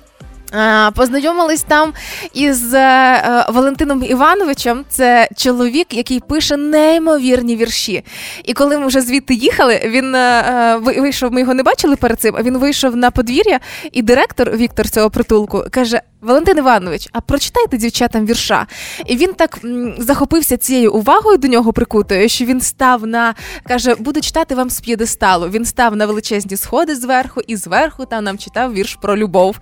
Познайомились 0.92 1.62
там 1.62 1.92
із 2.34 2.74
е, 2.74 2.78
е, 2.78 3.46
Валентином 3.52 4.04
Івановичем. 4.04 4.84
Це 4.88 5.28
чоловік, 5.36 5.86
який 5.94 6.20
пише 6.20 6.56
неймовірні 6.56 7.56
вірші. 7.56 8.04
І 8.44 8.52
коли 8.52 8.78
ми 8.78 8.86
вже 8.86 9.00
звідти 9.00 9.34
їхали, 9.34 9.80
він 9.84 10.14
е, 10.14 10.78
ви- 10.82 11.00
вийшов. 11.00 11.32
Ми 11.32 11.40
його 11.40 11.54
не 11.54 11.62
бачили 11.62 11.96
перед 11.96 12.20
цим. 12.20 12.34
А 12.38 12.42
він 12.42 12.58
вийшов 12.58 12.96
на 12.96 13.10
подвір'я, 13.10 13.60
і 13.92 14.02
директор 14.02 14.50
Віктор 14.50 14.88
цього 14.88 15.10
притулку 15.10 15.64
каже: 15.70 16.00
Валентин 16.24 16.58
Іванович, 16.58 17.08
а 17.12 17.20
прочитайте 17.20 17.76
дівчатам 17.76 18.26
вірша. 18.26 18.66
І 19.06 19.16
він 19.16 19.34
так 19.34 19.58
м, 19.64 19.94
захопився 19.98 20.56
цією 20.56 20.92
увагою 20.92 21.36
до 21.36 21.48
нього 21.48 21.72
прикутою, 21.72 22.28
що 22.28 22.44
він 22.44 22.60
став 22.60 23.06
на 23.06 23.34
каже: 23.68 23.94
буду 23.94 24.20
читати 24.20 24.54
вам 24.54 24.70
з 24.70 24.80
п'єдесталу. 24.80 25.48
Він 25.48 25.64
став 25.64 25.96
на 25.96 26.06
величезні 26.06 26.56
сходи 26.56 26.94
зверху, 26.96 27.40
і 27.46 27.56
зверху 27.56 28.04
там 28.04 28.24
нам 28.24 28.38
читав 28.38 28.74
вірш 28.74 28.98
про 29.02 29.16
любов. 29.16 29.56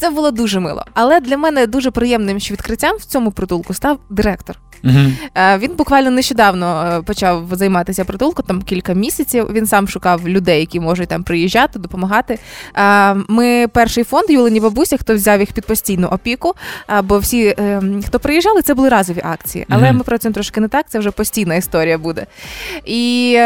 Це 0.00 0.10
було 0.10 0.30
дуже 0.30 0.60
мило. 0.60 0.84
Але 0.94 1.20
для 1.20 1.36
мене 1.36 1.66
дуже 1.66 1.90
приємним, 1.90 2.40
що 2.40 2.54
відкриттям 2.54 2.96
в 2.96 3.04
цьому 3.04 3.32
притулку 3.32 3.74
став 3.74 3.98
директор. 4.10 4.58
Е, 5.34 5.58
Він 5.58 5.70
буквально 5.76 6.10
нещодавно 6.10 6.84
е, 6.98 7.02
почав 7.02 7.48
займатися 7.52 8.04
притулком, 8.04 8.44
там 8.48 8.62
кілька 8.62 8.92
місяців. 8.94 9.48
Він 9.52 9.66
сам 9.66 9.88
шукав 9.88 10.28
людей, 10.28 10.60
які 10.60 10.80
можуть 10.80 11.08
там 11.08 11.22
приїжджати, 11.22 11.78
допомагати. 11.78 12.38
Е, 12.76 13.14
Ми 13.28 13.68
перший 13.72 14.04
фонд 14.04 14.30
Юлені 14.30 14.60
бабусі, 14.60 14.96
хто 14.98 15.14
взяв 15.14 15.40
їх 15.40 15.52
під 15.52 15.66
постійну 15.66 16.08
опіку. 16.08 16.54
Бо 17.04 17.18
всі, 17.18 17.54
хто 18.06 18.18
приїжджали, 18.18 18.62
це 18.62 18.74
були 18.74 18.88
разові 18.88 19.20
акції. 19.24 19.66
Але 19.68 19.86
Мгм. 19.88 19.96
ми 19.96 20.04
працюємо 20.04 20.34
трошки 20.34 20.60
не 20.60 20.68
так. 20.68 20.86
Це 20.88 20.98
вже 20.98 21.10
постійна 21.10 21.54
історія 21.54 21.98
буде. 21.98 22.26
І 22.84 23.38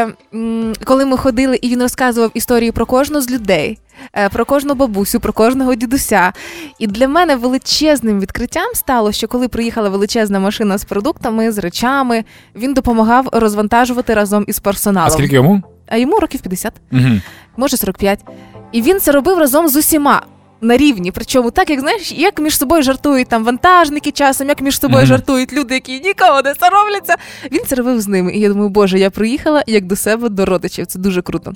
коли 0.84 1.04
ми 1.06 1.16
ходили, 1.16 1.56
і 1.62 1.68
він 1.68 1.82
розказував 1.82 2.30
історії 2.34 2.72
про 2.72 2.86
кожну 2.86 3.20
з 3.20 3.30
людей. 3.30 3.78
Е, 4.16 4.28
Про 4.28 4.44
кожну 4.44 4.74
бабусю, 4.74 5.20
про 5.20 5.32
кожного 5.32 5.74
дідуся. 5.74 6.32
І 6.78 6.86
для 6.86 7.08
мене 7.08 7.36
величезним 7.36 8.20
відкриттям 8.20 8.66
стало, 8.74 9.12
що 9.12 9.28
коли 9.28 9.48
приїхала 9.48 9.88
величезна 9.88 10.38
машина 10.40 10.78
з 10.78 10.84
продуктами, 10.84 11.52
з 11.52 11.58
речами, 11.58 12.24
він 12.54 12.74
допомагав 12.74 13.28
розвантажувати 13.32 14.14
разом 14.14 14.44
із 14.48 14.58
персоналом. 14.58 15.06
А 15.08 15.10
скільки 15.10 15.34
йому? 15.34 15.62
А 15.88 15.96
йому 15.96 16.16
років 16.20 16.40
50, 16.40 16.72
Мгм. 16.90 17.22
може 17.56 17.76
45. 17.76 18.20
І 18.72 18.82
він 18.82 19.00
це 19.00 19.12
робив 19.12 19.38
разом 19.38 19.68
з 19.68 19.76
усіма. 19.76 20.22
На 20.60 20.76
рівні, 20.76 21.12
причому 21.12 21.50
так, 21.50 21.70
як 21.70 21.80
знаєш, 21.80 22.12
як 22.12 22.40
між 22.40 22.58
собою 22.58 22.82
жартують 22.82 23.28
там 23.28 23.44
вантажники 23.44 24.10
часом, 24.10 24.48
як 24.48 24.60
між 24.60 24.80
собою 24.80 24.98
Мгм. 24.98 25.06
жартують 25.06 25.52
люди, 25.52 25.74
які 25.74 26.00
нікого 26.00 26.42
не 26.42 26.54
соромляться. 26.54 27.14
Він 27.52 27.60
це 27.66 27.74
робив 27.76 28.00
з 28.00 28.08
ними. 28.08 28.32
І 28.32 28.40
я 28.40 28.48
думаю, 28.48 28.68
боже, 28.68 28.98
я 28.98 29.10
приїхала 29.10 29.64
як 29.66 29.84
до 29.86 29.96
себе, 29.96 30.28
до 30.28 30.44
родичів. 30.46 30.86
Це 30.86 30.98
дуже 30.98 31.22
круто. 31.22 31.52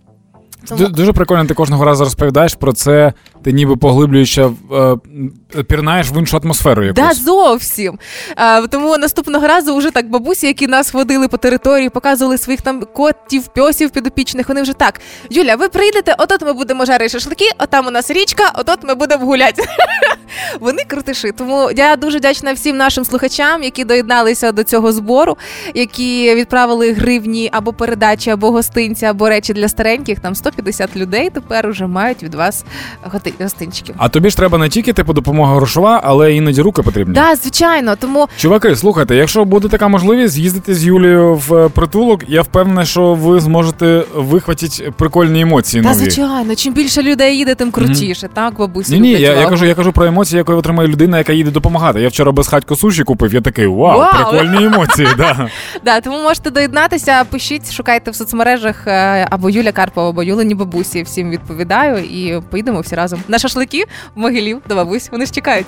Тому- 0.69 0.89
Дуже 0.89 1.13
прикольно, 1.13 1.45
ти 1.45 1.55
кожного 1.55 1.85
разу 1.85 2.05
розповідаєш 2.05 2.55
про 2.55 2.73
це, 2.73 3.13
ти 3.43 3.53
ніби 3.53 3.77
поглиблюєшся, 3.77 4.53
е, 5.57 5.63
пірнаєш 5.63 6.11
в 6.11 6.17
іншу 6.19 6.37
атмосферу 6.45 6.85
якусь. 6.85 7.05
Да, 7.05 7.15
зовсім. 7.15 7.99
А, 8.37 8.67
тому 8.71 8.99
наступного 8.99 9.47
разу 9.47 9.77
вже 9.77 9.91
так 9.91 10.11
бабусі, 10.11 10.47
які 10.47 10.67
нас 10.67 10.93
водили 10.93 11.29
по 11.29 11.37
території, 11.37 11.89
показували 11.89 12.39
своїх 12.39 12.63
там 12.63 12.83
котів, 12.95 13.47
пьосів 13.47 13.91
підопічних. 13.91 14.49
Вони 14.49 14.63
вже 14.63 14.73
так. 14.73 15.01
Юля, 15.31 15.57
ви 15.57 15.69
прийдете, 15.69 16.15
отут 16.19 16.43
ми 16.43 16.53
будемо 16.53 16.85
жарити 16.85 17.09
шашлики, 17.09 17.45
отам 17.59 17.87
у 17.87 17.91
нас 17.91 18.11
річка, 18.11 18.53
отут 18.55 18.79
ми 18.83 18.95
будемо 18.95 19.27
гуляти. 19.27 19.63
Вони 20.61 20.85
крутиші. 20.87 21.33
Тому 21.33 21.71
я 21.77 21.97
дуже 21.97 22.19
вдячна 22.19 22.53
всім 22.53 22.77
нашим 22.77 23.05
слухачам, 23.05 23.63
які 23.63 23.85
доєдналися 23.85 24.53
до 24.53 24.65
цього 24.65 24.93
збору, 24.93 25.37
які 25.75 26.35
відправили 26.35 26.93
гривні 26.93 27.49
або 27.53 27.73
передачі, 27.73 28.31
або 28.31 28.51
гостинці, 28.51 29.05
або 29.07 29.29
речі 29.29 29.53
для 29.53 29.69
стареньких. 29.69 30.21
Там 30.21 30.35
150 30.35 30.97
людей 30.97 31.31
тепер 31.31 31.67
уже 31.67 31.87
мають 31.87 32.23
від 32.23 32.35
вас 32.35 32.65
готи- 33.13 33.30
гостинчиків. 33.41 33.95
А 33.99 34.09
тобі 34.09 34.31
ж 34.31 34.37
треба 34.37 34.59
не 34.59 34.69
тільки 34.69 34.93
типу 34.93 35.13
допомога 35.13 35.55
грошова, 35.57 36.01
але 36.05 36.35
іноді 36.35 36.63
руки 36.63 36.83
потрібні. 36.83 37.15
Да, 37.15 37.37
звичайно. 37.37 37.97
Тому 37.97 38.29
Чуваки, 38.37 38.77
слухайте, 38.77 39.17
якщо 39.17 39.45
буде 39.45 39.69
така 39.69 39.89
можливість 39.89 40.35
з'їздити 40.35 40.75
з 40.75 40.85
Юлією 40.85 41.35
в 41.35 41.55
е, 41.55 41.69
притулок, 41.69 42.21
я 42.29 42.43
впевнений, 42.43 42.87
що 42.87 43.15
ви 43.15 43.41
зможете 43.41 44.03
вихватити 44.15 44.93
прикольні 44.97 45.41
емоції 45.41 45.83
Та 45.83 45.89
нові. 45.89 45.99
звичайно, 45.99 46.55
чим 46.55 46.75
більше 46.75 47.03
людей 47.03 47.37
їде, 47.39 47.55
тим 47.55 47.71
крутіше, 47.71 48.29
так, 48.35 48.59
бабусі. 48.59 48.93
Ні, 48.93 49.01
ні, 49.01 49.11
я, 49.11 49.41
я 49.41 49.47
кажу, 49.49 49.67
я 49.67 49.75
кажу 49.75 49.93
про 49.93 50.07
емоції, 50.07 50.39
які 50.39 50.53
отримає 50.53 50.89
людина, 50.89 51.19
яка 51.19 51.33
їде 51.33 51.51
допомагати. 51.51 52.01
Я 52.01 52.09
вчора 52.09 52.33
безхатько 52.33 52.77
суші 52.77 53.05
купив, 53.05 53.35
я 53.35 53.41
такий 53.41 53.67
вау, 53.67 53.99
Вау! 53.99 54.11
прикольні 54.13 54.65
емоції. 54.65 55.09
Да. 55.17 55.49
Да, 55.85 56.01
тому 56.01 56.23
можете 56.23 56.51
доєднатися, 56.51 57.25
пишіть, 57.31 57.73
шукайте 57.73 58.11
в 58.11 58.15
соцмережах 58.15 58.87
е, 58.87 59.27
або 59.31 59.51
Юля 59.51 59.73
Карпова, 59.73 60.09
або 60.09 60.23
Юлені 60.23 60.55
бабусі. 60.55 61.03
Всім 61.03 61.31
відповідаю 61.31 61.97
і 62.05 62.41
поїдемо 62.51 62.81
всі 62.81 62.95
разом 62.95 63.20
на 63.29 63.39
шашлики 63.39 63.85
в 64.15 64.19
могилів 64.19 64.63
до 64.69 64.75
бабусь. 64.77 65.09
Вони 65.11 65.27
ж 65.27 65.33
чекають. 65.33 65.67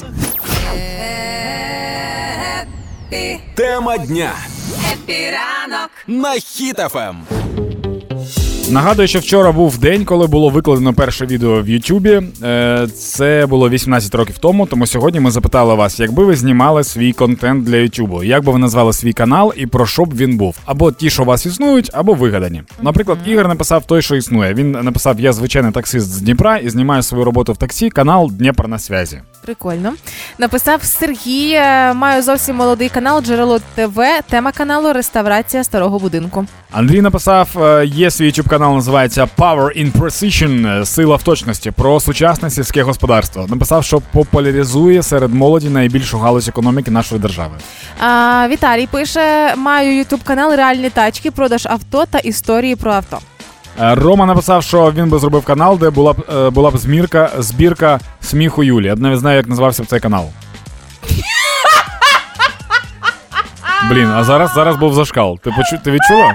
Тема 3.55 3.99
дня 3.99 4.33
Happy 4.93 5.37
ранок. 5.37 5.91
на 6.07 6.35
Ем. 6.35 6.41
Хіт 6.41 6.84
FM. 6.84 7.17
Нагадую, 8.73 9.09
що 9.09 9.19
вчора 9.19 9.53
був 9.53 9.79
день, 9.79 10.05
коли 10.05 10.27
було 10.27 10.49
викладено 10.51 10.95
перше 10.95 11.27
відео 11.27 11.63
в 11.63 11.69
Ютубі. 11.69 12.23
Е, 12.43 12.87
Це 12.95 13.47
було 13.47 13.69
18 13.69 14.15
років 14.15 14.39
тому. 14.39 14.67
Тому 14.67 14.87
сьогодні 14.87 15.21
ми 15.21 15.31
запитали 15.31 15.75
вас, 15.75 16.01
якби 16.01 16.25
ви 16.25 16.37
знімали 16.37 16.85
свій 16.85 17.13
контент 17.13 17.65
для 17.65 17.77
Ютубу, 17.77 18.25
як 18.25 18.45
би 18.45 18.53
ви 18.53 18.59
назвали 18.59 18.93
свій 18.93 19.13
канал 19.13 19.53
і 19.57 19.67
про 19.67 19.87
що 19.87 20.05
б 20.05 20.17
він 20.17 20.37
був? 20.37 20.57
Або 20.65 20.93
ті, 20.93 21.11
що 21.11 21.23
у 21.23 21.27
вас 21.27 21.47
існують, 21.47 21.91
або 21.93 22.15
вигадані. 22.15 22.63
Наприклад, 22.83 23.19
Ігор 23.27 23.49
написав 23.49 23.85
той, 23.87 24.03
що 24.03 24.17
існує. 24.17 24.55
Він 24.55 24.71
написав: 24.71 25.21
Я 25.21 25.33
звичайний 25.33 25.73
таксист 25.73 26.07
з 26.07 26.21
Дніпра 26.21 26.57
і 26.57 26.69
знімаю 26.71 27.03
свою 27.03 27.25
роботу 27.25 27.53
в 27.53 27.57
таксі. 27.57 27.91
Канал 27.91 28.31
Дніпр 28.33 28.69
на 28.69 28.79
связі. 28.79 29.21
Прикольно. 29.43 29.93
Написав 30.39 30.83
Сергій. 30.85 31.53
е, 31.53 31.95
Маю 31.95 32.23
зовсім 32.23 32.57
молодий 32.57 32.89
канал 32.89 33.23
Джерело 33.23 33.59
ТВ. 33.75 34.01
Тема 34.31 34.53
каналу 34.53 34.93
Реставрація 34.93 35.65
старого 35.65 35.99
будинку. 35.99 36.47
Андрій 36.73 37.01
написав: 37.01 37.49
е, 37.63 37.87
є 37.87 38.11
свій 38.11 38.27
youtube 38.31 38.49
канал, 38.49 38.75
називається 38.75 39.29
Power 39.39 39.83
in 39.83 39.93
Precision, 39.93 40.81
е, 40.81 40.87
сила 40.87 41.17
в 41.17 41.23
точності 41.23 41.71
про 41.71 42.01
сучасне 42.01 42.51
сільське 42.51 42.83
господарство. 42.83 43.47
Написав, 43.49 43.85
що 43.85 44.01
популяризує 44.13 45.03
серед 45.03 45.35
молоді 45.35 45.69
найбільшу 45.69 46.19
галузь 46.19 46.49
економіки 46.49 46.91
нашої 46.91 47.21
держави. 47.21 47.55
А, 48.01 48.47
Віталій 48.51 48.87
пише: 48.87 49.55
маю 49.57 49.97
ютуб 49.97 50.21
канал 50.25 50.57
Реальні 50.57 50.91
тачки, 50.91 51.31
продаж 51.31 51.67
авто 51.67 52.05
та 52.11 52.19
історії 52.19 52.77
про 52.77 52.93
авто. 52.93 53.19
Е, 53.81 53.95
Рома 53.95 54.27
написав, 54.27 54.63
що 54.63 54.93
він 54.93 55.09
би 55.09 55.19
зробив 55.19 55.45
канал, 55.45 55.79
де 55.79 55.91
була 55.91 56.13
б 56.13 56.25
е, 56.37 56.51
була 56.51 56.71
б 56.71 56.79
змірка, 56.79 57.31
збірка 57.39 58.01
сміху 58.21 58.65
Юлі. 58.65 58.87
Я 58.87 58.95
навіть 58.95 59.19
знаю, 59.19 59.37
як 59.37 59.49
називався 59.49 59.83
б 59.83 59.87
цей 59.87 60.01
канал. 60.01 60.31
Блін, 63.91 64.11
а 64.11 64.25
зараз 64.25 64.53
зараз 64.55 64.77
був 64.77 64.95
зашкал. 64.95 65.39
Ти 65.39 65.51
почу, 65.51 65.79
ти 65.85 65.91
відчула? 65.91 66.35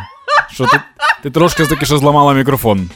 Що 0.51 0.65
ти, 0.65 0.79
ти 1.23 1.29
трошки 1.29 1.65
таки 1.65 1.85
що 1.85 1.97
зламала 1.97 2.33
мікрофон. 2.33 2.89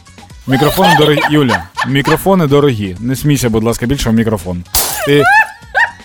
Мікрофони 0.47 0.95
дорогі. 0.99 1.20
Юля, 1.30 1.63
мікрофони 1.88 2.47
дорогі. 2.47 2.95
Не 2.99 3.16
смійся, 3.16 3.49
будь 3.49 3.63
ласка, 3.63 3.86
більше 3.86 4.09
в 4.09 4.13
мікрофон. 4.13 4.63
Ти, 5.05 5.24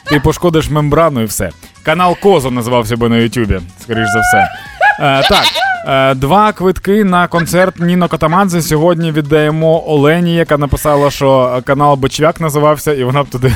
ти 0.05 0.21
пошкодиш 0.21 0.71
мембрану 0.71 1.21
і 1.21 1.25
все. 1.25 1.51
Канал 1.83 2.17
Козо 2.23 2.51
називався 2.51 2.97
би 2.97 3.09
на 3.09 3.17
Ютубі, 3.17 3.61
скоріш 3.83 4.09
за 4.09 4.21
все. 4.21 4.49
Е, 5.01 5.29
так, 5.29 5.45
два 6.17 6.53
квитки 6.53 7.05
на 7.05 7.29
концерт 7.29 7.81
Ніно 7.81 8.09
Катамадзе 8.09 8.63
сьогодні 8.63 9.13
віддаємо 9.13 9.91
Олені, 9.91 10.35
яка 10.35 10.59
написала, 10.59 11.11
що 11.11 11.61
канал 11.65 11.97
Бочвяк 11.97 12.41
називався, 12.41 12.93
і 12.95 13.05
вона 13.05 13.23
б 13.23 13.29
туди 13.29 13.53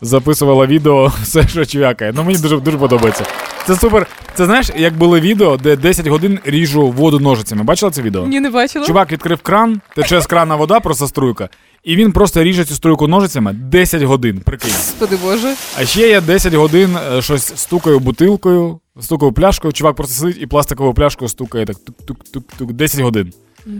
записувала 0.00 0.66
відео 0.66 1.12
все, 1.22 1.48
що 1.48 1.64
чвякає. 1.64 2.12
Ну 2.16 2.24
мені 2.24 2.38
дуже 2.38 2.56
дуже 2.56 2.78
подобається. 2.78 3.24
Це 3.66 3.76
супер. 3.76 4.06
Це 4.34 4.44
знаєш, 4.44 4.70
як 4.76 4.94
були 4.94 5.20
відео, 5.20 5.56
де 5.56 5.76
10 5.76 6.06
годин 6.06 6.38
ріжу 6.44 6.90
воду 6.90 7.20
ножицями. 7.20 7.62
Бачила 7.62 7.90
це 7.90 8.02
відео? 8.02 8.26
Ні, 8.26 8.40
не 8.40 8.50
бачила. 8.50 8.86
Чувак 8.86 9.12
відкрив 9.12 9.38
кран, 9.42 9.80
тече 9.96 10.20
з 10.20 10.26
крана 10.26 10.56
вода, 10.56 10.80
просто 10.80 11.06
струйка. 11.06 11.48
І 11.84 11.96
він 11.96 12.12
просто 12.12 12.42
ріже 12.42 12.64
цю 12.64 12.74
струйку 12.74 13.08
ножицями 13.08 13.52
10 13.52 14.02
годин. 14.02 14.40
Прикинь. 14.44 14.70
Господи 14.70 15.18
Боже. 15.22 15.54
А 15.78 15.84
ще 15.84 16.08
я 16.08 16.20
10 16.20 16.54
годин 16.54 16.96
е, 17.16 17.22
щось 17.22 17.52
стукаю 17.56 17.98
бутилкою, 17.98 18.80
стукаю 19.00 19.32
пляшкою. 19.32 19.72
Чувак 19.72 19.96
просто 19.96 20.14
сидить 20.14 20.36
і 20.42 20.46
пластиковою 20.46 20.94
пляшкою 20.94 21.28
стукає 21.28 21.66
так 21.66 21.76
тук-тук-тук-тук. 21.76 22.72
10 22.72 23.00
годин. 23.00 23.32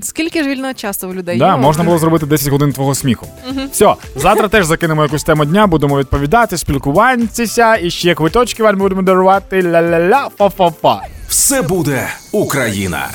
Скільки 0.03 0.43
ж 0.43 0.49
вільного 0.49 0.75
часу 0.75 1.09
в 1.09 1.15
людей? 1.15 1.39
Да, 1.39 1.51
є? 1.51 1.57
можна 1.57 1.85
було 1.85 1.99
зробити 1.99 2.27
10 2.27 2.49
годин 2.49 2.73
твого 2.73 2.95
сміху. 2.95 3.27
Все, 3.73 3.95
завтра 4.17 4.49
теж 4.49 4.67
закинемо 4.67 5.03
якусь 5.03 5.25
тему 5.25 5.45
дня, 5.45 5.67
будемо 5.67 5.99
відповідати, 5.99 6.59
спілкуватися, 6.59 7.77
і 7.77 7.91
ще 7.91 8.15
квиточки 8.15 8.63
вам 8.63 8.79
будемо 8.79 9.03
дарувати. 9.03 9.63
Ля-ля-ля, 9.63 10.29
фа-фа-фа. 10.39 11.01
Все 11.29 11.63
буде 11.63 12.09
Україна. 12.33 13.11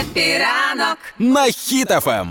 Happy 0.00 0.45
ранок. 0.45 0.98
На 1.18 1.46
Ем. 1.46 1.52
Хіт 1.52 1.95
FM. 1.95 2.28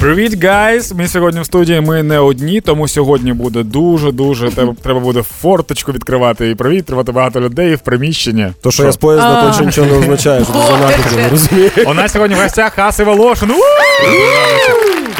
Привіт, 0.00 0.44
guys! 0.44 0.94
Ми 0.94 1.08
сьогодні 1.08 1.40
в 1.40 1.44
студії. 1.46 1.80
Ми 1.80 2.02
не 2.02 2.18
одні, 2.18 2.60
тому 2.60 2.88
сьогодні 2.88 3.32
буде 3.32 3.62
дуже 3.62 4.12
дуже. 4.12 4.50
Треба, 4.82 5.00
буде 5.00 5.22
форточку 5.22 5.92
відкривати 5.92 6.50
і 6.50 6.54
провітрювати 6.54 7.12
багато 7.12 7.40
людей 7.40 7.74
в 7.74 7.78
приміщенні. 7.80 8.52
То, 8.62 8.70
що 8.70 8.84
я 8.84 8.92
з 8.92 8.96
поїзда, 8.96 9.28
А. 9.28 9.46
точно 9.50 9.66
нічого 9.66 9.86
не 9.86 9.98
означає, 9.98 10.44
що 10.44 10.52
занадто 10.52 11.16
не 11.16 11.28
розумієш. 11.28 11.72
У 11.86 11.94
нас 11.94 12.12
сьогодні 12.12 12.36
в 12.36 12.38
гостях 12.42 12.72
Хас 12.74 12.98
і 12.98 13.04
Волошин. 13.04 13.50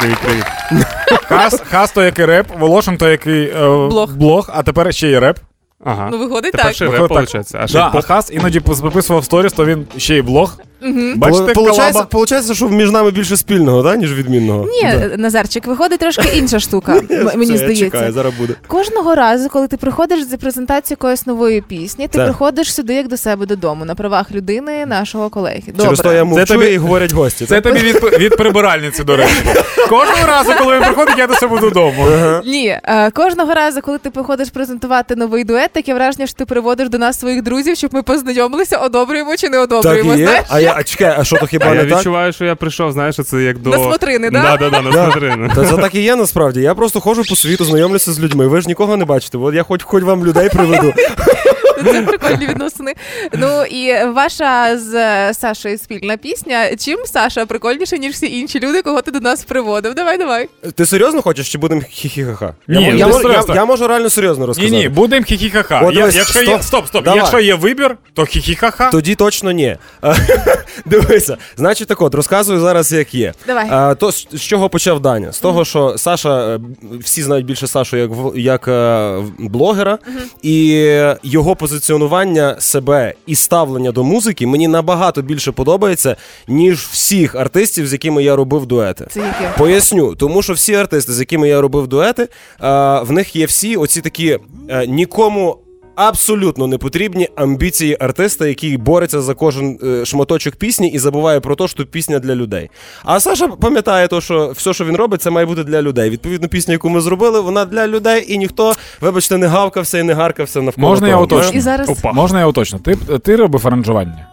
Привіт, 0.00 0.18
привіт. 0.24 0.44
Хас, 1.28 1.62
Хас 1.70 1.90
то 1.92 2.04
який 2.04 2.24
реп, 2.24 2.46
Волошин 2.58 2.96
то 2.96 3.08
який 3.08 3.44
е, 3.44 3.66
Блог. 3.88 4.10
блог, 4.14 4.50
а 4.54 4.62
тепер 4.62 4.94
ще 4.94 5.08
й 5.08 5.18
реп. 5.18 5.38
Ага. 5.84 6.08
Ну, 6.12 6.18
виходить 6.18 6.52
Тепер 6.52 6.66
так. 6.66 6.74
ще 6.74 6.84
реп, 6.84 7.00
Виходить 7.00 7.32
так. 7.52 7.62
А 7.62 7.66
ще 7.66 7.78
Да, 7.78 7.90
а. 7.94 8.02
Хас 8.02 8.30
іноді 8.32 8.58
виписував 8.64 9.24
сторіс, 9.24 9.52
то 9.52 9.64
він 9.64 9.86
ще 9.96 10.16
й 10.16 10.22
блог. 10.22 10.58
Бачите, 11.16 11.52
Получається, 11.52 11.92
колаба? 11.92 12.06
получається, 12.10 12.54
що 12.54 12.68
між 12.68 12.90
нами 12.90 13.10
більше 13.10 13.36
спільного, 13.36 13.82
да, 13.82 13.96
ніж 13.96 14.14
відмінного. 14.14 14.64
Ні, 14.82 14.94
Назарчик, 15.16 15.66
виходить 15.66 16.00
трошки 16.00 16.28
інша 16.36 16.60
штука. 16.60 16.92
м- 16.96 17.06
Мені 17.10 17.44
Все, 17.44 17.52
Я 17.52 17.58
здається. 17.58 17.84
чекаю, 17.84 18.12
зараз 18.12 18.32
буде. 18.34 18.54
Кожного 18.66 19.14
разу, 19.14 19.48
коли 19.48 19.68
ти 19.68 19.76
приходиш 19.76 20.22
за 20.22 20.36
презентацію 20.36 20.96
якоїсь 21.00 21.26
нової 21.26 21.60
пісні, 21.60 22.08
ти 22.08 22.18
Так. 22.18 22.26
приходиш 22.26 22.74
сюди 22.74 22.94
як 22.94 23.08
до 23.08 23.16
себе 23.16 23.46
додому 23.46 23.84
на 23.84 23.94
правах 23.94 24.30
людини, 24.32 24.86
нашого 24.86 25.30
колеги. 25.30 25.62
Добре. 25.66 25.84
Через 25.84 26.00
то 26.00 26.12
я 26.12 26.24
мовчу 26.24 26.54
тобі- 26.54 26.66
і 26.66 26.76
говорять 26.76 27.12
гості. 27.12 27.46
Це 27.46 27.60
тобі 27.60 27.78
від, 27.78 27.96
від 28.18 28.36
прибиральниці, 28.36 29.04
до 29.04 29.16
речі. 29.16 29.34
Кожного 29.88 30.26
разу, 30.26 30.50
коли 30.58 30.74
він 30.76 30.82
приходить, 30.82 31.18
я 31.18 31.26
до 31.26 31.34
себе 31.34 31.60
додому. 31.60 32.06
Ні, 32.46 32.78
е, 32.84 33.10
кожного 33.10 33.54
разу, 33.54 33.80
коли 33.80 33.98
ти 33.98 34.10
приходиш 34.10 34.48
презентувати 34.50 35.16
новий 35.16 35.44
дует, 35.44 35.70
таке 35.72 35.94
враження, 35.94 36.26
що 36.26 36.36
ти 36.36 36.44
приводиш 36.44 36.88
до 36.88 36.98
нас 36.98 37.20
своїх 37.20 37.42
друзів, 37.42 37.76
щоб 37.76 37.94
ми 37.94 38.02
познайомилися, 38.02 38.76
одобрюємо 38.76 39.36
чи 39.36 39.48
не 39.48 39.56
Так 39.56 39.62
одобрюємо. 39.64 40.14
є. 40.14 40.24
Знаєш? 40.26 40.44
А 40.48 40.60
я, 40.60 40.69
а 40.76 40.82
чекай, 40.82 41.14
а 41.18 41.24
що 41.24 41.36
то 41.36 41.44
А 41.44 41.46
хіба 41.46 41.66
я 41.66 41.74
не 41.74 41.84
так? 41.84 41.98
відчуваю, 41.98 42.32
що 42.32 42.44
я 42.44 42.54
прийшов, 42.54 42.92
знаєш, 42.92 43.16
це 43.16 43.42
як 43.42 43.58
до... 43.58 43.70
На 43.70 43.76
смотрини, 43.76 44.30
да? 44.30 44.42
Да, 44.42 44.56
да, 44.56 44.70
да, 44.70 44.82
на 44.82 44.90
Да. 44.90 45.04
смотрини. 45.04 45.50
Та 45.54 45.64
це 45.64 45.76
так 45.76 45.94
і 45.94 46.00
є 46.02 46.16
насправді. 46.16 46.60
Я 46.60 46.74
просто 46.74 47.00
ходжу 47.00 47.22
по 47.28 47.36
світу, 47.36 47.64
знайомлюся 47.64 48.12
з 48.12 48.20
людьми. 48.20 48.46
Ви 48.46 48.60
ж 48.60 48.68
нікого 48.68 48.96
не 48.96 49.04
бачите. 49.04 49.38
От 49.38 49.54
я 49.54 49.62
хоч 49.62 49.82
хоч 49.82 50.02
вам 50.04 50.24
людей 50.26 50.48
приведу. 50.48 50.92
Це 51.92 52.02
прикольні 52.02 52.46
відносини. 52.46 52.94
Ну 53.32 53.64
і 53.64 54.04
ваша 54.04 54.78
з 54.78 54.94
е, 54.94 55.34
Сашою 55.34 55.78
спільна 55.78 56.16
пісня. 56.16 56.76
Чим 56.76 56.98
Саша 57.06 57.46
прикольніше, 57.46 57.98
ніж 57.98 58.12
всі 58.14 58.38
інші 58.38 58.60
люди, 58.60 58.82
кого 58.82 59.02
ти 59.02 59.10
до 59.10 59.20
нас 59.20 59.44
приводив? 59.44 59.94
Давай, 59.94 60.18
давай. 60.18 60.48
Ти 60.74 60.86
серйозно 60.86 61.22
хочеш, 61.22 61.52
чи 61.52 61.58
будемо 61.58 61.80
хі-хі-ха-ха? 61.80 62.52
Ні, 62.68 62.82
я, 62.98 63.06
ну, 63.06 63.20
я, 63.24 63.44
я, 63.48 63.54
я 63.54 63.64
можу 63.64 63.88
реально 63.88 64.10
серйозно 64.10 64.42
Ні, 64.44 64.46
розказати. 64.46 64.76
ні, 64.76 64.88
будемо 64.88 65.24
хі-хі-ха-ха. 65.26 65.80
От 65.86 65.94
Я- 65.94 66.00
дивись, 66.00 66.16
Якщо 66.16 66.38
є, 66.42 66.46
стоп. 66.46 66.62
стоп, 66.62 66.86
стоп. 66.86 67.04
Давай. 67.04 67.18
Якщо 67.18 67.40
є 67.40 67.54
вибір, 67.54 67.96
то 68.14 68.22
хі-хі-ха-ха. 68.22 68.90
Тоді 68.90 69.14
точно 69.14 69.50
ні. 69.52 69.76
Дивися, 70.86 71.36
значить 71.56 71.88
так 71.88 72.02
от, 72.02 72.14
розказую 72.14 72.60
зараз, 72.60 72.92
як 72.92 73.14
є. 73.14 73.32
Давай. 73.46 73.66
А, 73.70 73.94
то 73.94 74.12
з 74.12 74.26
з 74.32 74.40
чого 74.42 74.68
почав 74.68 75.00
Даня? 75.00 75.32
З 75.32 75.38
того, 75.38 75.64
що 75.64 75.94
Саша, 75.98 76.54
е, 76.54 76.60
всі 77.00 77.22
знають 77.22 77.46
більше 77.46 77.66
Сашу 77.66 77.96
як 77.96 78.10
в- 78.10 78.38
як 78.38 78.68
е, 78.68 79.16
блогера, 79.38 79.98
і 80.42 80.66
його 81.22 81.56
позиціонування 81.56 81.69
себе 82.58 83.14
і 83.26 83.34
ставлення 83.34 83.92
до 83.92 84.04
музики 84.04 84.46
мені 84.46 84.68
набагато 84.68 85.22
більше 85.22 85.52
подобається, 85.52 86.16
ніж 86.48 86.78
всіх 86.78 87.34
артистів, 87.34 87.86
з 87.86 87.92
якими 87.92 88.24
я 88.24 88.36
робив 88.36 88.66
дуети. 88.66 89.06
Це 89.10 89.20
яке? 89.20 89.52
Поясню, 89.58 90.14
тому 90.14 90.42
що 90.42 90.52
всі 90.52 90.74
артисти, 90.74 91.12
з 91.12 91.20
якими 91.20 91.48
я 91.48 91.60
робив 91.60 91.86
дуети, 91.86 92.22
е, 92.22 92.28
в 93.00 93.12
них 93.12 93.36
є 93.36 93.46
всі 93.46 93.76
оці 93.76 94.00
такі 94.00 94.38
е, 94.68 94.86
нікому. 94.86 95.58
Абсолютно 96.00 96.66
не 96.66 96.78
потрібні 96.78 97.28
амбіції 97.36 97.96
артиста, 98.00 98.46
який 98.46 98.76
бореться 98.76 99.20
за 99.20 99.34
кожен 99.34 99.78
е, 99.82 100.04
шматочок 100.04 100.56
пісні 100.56 100.88
і 100.88 100.98
забуває 100.98 101.40
про 101.40 101.56
те, 101.56 101.68
що 101.68 101.86
пісня 101.86 102.18
для 102.18 102.34
людей. 102.34 102.70
А 103.04 103.20
Саша 103.20 103.48
пам'ятає, 103.48 104.08
то, 104.08 104.20
що 104.20 104.52
все, 104.56 104.72
що 104.72 104.84
він 104.84 104.96
робить, 104.96 105.22
це 105.22 105.30
має 105.30 105.46
бути 105.46 105.64
для 105.64 105.82
людей. 105.82 106.10
Відповідно, 106.10 106.48
пісня, 106.48 106.72
яку 106.72 106.88
ми 106.88 107.00
зробили, 107.00 107.40
вона 107.40 107.64
для 107.64 107.86
людей, 107.86 108.24
і 108.28 108.38
ніхто, 108.38 108.74
вибачте, 109.00 109.38
не 109.38 109.46
гавкався 109.46 109.98
і 109.98 110.02
не 110.02 110.14
гаркався 110.14 110.62
навколо. 110.62 110.88
Можна 110.88 111.08
я 111.08 111.16
уточню? 111.16 111.58
І 111.58 111.60
зараз 111.60 111.88
Опа. 111.88 112.12
Можна 112.12 112.40
я 112.40 112.46
уточню? 112.46 112.78
Ти, 112.78 112.96
ти 112.96 113.36
робив 113.36 113.66
аранжування? 113.66 114.26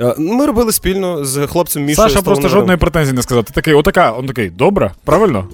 Е, 0.00 0.14
Ми 0.18 0.46
робили 0.46 0.72
спільно 0.72 1.24
з 1.24 1.46
хлопцем 1.46 1.84
Мішою. 1.84 2.08
Саша 2.08 2.22
просто 2.22 2.48
жодної 2.48 2.78
претензії 2.78 3.16
не 3.16 3.22
сказав. 3.22 3.44
Ти 3.44 3.52
такий, 3.52 3.74
отака, 3.74 4.12
он 4.12 4.26
такий, 4.26 4.50
добре, 4.50 4.92
правильно? 5.04 5.48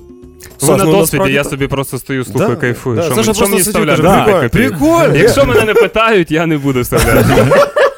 Саш, 0.59 0.79
на 0.79 0.85
досвіді 0.85 1.33
я 1.33 1.45
собі 1.45 1.67
просто 1.67 1.99
стою, 1.99 2.25
слухаю, 2.25 2.49
Да, 2.51 2.57
кайфую. 2.57 2.97
да. 2.97 3.03
Що, 3.03 3.15
мені- 3.15 3.35
що 3.35 3.47
мені 3.49 3.61
вставляти? 3.63 4.49
прикольно. 4.49 5.17
Якщо 5.17 5.45
мене 5.45 5.65
не 5.65 5.75
питають, 5.75 6.31
я 6.31 6.47
не 6.47 6.59
буду 6.59 6.81
вставляти. 6.81 7.47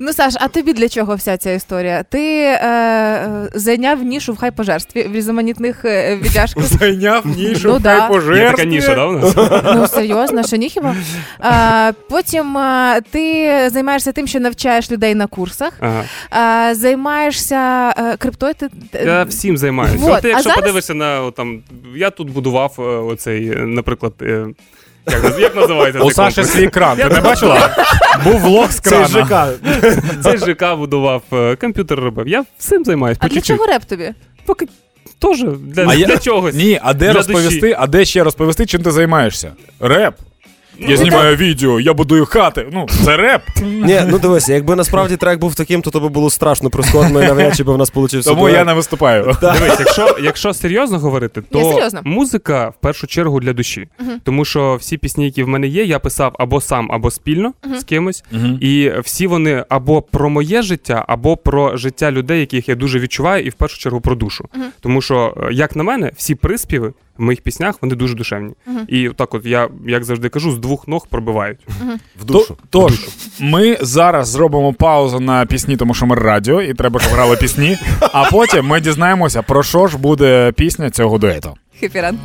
Ну, 0.00 0.12
Саш, 0.12 0.34
а 0.40 0.48
тобі 0.48 0.72
для 0.72 0.88
чого 0.88 1.14
вся 1.14 1.36
ця 1.36 1.52
історія? 1.52 2.02
Ти 2.02 2.20
е, 2.42 2.58
е, 2.64 3.48
зайняв 3.54 4.02
нішу 4.02 4.32
в 4.32 4.36
хайпожерстві 4.36 5.02
в 5.02 5.14
різноманітних 5.14 5.84
е, 5.84 6.16
віддяжках. 6.16 6.64
Зайняв 6.64 7.26
нішу, 7.26 7.68
Ну 7.68 7.78
да. 7.78 8.08
хай 8.26 8.38
Є 8.38 8.50
така 8.50 8.64
ніша, 8.64 8.94
да, 8.94 9.06
у 9.06 9.12
нас? 9.12 9.34
Ну 9.74 9.86
серйозно, 9.86 10.42
що 10.42 10.56
ніхіба? 10.56 10.94
А, 11.38 11.92
потім 12.10 12.58
а, 12.58 13.00
ти 13.10 13.50
займаєшся 13.70 14.12
тим, 14.12 14.26
що 14.26 14.40
навчаєш 14.40 14.90
людей 14.90 15.14
на 15.14 15.26
курсах, 15.26 15.72
Ага. 15.80 16.04
а, 16.30 16.74
займаєшся 16.74 17.56
а, 17.96 18.16
криптою. 18.18 18.54
Ти, 18.54 18.68
Я 19.04 19.22
всім 19.22 19.56
займаюся. 19.58 19.98
Вот, 19.98 20.12
От 20.12 20.22
ти, 20.22 20.28
а 20.28 20.30
якщо 20.30 20.42
зараз- 20.48 20.60
подивишся 20.60 20.94
на 20.94 21.22
о, 21.22 21.30
там, 21.30 21.62
я 21.96 22.10
тут 22.10 22.30
будував 22.30 22.74
е, 22.78 22.82
оцей, 22.82 23.50
е, 23.50 23.56
наприклад, 23.56 24.12
е, 24.22 24.46
як, 25.06 25.38
як 25.40 25.56
називається 25.56 26.00
У 26.00 26.10
Саші 26.10 26.34
комплекс? 26.36 26.50
свій 26.52 26.68
кран, 26.68 26.96
ти 26.96 27.04
не 27.08 27.20
бачила? 27.20 27.70
Був 28.24 28.40
влог 28.40 28.70
з 28.72 28.80
крана. 28.80 29.08
Цей 29.08 29.22
ЖК. 29.24 29.48
Цей 30.22 30.38
ЖК 30.54 30.76
будував, 30.76 31.22
е, 31.32 31.56
комп'ютер 31.56 32.00
робив. 32.00 32.28
Я 32.28 32.44
всім 32.58 32.84
займаюся, 32.84 33.20
А 33.24 33.28
для 33.28 33.40
чого 33.40 33.66
реп 33.66 33.84
тобі? 33.84 34.12
Поки 34.46 34.66
теж 35.18 35.44
для, 35.58 35.86
А 35.88 35.94
я- 35.94 36.16
чогось. 36.18 36.54
Ні, 36.54 36.80
а 36.82 36.94
де 36.94 37.04
Для 37.06 37.12
розповісти, 37.12 37.60
душі. 37.60 37.76
а 37.78 37.86
де 37.86 38.04
ще 38.04 38.24
розповісти, 38.24 38.66
чим 38.66 38.82
ти 38.82 38.90
займаєшся? 38.90 39.52
Реп. 39.80 40.14
Я 40.78 40.96
знімаю 40.96 41.36
відео, 41.36 41.80
я 41.80 41.94
будую 41.94 42.26
хати. 42.26 42.66
Ну, 42.72 42.86
це 43.04 43.16
реп. 43.16 43.42
Ні, 43.62 44.00
ну 44.08 44.18
дивися, 44.18 44.54
якби 44.54 44.76
насправді 44.76 45.16
трек 45.16 45.38
був 45.38 45.54
таким, 45.54 45.82
то 45.82 45.90
то 45.90 46.00
би 46.00 46.08
було 46.08 46.30
страшно 46.30 46.70
прискорбно 46.70 47.22
і 47.22 47.26
навряд 47.26 47.56
чи 47.56 47.64
би 47.64 47.72
в 47.72 47.78
нас 47.78 47.90
получився. 47.90 48.30
Тому 48.30 48.48
я 48.48 48.64
не 48.64 48.74
виступаю. 48.74 49.24
Дивись, 49.40 49.80
якщо, 49.80 50.16
якщо 50.22 50.54
серйозно 50.54 50.98
говорити, 50.98 51.42
то 51.50 51.72
серйозно. 51.72 52.00
музика 52.04 52.68
в 52.68 52.74
першу 52.80 53.06
чергу 53.06 53.40
для 53.40 53.52
душі. 53.52 53.88
Тому 54.24 54.44
що 54.44 54.76
всі 54.80 54.96
пісні, 54.98 55.24
які 55.24 55.42
в 55.42 55.48
мене 55.48 55.66
є, 55.66 55.84
я 55.84 55.98
писав 55.98 56.36
або 56.38 56.60
сам, 56.60 56.92
або 56.92 57.10
спільно 57.10 57.52
з 57.78 57.84
кимось. 57.84 58.24
І 58.60 58.92
всі 59.04 59.26
вони 59.26 59.64
або 59.68 60.02
про 60.02 60.30
моє 60.30 60.62
життя, 60.62 61.04
або 61.08 61.36
про 61.36 61.76
життя 61.76 62.10
людей, 62.10 62.40
яких 62.40 62.68
я 62.68 62.74
дуже 62.74 62.98
відчуваю, 63.00 63.44
і 63.44 63.48
в 63.50 63.54
першу 63.54 63.78
чергу 63.78 64.00
про 64.00 64.14
душу. 64.14 64.48
Тому 64.80 65.02
що, 65.02 65.34
е, 65.36 65.48
як 65.52 65.76
на 65.76 65.82
мене, 65.82 66.10
всі 66.16 66.34
приспіви 66.34 66.92
в 67.18 67.22
моїх 67.22 67.40
піснях 67.40 67.74
вони 67.82 67.94
дуже 67.94 68.14
душевні. 68.14 68.52
І 68.88 69.08
так, 69.16 69.34
от 69.34 69.46
я 69.46 69.68
як 69.86 70.04
завжди 70.04 70.28
кажу, 70.28 70.52
з 70.52 70.58
двох 70.58 70.88
ног 70.88 71.06
пробивають. 71.10 71.58
в 72.20 72.24
душу. 72.24 72.56
То- 72.70 72.88
Тож, 72.88 73.08
ми 73.40 73.78
зараз 73.80 74.28
зробимо 74.28 74.72
паузу 74.72 75.20
на 75.20 75.46
пісні, 75.46 75.76
тому 75.76 75.94
що 75.94 76.06
ми 76.06 76.14
радіо, 76.16 76.62
і 76.62 76.74
треба, 76.74 77.00
щоб 77.00 77.12
грали 77.12 77.36
пісні. 77.36 77.76
А 78.00 78.24
потім 78.30 78.66
ми 78.66 78.80
дізнаємося, 78.80 79.42
про 79.42 79.62
що 79.62 79.86
ж 79.86 79.98
буде 79.98 80.52
пісня 80.52 80.90
цього 80.90 81.18
дуету. 81.18 81.54
Happy 81.80 81.98
ранок. 81.98 82.20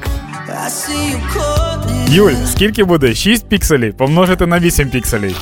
Юль, 2.09 2.33
скільки 2.45 2.83
буде? 2.83 3.15
6 3.15 3.49
пікселів 3.49 3.97
помножити 3.97 4.45
на 4.45 4.59
8 4.59 4.89
пікселів. 4.89 5.41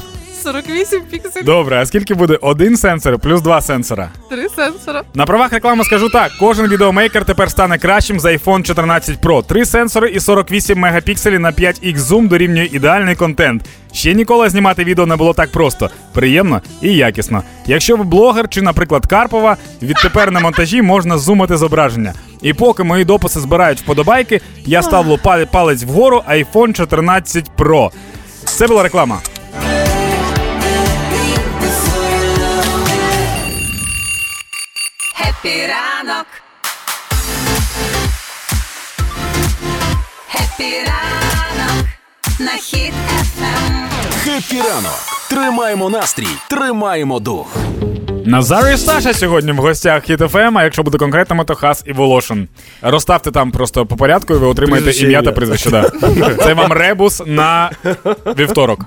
48 0.54 1.02
пікселів. 1.12 1.46
Добре, 1.46 1.82
а 1.82 1.86
скільки 1.86 2.14
буде 2.14 2.38
один 2.42 2.78
сенсор 2.78 3.20
плюс 3.20 3.42
два 3.42 3.62
сенсора? 3.62 4.10
Три 4.30 4.50
сенсора. 4.56 5.04
На 5.14 5.26
правах 5.26 5.54
реклами 5.54 5.84
скажу 5.84 6.10
так: 6.10 6.32
кожен 6.40 6.68
відеомейкер 6.68 7.26
тепер 7.26 7.52
стане 7.52 7.78
кращим 7.78 8.20
за 8.20 8.30
iPhone 8.30 8.64
14 8.64 9.20
Pro. 9.22 9.44
Три 9.46 9.66
сенсори 9.66 10.10
і 10.10 10.20
48 10.20 10.80
мегапікселів 10.80 11.40
на 11.40 11.52
5x 11.52 11.98
зум 11.98 12.28
дорівнює 12.28 12.66
ідеальний 12.72 13.16
контент. 13.16 13.64
Ще 13.94 14.14
ніколи 14.14 14.50
знімати 14.50 14.84
відео 14.84 15.06
не 15.06 15.16
було 15.16 15.34
так 15.34 15.52
просто, 15.52 15.90
приємно 16.14 16.62
і 16.82 16.94
якісно. 16.96 17.44
Якщо 17.66 17.96
ви 17.98 18.04
блогер 18.04 18.50
чи, 18.50 18.62
наприклад, 18.62 19.06
Карпова, 19.08 19.58
відтепер 19.82 20.32
на 20.32 20.40
монтажі 20.40 20.82
можна 20.82 21.18
зумити 21.18 21.58
зображення. 21.58 22.14
І 22.42 22.54
поки 22.54 22.84
мої 22.84 23.06
дописи 23.06 23.40
збирають 23.40 23.80
вподобайки, 23.80 24.42
я 24.66 24.82
ставлю 24.82 25.16
пал- 25.24 25.46
палець 25.52 25.84
вгору 25.84 26.24
iPhone 26.30 26.74
14 26.74 27.46
Pro. 27.58 27.90
Це 28.46 28.68
була 28.68 28.84
реклама. 28.84 29.20
Happy 35.42 35.60
ранок. 35.68 36.26
Happy 40.28 40.74
ранок. 40.86 41.86
На 42.40 42.52
Хіт 42.52 42.94
FM. 43.22 43.90
Happy 44.24 44.58
ранок. 44.58 45.00
Тримаємо 45.30 45.90
настрій, 45.90 46.28
тримаємо 46.50 47.20
дух. 47.20 47.56
Назар 48.26 48.74
і 48.74 48.78
Саша 48.78 49.14
сьогодні 49.14 49.52
в 49.52 49.56
гостях 49.56 50.04
Хіт 50.04 50.20
ФМ, 50.20 50.58
а 50.58 50.64
якщо 50.64 50.84
буде 50.84 50.98
конкретними, 50.98 51.46
то 51.46 51.56
Хас 51.56 51.84
і 51.86 51.94
Волошин. 51.94 52.48
Розставте 52.82 53.32
там 53.32 53.52
просто 53.52 53.86
по 53.86 53.96
порядку, 53.96 54.34
і 54.34 54.38
ви 54.38 54.48
отримаєте 54.48 54.92
ім'я 54.92 55.22
та 55.22 55.32
прізвище. 55.32 55.70
Да. 55.70 55.92
Це 56.44 56.54
вам 56.54 56.72
ребус 56.74 57.22
на 57.26 57.72
вівторок. 58.38 58.80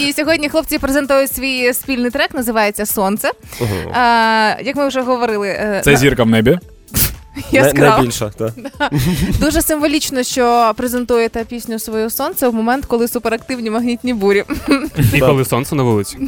І 0.00 0.12
сьогодні 0.12 0.48
хлопці 0.48 0.78
презентують 0.78 1.32
свій 1.32 1.72
спільний 1.72 2.10
трек, 2.10 2.34
називається 2.34 2.86
Сонце. 2.86 3.30
Як 4.64 4.76
ми 4.76 4.88
вже 4.88 5.02
говорили, 5.02 5.48
е, 5.48 5.80
Це 5.84 5.90
на- 5.90 5.96
зірка 5.96 6.22
в 6.22 6.28
небі. 6.28 6.58
Яскраво. 7.52 7.96
найбільша, 7.96 8.30
так. 8.30 8.52
Дуже 9.40 9.62
символічно, 9.62 10.22
що 10.22 10.72
презентуєте 10.76 11.44
пісню 11.44 11.78
свою 11.78 12.10
сонце 12.10 12.48
в 12.48 12.54
момент, 12.54 12.86
коли 12.86 13.08
суперактивні 13.08 13.70
магнітні 13.70 14.14
бурі. 14.14 14.44
І 15.14 15.20
коли 15.20 15.44
сонце 15.44 15.74
на 15.74 15.82
вулиці. 15.82 16.18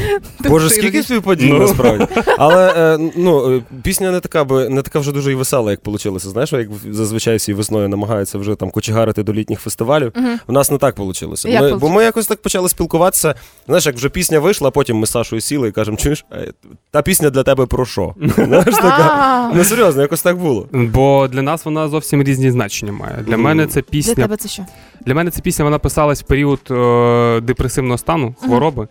Боже, 0.40 0.70
скільки 0.70 1.02
співпадінь 1.02 1.48
Ну. 1.48 1.58
насправді. 1.58 2.06
Але 2.38 2.74
е, 2.76 3.10
ну, 3.16 3.56
е, 3.56 3.62
пісня 3.82 4.10
не 4.10 4.20
така, 4.20 4.44
би, 4.44 4.68
не 4.68 4.82
така 4.82 4.98
вже 4.98 5.12
дуже 5.12 5.32
і 5.32 5.34
весела, 5.34 5.70
як 5.70 5.86
вийшло. 5.86 6.18
Знаєш, 6.18 6.52
як 6.52 6.68
зазвичай 6.90 7.36
всі 7.36 7.52
весною 7.54 7.88
намагаються 7.88 8.38
вже 8.38 8.54
там 8.54 8.70
кочегарити 8.70 9.22
до 9.22 9.32
літніх 9.32 9.60
фестивалів. 9.60 10.12
У 10.46 10.52
нас 10.52 10.70
не 10.70 10.78
так 10.78 10.98
вийшло. 10.98 11.34
Як 11.44 11.62
Ми, 11.62 11.74
бо 11.74 11.88
ми 11.88 12.04
якось 12.04 12.26
так 12.26 12.42
почали 12.42 12.68
спілкуватися. 12.68 13.34
Знаєш, 13.66 13.86
як 13.86 13.96
вже 13.96 14.08
пісня 14.08 14.38
вийшла, 14.38 14.68
а 14.68 14.70
потім 14.70 14.96
ми 14.96 15.06
з 15.06 15.10
Сашою 15.10 15.40
сіли 15.40 15.68
і 15.68 15.72
кажемо, 15.72 15.96
чуєш, 15.96 16.24
е, 16.32 16.52
та 16.90 17.02
пісня 17.02 17.30
для 17.30 17.42
тебе 17.42 17.66
про 17.66 17.86
що? 17.86 18.14
Знаєш, 18.36 18.64
така. 18.74 19.08
А, 19.12 19.52
Ну 19.54 19.64
серйозно, 19.64 20.02
якось 20.02 20.22
так 20.22 20.36
було. 20.38 20.51
Бо 20.72 21.28
для 21.28 21.42
нас 21.42 21.64
вона 21.64 21.88
зовсім 21.88 22.22
різні 22.22 22.50
значення 22.50 22.92
має. 22.92 23.16
Для 23.26 23.32
Мгм. 23.36 23.42
мене 23.42 23.66
це 23.66 23.82
Для 23.92 24.14
тебе 24.14 24.36
це 24.36 24.48
що? 24.48 24.66
Для 25.06 25.14
мене 25.14 25.30
ця 25.30 25.40
пісня 25.40 25.64
вона 25.64 25.78
писалась 25.78 26.22
в 26.22 26.26
період 26.26 26.60
е, 26.70 27.40
депресивного 27.40 27.98
стану, 27.98 28.34
хвороби. 28.40 28.88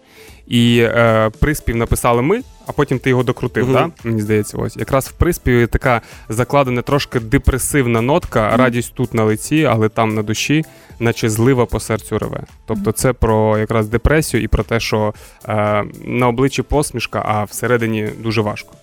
І 0.48 0.80
е, 0.82 1.30
приспів 1.40 1.76
написали 1.76 2.22
ми, 2.22 2.42
а 2.68 2.72
потім 2.72 3.00
ти 3.00 3.10
його 3.10 3.24
докрутив, 3.24 3.64
Мгм. 3.64 3.74
да? 3.74 4.10
мені 4.10 4.22
здається, 4.22 4.58
ось. 4.58 4.78
Якраз 4.78 5.08
в 5.08 5.12
приспіві 5.12 5.68
така 5.68 6.02
закладена 6.30 6.82
трошки 6.82 7.20
депресивна 7.20 8.02
нотка, 8.02 8.58
радість 8.58 8.94
тут 8.94 9.14
на 9.14 9.24
лиці, 9.24 9.64
але 9.66 9.90
там 9.90 10.16
на 10.16 10.24
душі, 10.24 10.64
наче 11.00 11.30
злива 11.30 11.66
по 11.66 11.80
серцю 11.80 12.20
реве. 12.20 12.44
Тобто 12.66 12.92
це 12.92 13.14
про 13.14 13.58
якраз 13.58 13.88
депресію 13.88 14.44
і 14.44 14.48
про 14.48 14.64
те, 14.64 14.80
що 14.80 15.14
е, 15.50 15.84
на 16.06 16.28
обличчі 16.28 16.62
посмішка, 16.62 17.24
а 17.28 17.44
всередині 17.44 18.10
дуже 18.24 18.42
важко. 18.42 18.74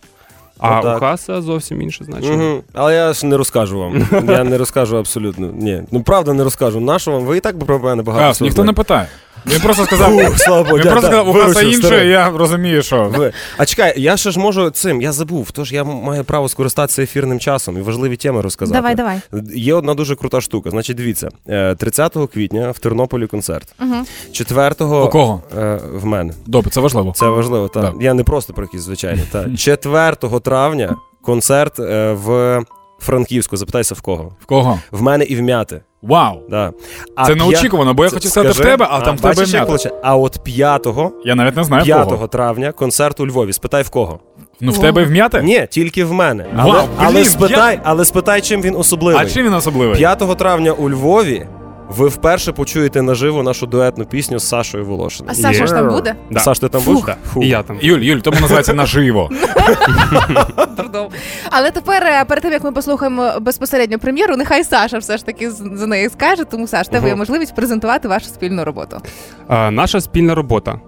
А 0.59 0.79
Отак. 0.81 0.97
у 0.97 1.01
Хаса 1.01 1.43
зовсім 1.43 1.83
інше 1.83 2.05
значення. 2.05 2.51
Угу. 2.53 2.63
Але 2.73 2.95
я 2.95 3.13
ж 3.13 3.27
не 3.27 3.37
розкажу 3.37 3.79
вам. 3.79 4.09
Я 4.29 4.45
не 4.45 4.59
розкажу 4.59 4.97
абсолютно. 4.97 5.51
Ні. 5.55 5.83
Ну 5.91 6.03
правда 6.03 6.33
не 6.33 6.45
розкажу. 6.45 6.81
Нащо 6.81 7.11
вам? 7.11 7.23
Ви 7.23 7.37
і 7.37 7.41
так 7.41 7.59
про 7.59 7.79
мене 7.79 8.03
багато. 8.03 8.25
Хас, 8.27 8.37
всього 8.37 8.47
ніхто 8.47 8.63
не 8.63 8.65
знаєте. 8.65 8.83
питає. 8.83 9.07
Він 9.53 9.61
просто 9.61 9.85
сказав. 9.85 10.11
Фух, 10.11 10.39
слава 10.39 10.63
Богу, 10.63 10.77
Він 10.77 10.85
дя- 10.85 10.91
просто 10.91 11.09
да, 11.11 11.17
сказав, 11.17 11.29
у 11.29 11.33
Хаса 11.33 11.47
виручив, 11.47 11.69
інше, 11.69 11.87
старий. 11.87 12.09
я 12.09 12.31
розумію, 12.31 12.83
що. 12.83 13.05
Ви- 13.17 13.33
А 13.57 13.67
чекай, 13.67 13.95
я 13.97 14.17
ще 14.17 14.31
ж 14.31 14.39
можу 14.41 14.71
цим, 14.71 15.03
я 15.03 15.13
забув, 15.13 15.51
тож 15.51 15.73
я 15.73 15.85
маю 15.85 16.25
право 16.25 16.49
скористатися 16.49 17.03
ефірним 17.03 17.39
часом 17.41 17.79
і 17.79 17.81
важливі 17.81 18.17
теми 18.17 18.41
розказати. 18.41 18.79
Давай, 18.79 18.95
давай. 18.95 19.21
Є 19.55 19.75
одна 19.75 19.95
дуже 19.95 20.17
крута 20.17 20.41
штука. 20.41 20.71
Значить, 20.71 20.97
дивіться, 20.97 21.29
е, 21.49 21.75
30 21.75 22.27
квітня 22.27 22.71
в 22.71 22.79
Тернополі 22.79 23.27
концерт. 23.27 23.75
Угу. 23.81 23.95
4 24.33 24.75
У 25.05 25.09
кого? 25.09 25.43
е, 25.59 25.79
в 25.93 26.05
мене. 26.07 26.33
Добре, 26.47 26.71
це 26.71 26.81
важливо. 26.81 27.13
Це 27.17 27.27
важливо, 27.27 27.69
так. 27.69 27.83
Да. 27.83 28.05
Я 28.05 28.15
не 28.15 28.25
просто 28.25 28.53
про 28.53 28.65
якісь 28.65 28.81
звичайні. 28.83 29.23
Так. 29.33 29.47
4 29.57 30.17
травня 30.45 30.97
концерт 31.23 31.79
е, 31.81 32.13
в 32.13 32.61
Франківську. 32.99 33.57
Запитайся 33.57 33.95
в 33.95 34.01
кого? 34.01 34.33
В 34.41 34.47
кого? 34.47 34.79
В 34.91 35.03
мене 35.03 35.25
і 35.25 35.37
в 35.37 35.41
м'яти. 35.43 35.81
Вау! 36.03 36.41
Да. 36.51 36.73
А 37.17 37.27
Це 37.27 37.35
п'я- 37.35 37.43
неочікувано, 37.45 37.95
бо 37.95 38.05
я 38.05 38.11
хотів 38.11 38.31
сказати 38.31 38.61
в 38.63 38.65
тебе, 38.65 38.87
а 38.91 39.01
там 39.01 39.17
в 39.17 39.21
тебе 39.21 39.45
як 39.47 39.69
А 40.03 40.17
от 40.17 40.39
5 40.45 40.87
Я 41.25 41.35
навіть 41.35 41.57
не 41.57 41.65
знаю 41.65 41.85
5 41.85 42.09
кого. 42.09 42.27
травня 42.29 42.73
концерт 42.73 43.21
у 43.21 43.27
Львові. 43.27 43.53
Спитай 43.53 43.83
в 43.83 43.91
кого? 43.91 44.21
Ну 44.61 44.73
в 44.73 44.79
тебе 44.81 45.05
вм'яти? 45.05 45.43
Ні, 45.43 45.67
тільки 45.71 46.05
в 46.05 46.13
мене. 46.13 46.47
Вау, 46.57 46.71
Але, 46.71 46.81
блін, 46.83 46.91
але, 46.99 47.19
я- 47.19 47.25
спитай, 47.25 47.81
але 47.85 48.05
спитай, 48.05 48.41
чим 48.41 48.63
він 48.63 48.77
особливий. 48.77 49.23
А 49.23 49.31
чим 49.31 49.47
він 49.47 49.55
особливий? 49.55 49.97
5 49.97 50.35
травня 50.35 50.73
у 50.73 50.91
Львові 50.91 51.47
ви 51.89 52.09
вперше 52.09 52.53
почуєте 52.53 53.03
наживо 53.03 53.43
нашу 53.43 53.67
дуетну 53.67 54.05
пісню 54.05 54.39
з 54.39 54.49
Сашою 54.49 54.85
Волошиною. 54.85 55.33
А 55.33 55.43
Саша 55.43 55.67
ж 55.67 55.73
там 55.75 55.89
буде? 55.89 56.15
Да. 56.31 56.41
Саш, 56.41 56.59
ти 56.59 56.69
там 56.69 56.81
Фух. 56.81 56.95
будеш? 56.95 57.07
Да. 57.25 57.31
Фу. 57.31 57.43
І 57.43 57.49
я 57.49 57.63
там. 57.63 57.79
Юль, 57.81 57.99
Юль, 58.01 58.19
тому 58.19 58.41
називається 58.41 58.75
наживо. 58.75 59.31
Але 61.51 61.71
тепер, 61.71 62.03
е, 62.05 62.25
перед 62.25 62.43
тим 62.43 62.53
як 62.53 62.65
ми 62.65 62.73
послухаємо 62.73 63.33
безпосередньо 63.41 63.99
прем'єру, 63.99 64.37
нехай 64.37 64.65
Саша 64.65 64.99
все 64.99 65.17
ж 65.17 65.27
таки 65.27 65.51
з- 65.51 65.71
за 65.75 65.87
неї 65.87 66.09
скаже. 66.09 66.45
Тому 66.45 66.67
Саш, 66.67 66.89
тебе 66.89 67.09
є 67.09 67.17
можливість 67.17 67.55
презентувати 67.55 68.09
вашу 68.09 68.27
спільну 68.27 68.65
роботу. 68.65 68.97
А, 69.49 69.71
наша 69.71 70.01
спільна 70.01 70.35
робота 70.35 70.81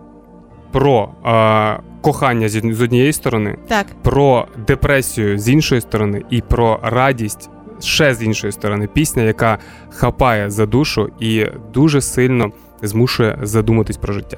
про 0.72 1.08
а, 1.24 1.76
кохання 2.00 2.48
з 2.48 2.62
з 2.74 2.80
однієї 2.80 3.12
сторони, 3.12 3.56
Так. 3.68 3.86
про 4.02 4.46
депресію 4.66 5.38
з 5.38 5.48
іншої 5.48 5.80
сторони, 5.80 6.22
і 6.30 6.40
про 6.40 6.80
радість 6.82 7.50
ще 7.80 8.14
з 8.14 8.22
іншої 8.22 8.52
сторони. 8.52 8.86
Пісня, 8.86 9.22
яка 9.22 9.58
хапає 9.90 10.50
за 10.50 10.66
душу 10.66 11.08
і 11.20 11.46
дуже 11.74 12.00
сильно 12.00 12.52
змушує 12.82 13.38
задуматись 13.42 13.96
про 13.96 14.12
життя. 14.12 14.36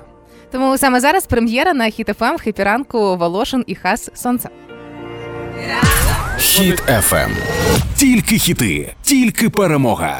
Тому 0.52 0.78
саме 0.78 1.00
зараз 1.00 1.26
прем'єра 1.26 1.74
на 1.74 1.90
Хіт 1.90 2.08
FM 2.18 2.34
в 2.36 2.40
Happy 2.40 2.64
Волошин 2.92 3.64
і 3.66 3.74
Хас 3.74 4.10
Сонце. 4.14 4.48
Хіт 6.38 6.82
FM. 6.82 7.30
Тільки 7.96 8.38
хіти, 8.38 8.94
тільки 9.02 9.50
перемога. 9.50 10.18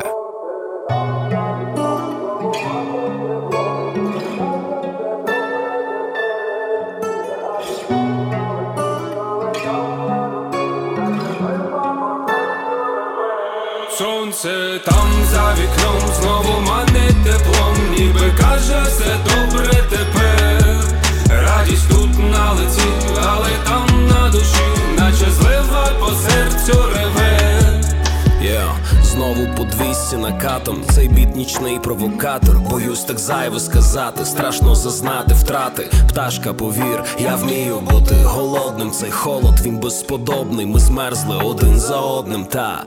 Сонце 14.43 14.81
там 14.85 15.11
за 15.33 15.55
вікном 15.55 16.15
знову 16.21 16.61
манить 16.61 17.25
теплом, 17.25 17.75
ніби 17.91 18.33
каже 18.41 18.83
все 18.87 19.17
добре 19.25 19.73
тепер. 19.91 20.85
Радість 21.29 21.89
тут 21.89 22.19
на 22.19 22.53
лиці, 22.53 22.89
але 23.17 23.49
там 23.65 24.07
на 24.09 24.31
душі, 24.31 24.97
наче 24.99 25.31
злива 25.31 25.89
по 26.01 26.07
серцю 26.07 26.83
реве. 26.95 27.39
Yeah. 28.43 28.73
Знову 29.03 29.47
по 29.57 29.65
200 29.65 30.17
накатом 30.17 30.85
Цей 30.91 31.09
біт 31.09 31.37
нічний 31.37 31.79
провокатор 31.79 32.59
Боюсь 32.59 33.05
так 33.05 33.19
зайво 33.19 33.61
сказати 33.61 34.25
Страшно 34.25 34.75
зазнати 34.75 35.35
втрати 35.35 35.91
Пташка, 36.09 36.53
повір, 36.53 37.05
я 37.19 37.37
вмію 37.37 37.81
бути 37.81 38.15
голодним 38.25 38.91
Цей 38.91 39.11
холод, 39.11 39.61
він 39.63 39.79
безподобний 39.79 40.67
Ми 40.67 40.81
змерзли 40.81 41.37
один 41.37 41.79
за 41.81 41.97
одним 41.97 42.45
Та 42.45 42.85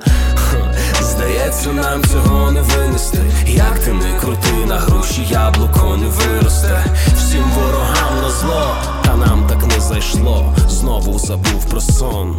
здається, 1.15 1.73
нам 1.73 2.03
цього 2.03 2.51
не 2.51 2.61
винести. 2.61 3.19
Як 3.47 3.79
ти 3.79 3.93
не 3.93 4.19
крути, 4.19 4.65
на 4.67 4.75
груші 4.75 5.25
яблуко 5.29 5.97
не 5.97 6.07
виросте. 6.07 6.85
Всім 7.15 7.43
ворогам 7.43 8.21
на 8.21 8.29
зло 8.29 8.75
Та 9.03 9.15
нам 9.15 9.47
так 9.49 9.63
не 9.63 9.79
зайшло. 9.79 10.53
Знову 10.69 11.19
забув 11.19 11.65
про 11.69 11.81
сон. 11.81 12.35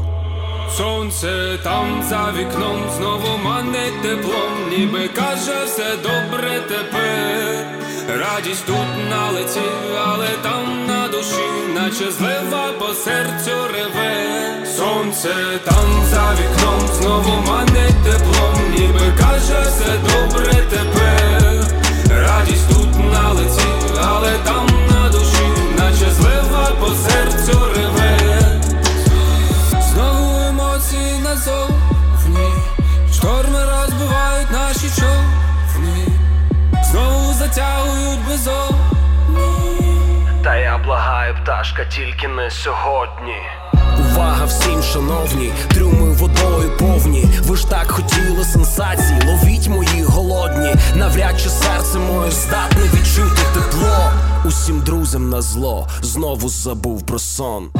Сонце 0.76 1.58
там 1.62 2.02
за 2.08 2.32
вікном 2.38 2.76
знову 2.96 3.38
манить 3.44 4.02
теплом, 4.02 4.52
ніби 4.70 5.08
каже 5.08 5.64
все 5.66 5.96
добре 6.02 6.60
тепер 6.68 7.86
радість 8.09 8.66
тут 8.66 9.11
на 9.11 9.30
лиці, 9.30 9.61
але 10.07 10.28
там 10.42 10.86
на 10.86 11.09
душі, 11.09 11.48
наче 11.74 12.12
злива 12.12 12.72
по 12.78 12.94
серцю 12.94 13.50
реве, 13.72 14.66
сонце 14.76 15.34
там 15.64 16.04
за 16.11 16.34
вікном, 16.34 16.80
знову 17.00 17.42
мане 17.48 17.90
теплом, 18.04 18.54
ніби 18.70 19.12
каже, 19.20 19.61
все 19.61 19.98
добре 19.98 20.52
тепер, 20.70 21.64
радість 22.11 22.68
тут 22.68 23.12
на 23.12 23.32
лиці, 23.32 23.68
але 24.02 24.32
там 24.44 24.66
на 24.90 25.09
душі, 25.09 25.46
наче 25.78 26.11
злива 26.11 26.70
по 26.80 26.88
серцю 26.88 27.61
реве, 27.76 28.18
знову 29.92 30.40
емоції 30.48 31.18
назовні, 31.24 32.52
шторми 33.12 33.61
розбивають 33.64 34.50
наші 34.52 35.00
чоли 35.00 35.45
притягують 37.57 38.20
безодні 38.28 38.76
Та 40.44 40.57
я 40.57 40.78
благаю, 40.78 41.34
пташка, 41.42 41.84
тільки 41.84 42.28
не 42.28 42.50
сьогодні. 42.50 43.36
Увага 43.98 44.44
всім, 44.44 44.82
шановні, 44.82 45.52
трюми 45.68 46.12
водою 46.12 46.72
повні. 46.78 47.24
Ви 47.42 47.57
ж 47.57 47.70
так 47.70 47.90
хотіли 47.90 48.44
сенсації, 48.44 49.20
ловіть 49.26 49.68
мої 49.68 50.02
голодні. 50.02 50.74
Навряд 50.94 51.40
чи 51.40 51.48
серце 51.48 51.98
моє 51.98 52.30
здатне 52.30 52.82
відчути 52.94 53.42
тепло. 53.54 54.11
Усім 54.44 54.80
друзям 54.80 55.30
на 55.30 55.42
зло, 55.42 55.88
знову 56.02 56.48
забув 56.48 57.07
про 57.07 57.18
сон. 57.18 57.70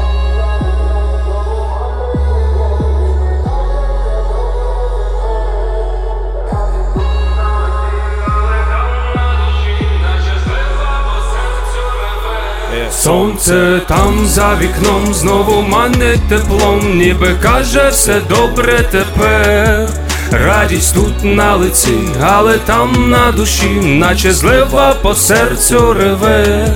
Сонце 12.93 13.81
там 13.89 14.27
за 14.27 14.57
вікном 14.61 15.15
знову 15.15 15.63
манить 15.63 16.29
теплом, 16.29 16.99
ніби 16.99 17.35
каже 17.43 17.89
все 17.89 18.21
добре 18.29 18.81
тепер. 18.91 19.89
Радість 20.31 20.95
тут 20.95 21.25
на 21.25 21.57
лиці, 21.57 21.99
але 22.23 22.59
там 22.59 23.11
на 23.11 23.33
душі, 23.33 23.69
наче 23.83 24.33
злива 24.33 24.95
по 25.03 25.15
серцю 25.15 25.93
реве. 25.93 26.69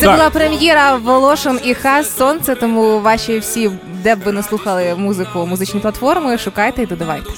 Це 0.00 0.08
була 0.08 0.30
прем'єра 0.30 0.96
Волошин 0.96 1.60
і 1.64 1.74
Хас 1.74 2.16
Сонце, 2.16 2.54
тому 2.54 3.00
ваші 3.00 3.38
всі, 3.38 3.70
де 4.02 4.14
б 4.14 4.18
ви 4.24 4.32
не 4.32 4.42
слухали 4.42 4.94
музику, 4.96 5.46
музичні 5.46 5.80
платформи, 5.80 6.38
шукайте 6.38 6.82
і 6.82 6.86
додавайте. 6.86 7.30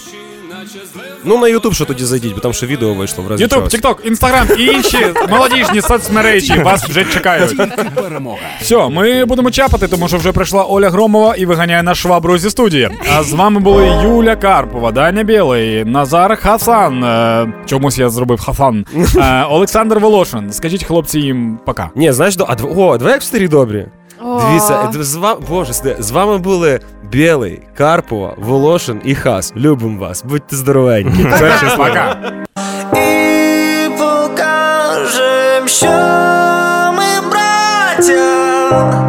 Ну 1.24 1.38
на 1.38 1.48
Ютуб 1.48 1.74
що 1.74 1.84
тоді 1.84 2.04
зайдіть, 2.04 2.34
бо 2.34 2.40
там 2.40 2.52
ще 2.52 2.66
відео 2.66 2.94
вийшло 2.94 3.24
в 3.24 3.28
разі 3.28 3.42
Ютуб, 3.42 3.58
чогось. 3.58 3.72
Тікток, 3.72 4.00
Інстаграм 4.04 4.46
і 4.58 4.64
інші 4.64 4.98
молодіжні 5.30 5.80
соцмережі 5.82 6.58
вас 6.62 6.84
вже 6.84 7.04
чекають. 7.04 7.56
Перемога. 7.94 8.38
Все, 8.60 8.88
ми 8.88 9.24
будемо 9.24 9.50
чапати, 9.50 9.88
тому 9.88 10.08
що 10.08 10.16
вже 10.16 10.32
прийшла 10.32 10.64
Оля 10.64 10.90
Громова 10.90 11.34
і 11.34 11.46
виганяє 11.46 11.82
на 11.82 11.94
швабру 11.94 12.38
зі 12.38 12.50
студії. 12.50 12.90
А 13.16 13.22
з 13.22 13.32
вами 13.32 13.60
були 13.60 14.00
Юля 14.02 14.36
Карпова, 14.36 14.92
Даня 14.92 15.22
Білий, 15.22 15.84
Назар 15.84 16.36
Хасан. 16.40 17.04
Е, 17.04 17.52
чомусь 17.66 17.98
я 17.98 18.10
зробив 18.10 18.40
Хасан. 18.40 18.86
Е, 19.16 19.44
Олександр 19.50 19.98
Волошин. 19.98 20.52
Скажіть 20.52 20.84
хлопці 20.84 21.20
їм 21.20 21.58
пока. 21.66 21.90
Ні, 21.96 22.12
знаєш, 22.12 22.36
до- 22.36 22.46
а 22.48 22.54
дв- 22.54 22.78
о, 22.80 22.98
давай 22.98 23.12
як 23.12 23.20
в 23.22 23.24
старі 23.24 23.48
добрі. 23.48 23.86
Дивіться, 24.22 24.90
з 25.00 25.14
вами, 25.14 25.40
боже, 25.48 25.72
з 25.98 26.10
вами 26.10 26.38
були 26.38 26.80
Білий, 27.10 27.60
Карпова, 27.76 28.34
Волошин 28.38 29.00
і 29.04 29.14
Хас. 29.14 29.52
Любимо 29.56 30.00
вас, 30.00 30.24
будьте 30.24 30.56
здоровенькі. 30.56 31.24
Це. 31.38 31.74
Пока. 31.76 32.16
І 32.96 33.88
покажем, 33.98 35.68
що 35.68 35.86
ми 36.92 37.30
браття 37.30 39.01